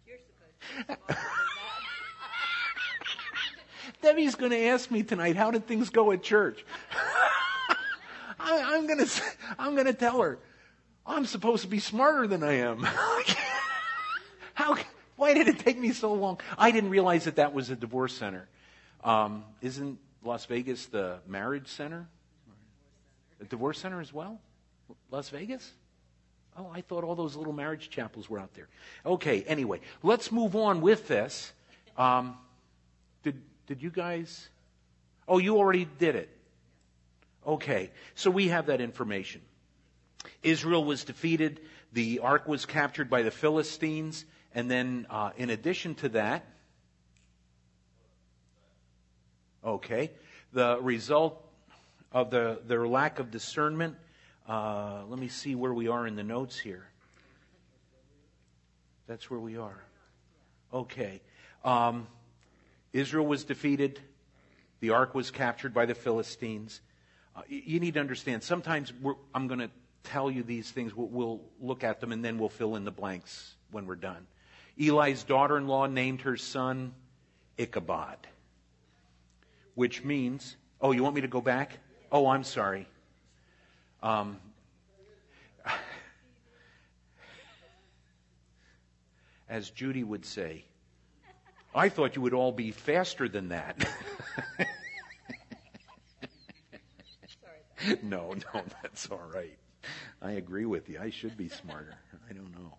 You're 0.06 0.18
supposed 0.18 0.60
to 0.60 0.66
be 0.70 0.76
smarter 1.66 1.82
than 3.02 3.10
that. 3.90 4.02
Debbie's 4.02 4.36
going 4.36 4.52
to 4.52 4.64
ask 4.66 4.88
me 4.92 5.02
tonight, 5.02 5.34
how 5.34 5.50
did 5.50 5.66
things 5.66 5.90
go 5.90 6.12
at 6.12 6.22
church? 6.22 6.64
I, 8.38 8.62
I'm 8.76 8.86
going 8.86 9.04
to, 9.04 9.22
I'm 9.58 9.74
going 9.74 9.86
to 9.86 9.92
tell 9.94 10.20
her, 10.22 10.38
I'm 11.04 11.26
supposed 11.26 11.62
to 11.62 11.68
be 11.68 11.80
smarter 11.80 12.28
than 12.28 12.44
I 12.44 12.52
am. 12.58 12.86
how, 14.54 14.76
why 15.16 15.34
did 15.34 15.48
it 15.48 15.58
take 15.58 15.76
me 15.76 15.90
so 15.90 16.12
long? 16.12 16.38
I 16.56 16.70
didn't 16.70 16.90
realize 16.90 17.24
that 17.24 17.34
that 17.36 17.52
was 17.52 17.68
a 17.70 17.74
divorce 17.74 18.14
center. 18.14 18.46
Um, 19.02 19.42
isn't 19.60 19.98
Las 20.28 20.44
Vegas 20.44 20.86
the 20.86 21.20
marriage 21.26 21.68
center? 21.68 22.06
The 23.38 23.46
divorce 23.46 23.78
center 23.78 24.00
as 24.00 24.12
well? 24.12 24.38
Las 25.10 25.30
Vegas? 25.30 25.72
Oh, 26.56 26.70
I 26.72 26.82
thought 26.82 27.02
all 27.02 27.14
those 27.14 27.34
little 27.34 27.52
marriage 27.52 27.88
chapels 27.88 28.28
were 28.28 28.38
out 28.38 28.52
there. 28.52 28.68
Okay, 29.06 29.42
anyway, 29.44 29.80
let's 30.02 30.30
move 30.30 30.54
on 30.54 30.82
with 30.82 31.08
this. 31.08 31.52
Um, 31.96 32.36
did, 33.22 33.40
did 33.66 33.82
you 33.82 33.90
guys? 33.90 34.50
Oh, 35.26 35.38
you 35.38 35.56
already 35.56 35.88
did 35.98 36.14
it. 36.14 36.28
Okay, 37.46 37.90
so 38.14 38.30
we 38.30 38.48
have 38.48 38.66
that 38.66 38.82
information. 38.82 39.40
Israel 40.42 40.84
was 40.84 41.04
defeated, 41.04 41.60
the 41.92 42.18
ark 42.18 42.46
was 42.46 42.66
captured 42.66 43.08
by 43.08 43.22
the 43.22 43.30
Philistines, 43.30 44.26
and 44.54 44.70
then 44.70 45.06
uh, 45.08 45.30
in 45.38 45.48
addition 45.48 45.94
to 45.96 46.10
that, 46.10 46.44
okay, 49.74 50.10
the 50.52 50.78
result 50.80 51.44
of 52.12 52.30
the, 52.30 52.60
their 52.66 52.86
lack 52.86 53.18
of 53.18 53.30
discernment, 53.30 53.96
uh, 54.48 55.02
let 55.08 55.18
me 55.18 55.28
see 55.28 55.54
where 55.54 55.74
we 55.74 55.88
are 55.88 56.06
in 56.06 56.16
the 56.16 56.24
notes 56.24 56.58
here. 56.58 56.86
That's 59.06 59.30
where 59.30 59.40
we 59.40 59.56
are. 59.56 59.82
Okay. 60.72 61.20
Um, 61.64 62.06
Israel 62.92 63.26
was 63.26 63.44
defeated. 63.44 64.00
The 64.80 64.90
ark 64.90 65.14
was 65.14 65.30
captured 65.30 65.74
by 65.74 65.86
the 65.86 65.94
Philistines. 65.94 66.80
Uh, 67.34 67.42
you 67.48 67.80
need 67.80 67.94
to 67.94 68.00
understand, 68.00 68.42
sometimes 68.42 68.92
I'm 69.34 69.48
going 69.48 69.60
to 69.60 69.70
tell 70.04 70.30
you 70.30 70.42
these 70.42 70.70
things. 70.70 70.94
We'll, 70.94 71.08
we'll 71.08 71.40
look 71.60 71.84
at 71.84 72.00
them 72.00 72.12
and 72.12 72.24
then 72.24 72.38
we'll 72.38 72.48
fill 72.48 72.76
in 72.76 72.84
the 72.84 72.90
blanks 72.90 73.54
when 73.70 73.86
we're 73.86 73.96
done. 73.96 74.26
Eli's 74.78 75.24
daughter 75.24 75.58
in 75.58 75.66
law 75.66 75.86
named 75.86 76.22
her 76.22 76.36
son 76.36 76.94
Ichabod, 77.58 78.18
which 79.78 80.02
means, 80.02 80.56
oh, 80.80 80.90
you 80.90 81.04
want 81.04 81.14
me 81.14 81.20
to 81.20 81.28
go 81.28 81.40
back? 81.40 81.78
Oh, 82.10 82.26
I'm 82.26 82.42
sorry. 82.42 82.88
Um, 84.02 84.38
as 89.48 89.70
Judy 89.70 90.02
would 90.02 90.24
say, 90.24 90.64
I 91.72 91.90
thought 91.90 92.16
you 92.16 92.22
would 92.22 92.34
all 92.34 92.50
be 92.50 92.72
faster 92.72 93.28
than 93.28 93.50
that. 93.50 93.88
No, 98.02 98.34
no, 98.34 98.62
that's 98.82 99.08
all 99.08 99.22
right. 99.32 99.56
I 100.20 100.32
agree 100.32 100.66
with 100.66 100.90
you. 100.90 100.98
I 101.00 101.10
should 101.10 101.36
be 101.38 101.48
smarter. 101.48 101.94
I 102.28 102.32
don't 102.32 102.52
know. 102.52 102.74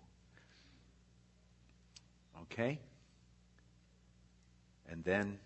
Okay? 2.43 2.79
And 4.89 5.03
then 5.03 5.39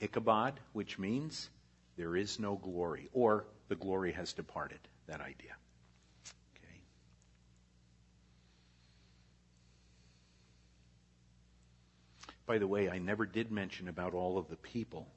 Ichabod, 0.00 0.58
which 0.72 0.98
means 0.98 1.50
there 1.96 2.16
is 2.16 2.38
no 2.38 2.56
glory, 2.56 3.08
or 3.12 3.44
the 3.68 3.76
glory 3.76 4.12
has 4.12 4.32
departed. 4.32 4.78
That 5.06 5.20
idea. 5.20 5.56
Okay. 6.56 6.80
By 12.46 12.58
the 12.58 12.66
way, 12.66 12.88
I 12.88 12.98
never 12.98 13.26
did 13.26 13.50
mention 13.50 13.88
about 13.88 14.14
all 14.14 14.38
of 14.38 14.48
the 14.48 14.56
people 14.56 15.08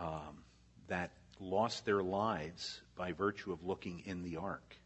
um, 0.00 0.42
that 0.88 1.10
lost 1.38 1.84
their 1.84 2.02
lives 2.02 2.80
by 2.96 3.12
virtue 3.12 3.52
of 3.52 3.64
looking 3.64 4.02
in 4.06 4.22
the 4.22 4.38
ark. 4.38 4.76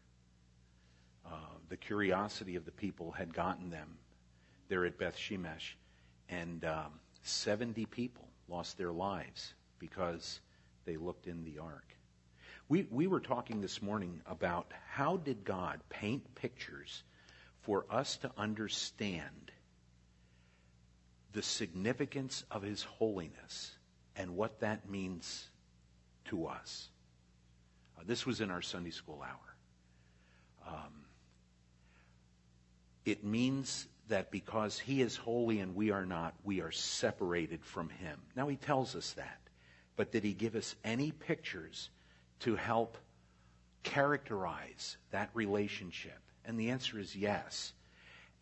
Uh, 1.25 1.29
the 1.69 1.77
curiosity 1.77 2.55
of 2.55 2.65
the 2.65 2.71
people 2.71 3.11
had 3.11 3.33
gotten 3.33 3.69
them 3.69 3.97
there 4.69 4.85
at 4.85 4.97
Beth 4.97 5.17
Shemesh, 5.17 5.73
and 6.29 6.63
um, 6.65 6.99
70 7.23 7.85
people 7.85 8.26
lost 8.49 8.77
their 8.77 8.91
lives 8.91 9.53
because 9.79 10.39
they 10.85 10.97
looked 10.97 11.27
in 11.27 11.43
the 11.43 11.59
ark. 11.59 11.85
We, 12.69 12.87
we 12.91 13.07
were 13.07 13.19
talking 13.19 13.61
this 13.61 13.81
morning 13.81 14.21
about 14.25 14.71
how 14.89 15.17
did 15.17 15.43
God 15.45 15.79
paint 15.89 16.35
pictures 16.35 17.03
for 17.61 17.85
us 17.89 18.17
to 18.17 18.31
understand 18.37 19.51
the 21.33 21.41
significance 21.41 22.43
of 22.51 22.63
His 22.63 22.83
holiness 22.83 23.71
and 24.15 24.35
what 24.35 24.59
that 24.61 24.89
means 24.89 25.49
to 26.25 26.47
us. 26.47 26.89
Uh, 27.97 28.03
this 28.05 28.25
was 28.25 28.41
in 28.41 28.51
our 28.51 28.61
Sunday 28.61 28.91
school 28.91 29.21
hour. 29.21 29.55
Um, 30.67 31.05
it 33.05 33.23
means 33.23 33.87
that 34.09 34.31
because 34.31 34.79
He 34.79 35.01
is 35.01 35.15
holy 35.15 35.59
and 35.59 35.75
we 35.75 35.91
are 35.91 36.05
not, 36.05 36.33
we 36.43 36.61
are 36.61 36.71
separated 36.71 37.63
from 37.63 37.89
Him. 37.89 38.19
Now, 38.35 38.47
He 38.47 38.55
tells 38.55 38.95
us 38.95 39.13
that. 39.13 39.39
But 39.95 40.11
did 40.11 40.23
He 40.23 40.33
give 40.33 40.55
us 40.55 40.75
any 40.83 41.11
pictures 41.11 41.89
to 42.41 42.55
help 42.55 42.97
characterize 43.83 44.97
that 45.11 45.29
relationship? 45.33 46.19
And 46.45 46.59
the 46.59 46.69
answer 46.69 46.99
is 46.99 47.15
yes. 47.15 47.73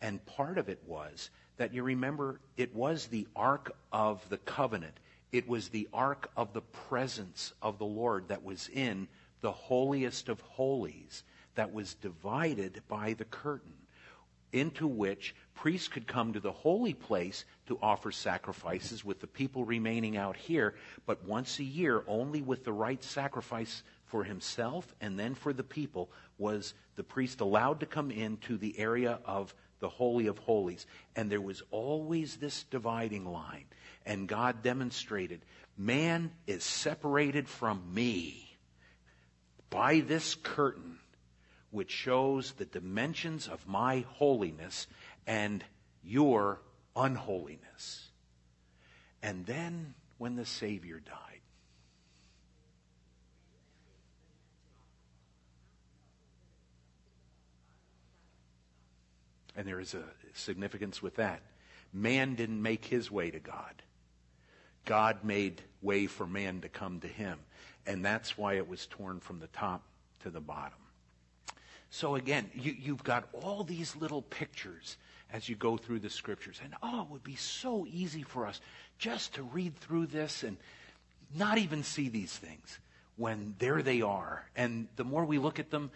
And 0.00 0.24
part 0.26 0.58
of 0.58 0.68
it 0.68 0.82
was 0.86 1.30
that 1.56 1.72
you 1.72 1.82
remember 1.82 2.40
it 2.56 2.74
was 2.74 3.06
the 3.06 3.26
Ark 3.34 3.74
of 3.92 4.26
the 4.28 4.38
Covenant. 4.38 4.98
It 5.32 5.48
was 5.48 5.68
the 5.68 5.88
Ark 5.92 6.30
of 6.36 6.52
the 6.52 6.60
presence 6.60 7.52
of 7.62 7.78
the 7.78 7.86
Lord 7.86 8.28
that 8.28 8.44
was 8.44 8.68
in 8.68 9.08
the 9.40 9.52
holiest 9.52 10.28
of 10.28 10.40
holies 10.40 11.24
that 11.54 11.72
was 11.72 11.94
divided 11.94 12.82
by 12.88 13.14
the 13.14 13.24
curtain 13.24 13.72
into 14.56 14.86
which 14.86 15.34
priests 15.54 15.88
could 15.88 16.06
come 16.06 16.32
to 16.32 16.40
the 16.40 16.52
holy 16.52 16.94
place 16.94 17.44
to 17.66 17.78
offer 17.82 18.10
sacrifices 18.10 19.04
with 19.04 19.20
the 19.20 19.26
people 19.26 19.64
remaining 19.64 20.16
out 20.16 20.36
here, 20.36 20.74
but 21.06 21.24
once 21.24 21.58
a 21.58 21.64
year, 21.64 22.02
only 22.06 22.42
with 22.42 22.64
the 22.64 22.72
right 22.72 23.02
sacrifice 23.02 23.82
for 24.06 24.24
himself 24.24 24.94
and 25.00 25.18
then 25.18 25.34
for 25.34 25.52
the 25.52 25.64
people, 25.64 26.10
was 26.38 26.74
the 26.96 27.02
priest 27.02 27.40
allowed 27.40 27.80
to 27.80 27.86
come 27.86 28.10
into 28.10 28.56
the 28.56 28.78
area 28.78 29.18
of 29.24 29.54
the 29.80 29.88
Holy 29.88 30.26
of 30.26 30.38
Holies. 30.38 30.86
And 31.14 31.30
there 31.30 31.40
was 31.40 31.62
always 31.70 32.36
this 32.36 32.64
dividing 32.64 33.24
line. 33.24 33.64
And 34.04 34.28
God 34.28 34.62
demonstrated 34.62 35.40
man 35.76 36.30
is 36.46 36.64
separated 36.64 37.48
from 37.48 37.82
me 37.92 38.56
by 39.68 40.00
this 40.00 40.34
curtain 40.34 40.95
which 41.76 41.90
shows 41.90 42.52
the 42.52 42.64
dimensions 42.64 43.48
of 43.48 43.68
my 43.68 44.02
holiness 44.14 44.86
and 45.26 45.62
your 46.02 46.62
unholiness. 46.96 48.08
And 49.22 49.44
then 49.44 49.92
when 50.16 50.36
the 50.36 50.46
Savior 50.46 51.00
died, 51.00 51.40
and 59.54 59.68
there 59.68 59.78
is 59.78 59.92
a 59.92 60.02
significance 60.32 61.02
with 61.02 61.16
that. 61.16 61.42
Man 61.92 62.36
didn't 62.36 62.62
make 62.62 62.86
his 62.86 63.10
way 63.10 63.30
to 63.30 63.38
God. 63.38 63.82
God 64.86 65.24
made 65.24 65.60
way 65.82 66.06
for 66.06 66.26
man 66.26 66.62
to 66.62 66.70
come 66.70 67.00
to 67.00 67.08
him. 67.08 67.38
And 67.86 68.02
that's 68.02 68.38
why 68.38 68.54
it 68.54 68.66
was 68.66 68.86
torn 68.86 69.20
from 69.20 69.40
the 69.40 69.46
top 69.48 69.82
to 70.20 70.30
the 70.30 70.40
bottom. 70.40 70.85
So 71.90 72.16
again, 72.16 72.50
you, 72.54 72.74
you've 72.78 73.04
got 73.04 73.28
all 73.32 73.64
these 73.64 73.96
little 73.96 74.22
pictures 74.22 74.96
as 75.32 75.48
you 75.48 75.56
go 75.56 75.76
through 75.76 76.00
the 76.00 76.10
scriptures. 76.10 76.60
And 76.62 76.74
oh, 76.82 77.02
it 77.02 77.08
would 77.10 77.24
be 77.24 77.36
so 77.36 77.86
easy 77.90 78.22
for 78.22 78.46
us 78.46 78.60
just 78.98 79.34
to 79.34 79.42
read 79.42 79.76
through 79.76 80.06
this 80.06 80.42
and 80.42 80.56
not 81.34 81.58
even 81.58 81.82
see 81.82 82.08
these 82.08 82.36
things 82.36 82.78
when 83.16 83.54
there 83.58 83.82
they 83.82 84.02
are. 84.02 84.44
And 84.54 84.88
the 84.96 85.04
more 85.04 85.24
we 85.24 85.38
look 85.38 85.58
at 85.58 85.70
them, 85.70 85.90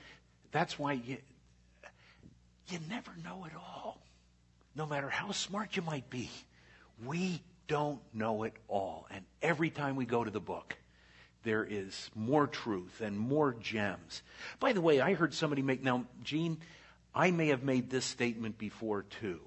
that's 0.53 0.79
why 0.79 0.95
you, 0.95 1.19
you 2.69 2.79
never 2.89 3.13
know 3.25 3.45
it 3.47 3.53
all. 3.57 3.99
No 4.75 4.87
matter 4.87 5.09
how 5.09 5.33
smart 5.33 5.77
you 5.77 5.83
might 5.83 6.09
be, 6.11 6.31
we 7.05 7.43
don't 7.67 8.01
know 8.13 8.45
it 8.45 8.55
all. 8.69 9.07
And 9.11 9.25
every 9.43 9.71
time 9.71 9.97
we 9.97 10.07
go 10.07 10.25
to 10.25 10.31
the 10.31 10.41
book, 10.41 10.77
there 11.43 11.65
is 11.65 12.11
more 12.15 12.47
truth 12.47 13.01
and 13.01 13.19
more 13.19 13.55
gems. 13.55 14.23
By 14.59 14.73
the 14.73 14.81
way, 14.81 15.01
I 15.01 15.15
heard 15.15 15.35
somebody 15.35 15.63
make, 15.63 15.83
now, 15.83 16.05
Gene, 16.23 16.59
I 17.15 17.31
may 17.31 17.49
have 17.49 17.63
made 17.63 17.91
this 17.91 18.05
statement 18.05 18.59
before 18.59 19.03
too. 19.03 19.41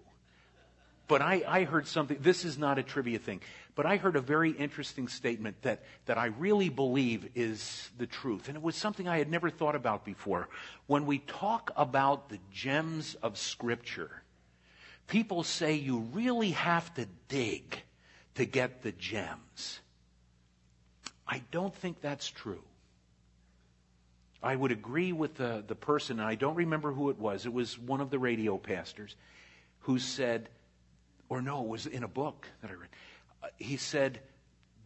But 1.07 1.21
I, 1.21 1.43
I 1.47 1.63
heard 1.65 1.87
something, 1.87 2.17
this 2.21 2.45
is 2.45 2.57
not 2.57 2.79
a 2.79 2.83
trivia 2.83 3.19
thing, 3.19 3.41
but 3.75 3.85
I 3.85 3.97
heard 3.97 4.15
a 4.15 4.21
very 4.21 4.51
interesting 4.51 5.07
statement 5.07 5.61
that, 5.63 5.83
that 6.05 6.17
I 6.17 6.27
really 6.27 6.69
believe 6.69 7.29
is 7.35 7.91
the 7.97 8.07
truth. 8.07 8.47
And 8.47 8.55
it 8.55 8.63
was 8.63 8.75
something 8.75 9.07
I 9.07 9.17
had 9.17 9.29
never 9.29 9.49
thought 9.49 9.75
about 9.75 10.05
before. 10.05 10.47
When 10.87 11.05
we 11.05 11.19
talk 11.19 11.71
about 11.75 12.29
the 12.29 12.39
gems 12.51 13.15
of 13.15 13.37
Scripture, 13.37 14.23
people 15.07 15.43
say 15.43 15.73
you 15.73 15.99
really 16.13 16.51
have 16.51 16.93
to 16.95 17.05
dig 17.27 17.81
to 18.35 18.45
get 18.45 18.81
the 18.81 18.93
gems. 18.93 19.81
I 21.28 21.41
don't 21.51 21.74
think 21.74 22.01
that's 22.01 22.28
true. 22.28 22.61
I 24.41 24.55
would 24.55 24.71
agree 24.71 25.13
with 25.13 25.36
the, 25.36 25.63
the 25.65 25.76
person, 25.76 26.19
I 26.19 26.36
don't 26.36 26.55
remember 26.55 26.91
who 26.91 27.09
it 27.09 27.17
was. 27.17 27.45
It 27.45 27.53
was 27.53 27.80
one 27.80 28.01
of 28.01 28.09
the 28.09 28.19
radio 28.19 28.57
pastors 28.57 29.15
who 29.82 29.99
said, 29.99 30.49
or 31.30 31.41
no, 31.41 31.63
it 31.63 31.69
was 31.69 31.86
in 31.86 32.03
a 32.03 32.09
book 32.09 32.47
that 32.61 32.69
I 32.69 32.74
read. 32.74 32.89
Uh, 33.41 33.47
he 33.57 33.78
said, 33.78 34.19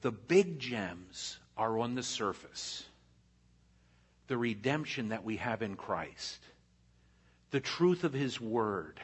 the 0.02 0.12
big 0.12 0.60
gems 0.60 1.38
are 1.58 1.80
on 1.80 1.96
the 1.96 2.04
surface. 2.04 2.86
The 4.28 4.38
redemption 4.38 5.10
that 5.10 5.24
we 5.24 5.38
have 5.38 5.64
in 5.64 5.76
Christ, 5.76 6.40
the 7.50 7.60
truth 7.60 8.04
of 8.04 8.14
His 8.14 8.40
Word, 8.40 9.00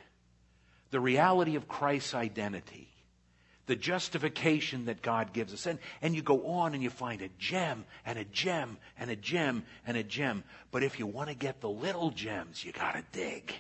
the 0.92 1.00
reality 1.00 1.56
of 1.56 1.68
Christ's 1.68 2.14
identity, 2.14 2.93
the 3.66 3.76
justification 3.76 4.86
that 4.86 5.02
God 5.02 5.34
gives 5.34 5.54
us. 5.54 5.66
And, 5.66 5.80
and 6.02 6.16
you 6.16 6.22
go 6.22 6.48
on 6.48 6.74
and 6.74 6.84
you 6.84 6.90
find 6.90 7.22
a 7.22 7.30
gem 7.40 7.86
and 8.06 8.20
a 8.20 8.26
gem 8.26 8.78
and 8.98 9.10
a 9.10 9.16
gem 9.16 9.64
and 9.88 9.96
a 9.96 10.04
gem. 10.04 10.44
But 10.72 10.84
if 10.84 11.00
you 11.00 11.08
want 11.08 11.30
to 11.30 11.36
get 11.36 11.62
the 11.62 11.70
little 11.70 12.10
gems, 12.10 12.64
you 12.64 12.72
got 12.72 12.94
to 12.94 13.04
dig. 13.12 13.54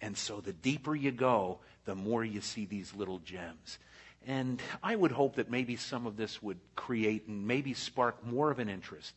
And 0.00 0.16
so 0.16 0.40
the 0.40 0.52
deeper 0.52 0.94
you 0.94 1.12
go, 1.12 1.58
the 1.84 1.94
more 1.94 2.24
you 2.24 2.40
see 2.40 2.66
these 2.66 2.94
little 2.94 3.18
gems. 3.18 3.78
And 4.26 4.60
I 4.82 4.94
would 4.94 5.12
hope 5.12 5.36
that 5.36 5.50
maybe 5.50 5.76
some 5.76 6.06
of 6.06 6.16
this 6.16 6.42
would 6.42 6.58
create 6.76 7.28
and 7.28 7.46
maybe 7.46 7.74
spark 7.74 8.24
more 8.26 8.50
of 8.50 8.58
an 8.58 8.68
interest 8.68 9.14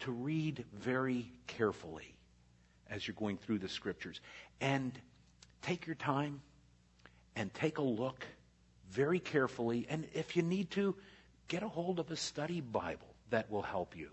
to 0.00 0.10
read 0.10 0.64
very 0.72 1.30
carefully 1.46 2.14
as 2.90 3.06
you're 3.06 3.14
going 3.14 3.36
through 3.36 3.58
the 3.58 3.68
scriptures. 3.68 4.20
And 4.60 4.98
take 5.62 5.86
your 5.86 5.96
time 5.96 6.40
and 7.36 7.52
take 7.52 7.78
a 7.78 7.82
look 7.82 8.26
very 8.90 9.20
carefully. 9.20 9.86
And 9.88 10.06
if 10.14 10.36
you 10.36 10.42
need 10.42 10.70
to, 10.72 10.94
get 11.48 11.62
a 11.62 11.68
hold 11.68 11.98
of 11.98 12.10
a 12.10 12.16
study 12.16 12.60
Bible 12.60 13.14
that 13.30 13.50
will 13.50 13.62
help 13.62 13.96
you. 13.96 14.10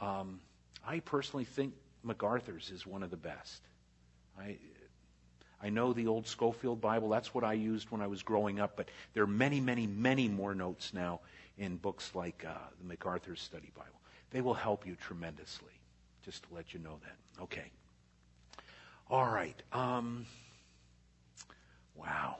Um, 0.00 0.40
I 0.86 1.00
personally 1.00 1.44
think 1.44 1.74
MacArthur's 2.02 2.70
is 2.70 2.86
one 2.86 3.02
of 3.02 3.10
the 3.10 3.16
best. 3.16 3.62
I, 4.38 4.58
I 5.62 5.70
know 5.70 5.92
the 5.92 6.06
old 6.06 6.26
Scofield 6.26 6.80
Bible, 6.80 7.08
that's 7.08 7.34
what 7.34 7.44
I 7.44 7.54
used 7.54 7.90
when 7.90 8.02
I 8.02 8.06
was 8.06 8.22
growing 8.22 8.60
up, 8.60 8.76
but 8.76 8.88
there 9.14 9.22
are 9.22 9.28
many, 9.28 9.60
many, 9.60 9.86
many 9.86 10.28
more 10.28 10.54
notes 10.54 10.92
now 10.92 11.20
in 11.56 11.76
books 11.76 12.14
like 12.14 12.44
uh, 12.46 12.52
the 12.78 12.86
MacArthur's 12.86 13.40
Study 13.40 13.70
Bible. 13.74 14.00
They 14.30 14.40
will 14.40 14.54
help 14.54 14.86
you 14.86 14.96
tremendously, 14.96 15.72
just 16.24 16.42
to 16.44 16.54
let 16.54 16.74
you 16.74 16.80
know 16.80 16.98
that. 17.02 17.42
Okay. 17.42 17.70
All 19.08 19.26
right. 19.26 19.60
Um, 19.72 20.26
wow. 21.94 22.36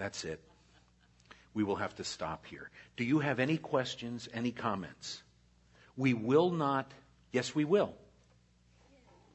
That's 0.00 0.24
it. 0.24 0.40
we 1.52 1.62
will 1.62 1.76
have 1.76 1.94
to 1.96 2.04
stop 2.04 2.46
here. 2.46 2.70
Do 2.96 3.04
you 3.04 3.18
have 3.18 3.38
any 3.38 3.58
questions, 3.58 4.28
any 4.32 4.50
comments? 4.50 5.22
We 5.96 6.14
will 6.14 6.50
not, 6.50 6.90
yes, 7.32 7.54
we 7.54 7.64
will. 7.64 7.94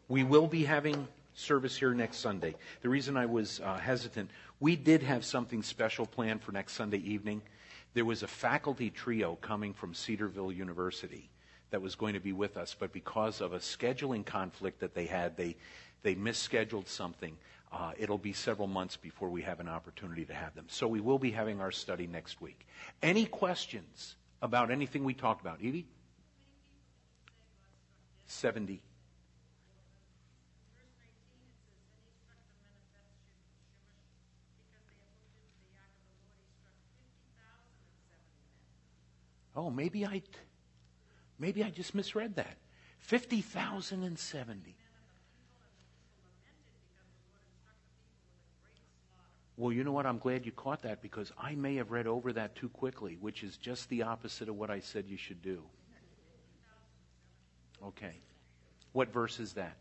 We 0.07 0.23
will 0.23 0.47
be 0.47 0.63
having 0.63 1.07
service 1.33 1.77
here 1.77 1.93
next 1.93 2.17
Sunday. 2.17 2.55
The 2.81 2.89
reason 2.89 3.17
I 3.17 3.25
was 3.25 3.59
uh, 3.59 3.77
hesitant, 3.77 4.29
we 4.59 4.75
did 4.75 5.03
have 5.03 5.25
something 5.25 5.61
special 5.61 6.05
planned 6.05 6.41
for 6.41 6.51
next 6.51 6.73
Sunday 6.73 6.99
evening. 6.99 7.41
There 7.93 8.05
was 8.05 8.23
a 8.23 8.27
faculty 8.27 8.89
trio 8.89 9.35
coming 9.35 9.73
from 9.73 9.93
Cedarville 9.93 10.51
University 10.51 11.29
that 11.71 11.81
was 11.81 11.95
going 11.95 12.13
to 12.13 12.19
be 12.19 12.33
with 12.33 12.57
us, 12.57 12.75
but 12.77 12.93
because 12.93 13.41
of 13.41 13.53
a 13.53 13.59
scheduling 13.59 14.25
conflict 14.25 14.79
that 14.79 14.93
they 14.95 15.05
had, 15.05 15.35
they, 15.35 15.57
they 16.03 16.15
misscheduled 16.15 16.87
something. 16.87 17.37
Uh, 17.71 17.91
it'll 17.97 18.17
be 18.17 18.33
several 18.33 18.67
months 18.67 18.95
before 18.95 19.29
we 19.29 19.41
have 19.41 19.59
an 19.59 19.67
opportunity 19.67 20.23
to 20.25 20.33
have 20.33 20.55
them. 20.55 20.65
So 20.69 20.87
we 20.87 21.01
will 21.01 21.19
be 21.19 21.31
having 21.31 21.59
our 21.59 21.71
study 21.71 22.07
next 22.07 22.41
week. 22.41 22.65
Any 23.01 23.25
questions 23.25 24.15
about 24.41 24.71
anything 24.71 25.03
we 25.03 25.13
talked 25.13 25.41
about? 25.41 25.59
Evie? 25.61 25.85
70. 28.27 28.81
Oh, 39.55 39.69
maybe 39.69 40.05
I, 40.05 40.21
maybe 41.39 41.63
I 41.63 41.69
just 41.69 41.95
misread 41.95 42.35
that. 42.35 42.57
50,070. 42.99 44.75
Well, 49.57 49.71
you 49.71 49.83
know 49.83 49.93
what? 49.93 50.05
I'm 50.05 50.17
glad 50.17 50.45
you 50.45 50.51
caught 50.51 50.81
that 50.81 51.01
because 51.01 51.31
I 51.37 51.55
may 51.55 51.75
have 51.75 51.91
read 51.91 52.07
over 52.07 52.33
that 52.33 52.55
too 52.55 52.69
quickly, 52.69 53.17
which 53.19 53.43
is 53.43 53.55
just 53.57 53.87
the 53.89 54.03
opposite 54.03 54.49
of 54.49 54.57
what 54.57 54.69
I 54.69 54.81
said 54.81 55.05
you 55.07 55.17
should 55.17 55.41
do. 55.41 55.61
Okay. 57.83 58.15
What 58.91 59.13
verse 59.13 59.39
is 59.39 59.53
that? 59.53 59.77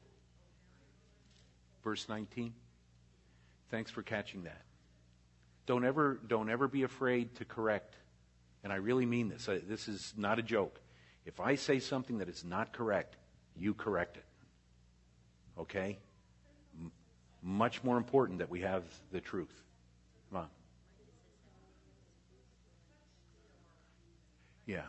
Verse 1.83 2.09
19? 2.09 2.55
Thanks 3.71 3.91
for 3.91 4.03
catching 4.03 4.45
that. 4.45 4.63
Don't 5.67 5.85
ever, 5.85 6.21
don't 6.27 6.51
ever 6.51 6.69
be 6.69 6.83
afraid 6.83 7.35
to 7.37 7.45
correct. 7.45 7.97
And 8.63 8.73
I 8.73 8.77
really 8.77 9.07
mean 9.07 9.29
this. 9.29 9.49
I, 9.49 9.59
this 9.59 9.89
is 9.89 10.15
not 10.17 10.39
a 10.39 10.43
joke. 10.43 10.81
If 11.27 11.41
I 11.41 11.57
say 11.57 11.79
something 11.81 12.19
that 12.19 12.29
is 12.29 12.45
not 12.45 12.73
correct, 12.73 13.17
you 13.57 13.75
correct 13.75 14.19
it. 14.19 14.25
Okay? 15.59 15.99
Much 17.43 17.83
more 17.83 17.97
important 17.97 18.39
that 18.39 18.51
we 18.51 18.61
have 18.61 18.85
the 19.11 19.21
truth. 19.21 19.64
Yeah. 24.67 24.83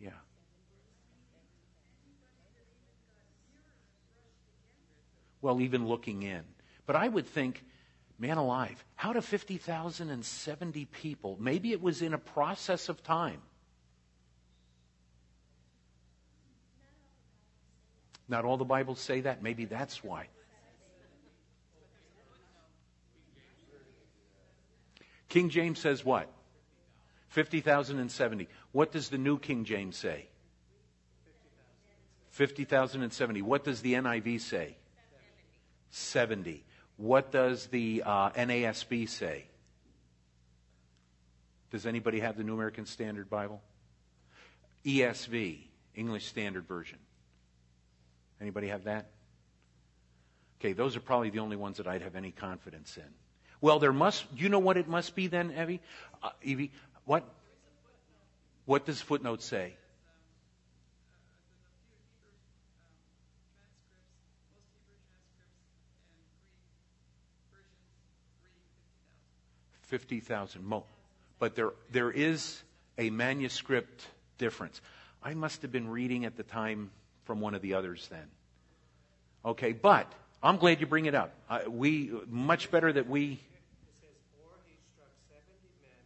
Yeah. 0.00 0.10
Well, 5.40 5.60
even 5.60 5.86
looking 5.86 6.22
in. 6.22 6.42
But 6.86 6.96
I 6.96 7.08
would 7.08 7.26
think, 7.26 7.64
man 8.18 8.36
alive, 8.36 8.84
how 8.94 9.12
do 9.12 9.20
50,070 9.20 10.84
people, 10.86 11.36
maybe 11.40 11.72
it 11.72 11.82
was 11.82 12.02
in 12.02 12.14
a 12.14 12.18
process 12.18 12.88
of 12.88 13.02
time. 13.02 13.40
Not 18.28 18.44
all 18.44 18.56
the 18.56 18.64
Bibles 18.64 19.00
say 19.00 19.20
that. 19.20 19.42
Maybe 19.42 19.66
that's 19.66 20.02
why. 20.02 20.28
King 25.36 25.50
James 25.50 25.78
says 25.78 26.02
what? 26.02 26.32
50,070. 27.28 28.48
What 28.72 28.90
does 28.90 29.10
the 29.10 29.18
New 29.18 29.38
King 29.38 29.66
James 29.66 29.94
say? 29.94 30.28
50,070. 32.30 33.42
What 33.42 33.62
does 33.62 33.82
the 33.82 33.92
NIV 33.92 34.40
say? 34.40 34.78
70. 35.90 36.64
What 36.96 37.32
does 37.32 37.66
the 37.66 38.02
uh, 38.06 38.30
NASB 38.30 39.10
say? 39.10 39.44
Does 41.70 41.84
anybody 41.84 42.20
have 42.20 42.38
the 42.38 42.42
New 42.42 42.54
American 42.54 42.86
Standard 42.86 43.28
Bible? 43.28 43.60
ESV, 44.86 45.58
English 45.94 46.24
Standard 46.24 46.66
Version. 46.66 46.98
Anybody 48.40 48.68
have 48.68 48.84
that? 48.84 49.10
Okay, 50.60 50.72
those 50.72 50.96
are 50.96 51.00
probably 51.00 51.28
the 51.28 51.40
only 51.40 51.56
ones 51.56 51.76
that 51.76 51.86
I'd 51.86 52.00
have 52.00 52.16
any 52.16 52.30
confidence 52.30 52.96
in. 52.96 53.25
Well, 53.66 53.80
there 53.80 53.92
must, 53.92 54.24
you 54.36 54.48
know 54.48 54.60
what 54.60 54.76
it 54.76 54.86
must 54.86 55.16
be 55.16 55.26
then, 55.26 55.50
Evie? 55.50 55.80
Uh, 56.22 56.30
Evie, 56.40 56.70
what? 57.04 57.24
What 58.64 58.86
does 58.86 59.00
footnote 59.00 59.42
say? 59.42 59.74
Fifty 69.82 70.20
thousand 70.20 70.64
mo, 70.64 70.84
but 71.40 71.56
there 71.56 71.72
there 71.90 72.12
is 72.12 72.62
a 72.98 73.10
manuscript 73.10 74.06
difference. 74.38 74.80
I 75.24 75.34
must 75.34 75.62
have 75.62 75.72
been 75.72 75.88
reading 75.88 76.24
at 76.24 76.36
the 76.36 76.44
time 76.44 76.92
from 77.24 77.40
one 77.40 77.56
of 77.56 77.62
the 77.62 77.74
others 77.74 78.06
then. 78.12 78.28
Okay, 79.44 79.72
but 79.72 80.06
I'm 80.40 80.58
glad 80.58 80.80
you 80.80 80.86
bring 80.86 81.06
it 81.06 81.16
up. 81.16 81.34
Uh, 81.50 81.62
we 81.68 82.12
much 82.28 82.70
better 82.70 82.92
that 82.92 83.08
we. 83.08 83.32
It 83.32 83.38
says, 84.02 84.10
or 84.42 84.50
he 84.66 84.74
struck 84.92 85.10
seventy 85.30 85.70
men 85.82 86.04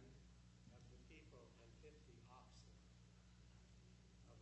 of 0.73 0.79
the 0.89 0.97
people 1.09 1.41
and 1.61 1.69
fifty 1.81 2.13
oxen 2.31 2.69
of 4.29 4.35
a 4.37 4.39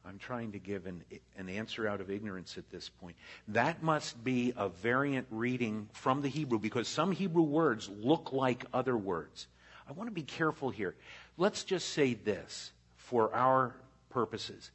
I'm 0.11 0.19
trying 0.19 0.51
to 0.51 0.59
give 0.59 0.87
an, 0.87 1.05
an 1.37 1.47
answer 1.47 1.87
out 1.87 2.01
of 2.01 2.11
ignorance 2.11 2.57
at 2.57 2.69
this 2.69 2.89
point. 2.89 3.15
That 3.47 3.81
must 3.81 4.21
be 4.25 4.53
a 4.57 4.67
variant 4.67 5.25
reading 5.31 5.87
from 5.93 6.21
the 6.21 6.27
Hebrew 6.27 6.59
because 6.59 6.89
some 6.89 7.13
Hebrew 7.13 7.43
words 7.43 7.87
look 7.87 8.33
like 8.33 8.65
other 8.73 8.97
words. 8.97 9.47
I 9.87 9.93
want 9.93 10.09
to 10.09 10.13
be 10.13 10.23
careful 10.23 10.69
here. 10.69 10.95
Let's 11.37 11.63
just 11.63 11.93
say 11.93 12.15
this 12.15 12.73
for 12.97 13.33
our 13.33 13.73
purposes. 14.09 14.71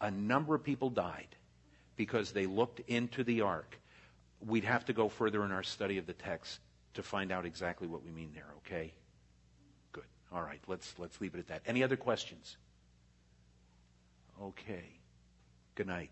A 0.00 0.10
number 0.10 0.54
of 0.54 0.64
people 0.64 0.88
died 0.88 1.36
because 1.96 2.32
they 2.32 2.46
looked 2.46 2.80
into 2.88 3.22
the 3.22 3.42
ark. 3.42 3.78
We'd 4.46 4.64
have 4.64 4.86
to 4.86 4.94
go 4.94 5.10
further 5.10 5.44
in 5.44 5.52
our 5.52 5.62
study 5.62 5.98
of 5.98 6.06
the 6.06 6.14
text 6.14 6.58
to 6.94 7.02
find 7.02 7.30
out 7.30 7.44
exactly 7.44 7.86
what 7.86 8.02
we 8.02 8.10
mean 8.12 8.30
there, 8.32 8.48
okay? 8.64 8.94
Good. 9.92 10.04
All 10.32 10.40
right, 10.40 10.62
let's 10.66 10.94
let's 10.98 11.20
leave 11.20 11.34
it 11.34 11.40
at 11.40 11.48
that. 11.48 11.60
Any 11.66 11.82
other 11.82 11.96
questions? 11.96 12.56
Okay. 14.42 14.84
Good 15.74 15.86
night. 15.86 16.10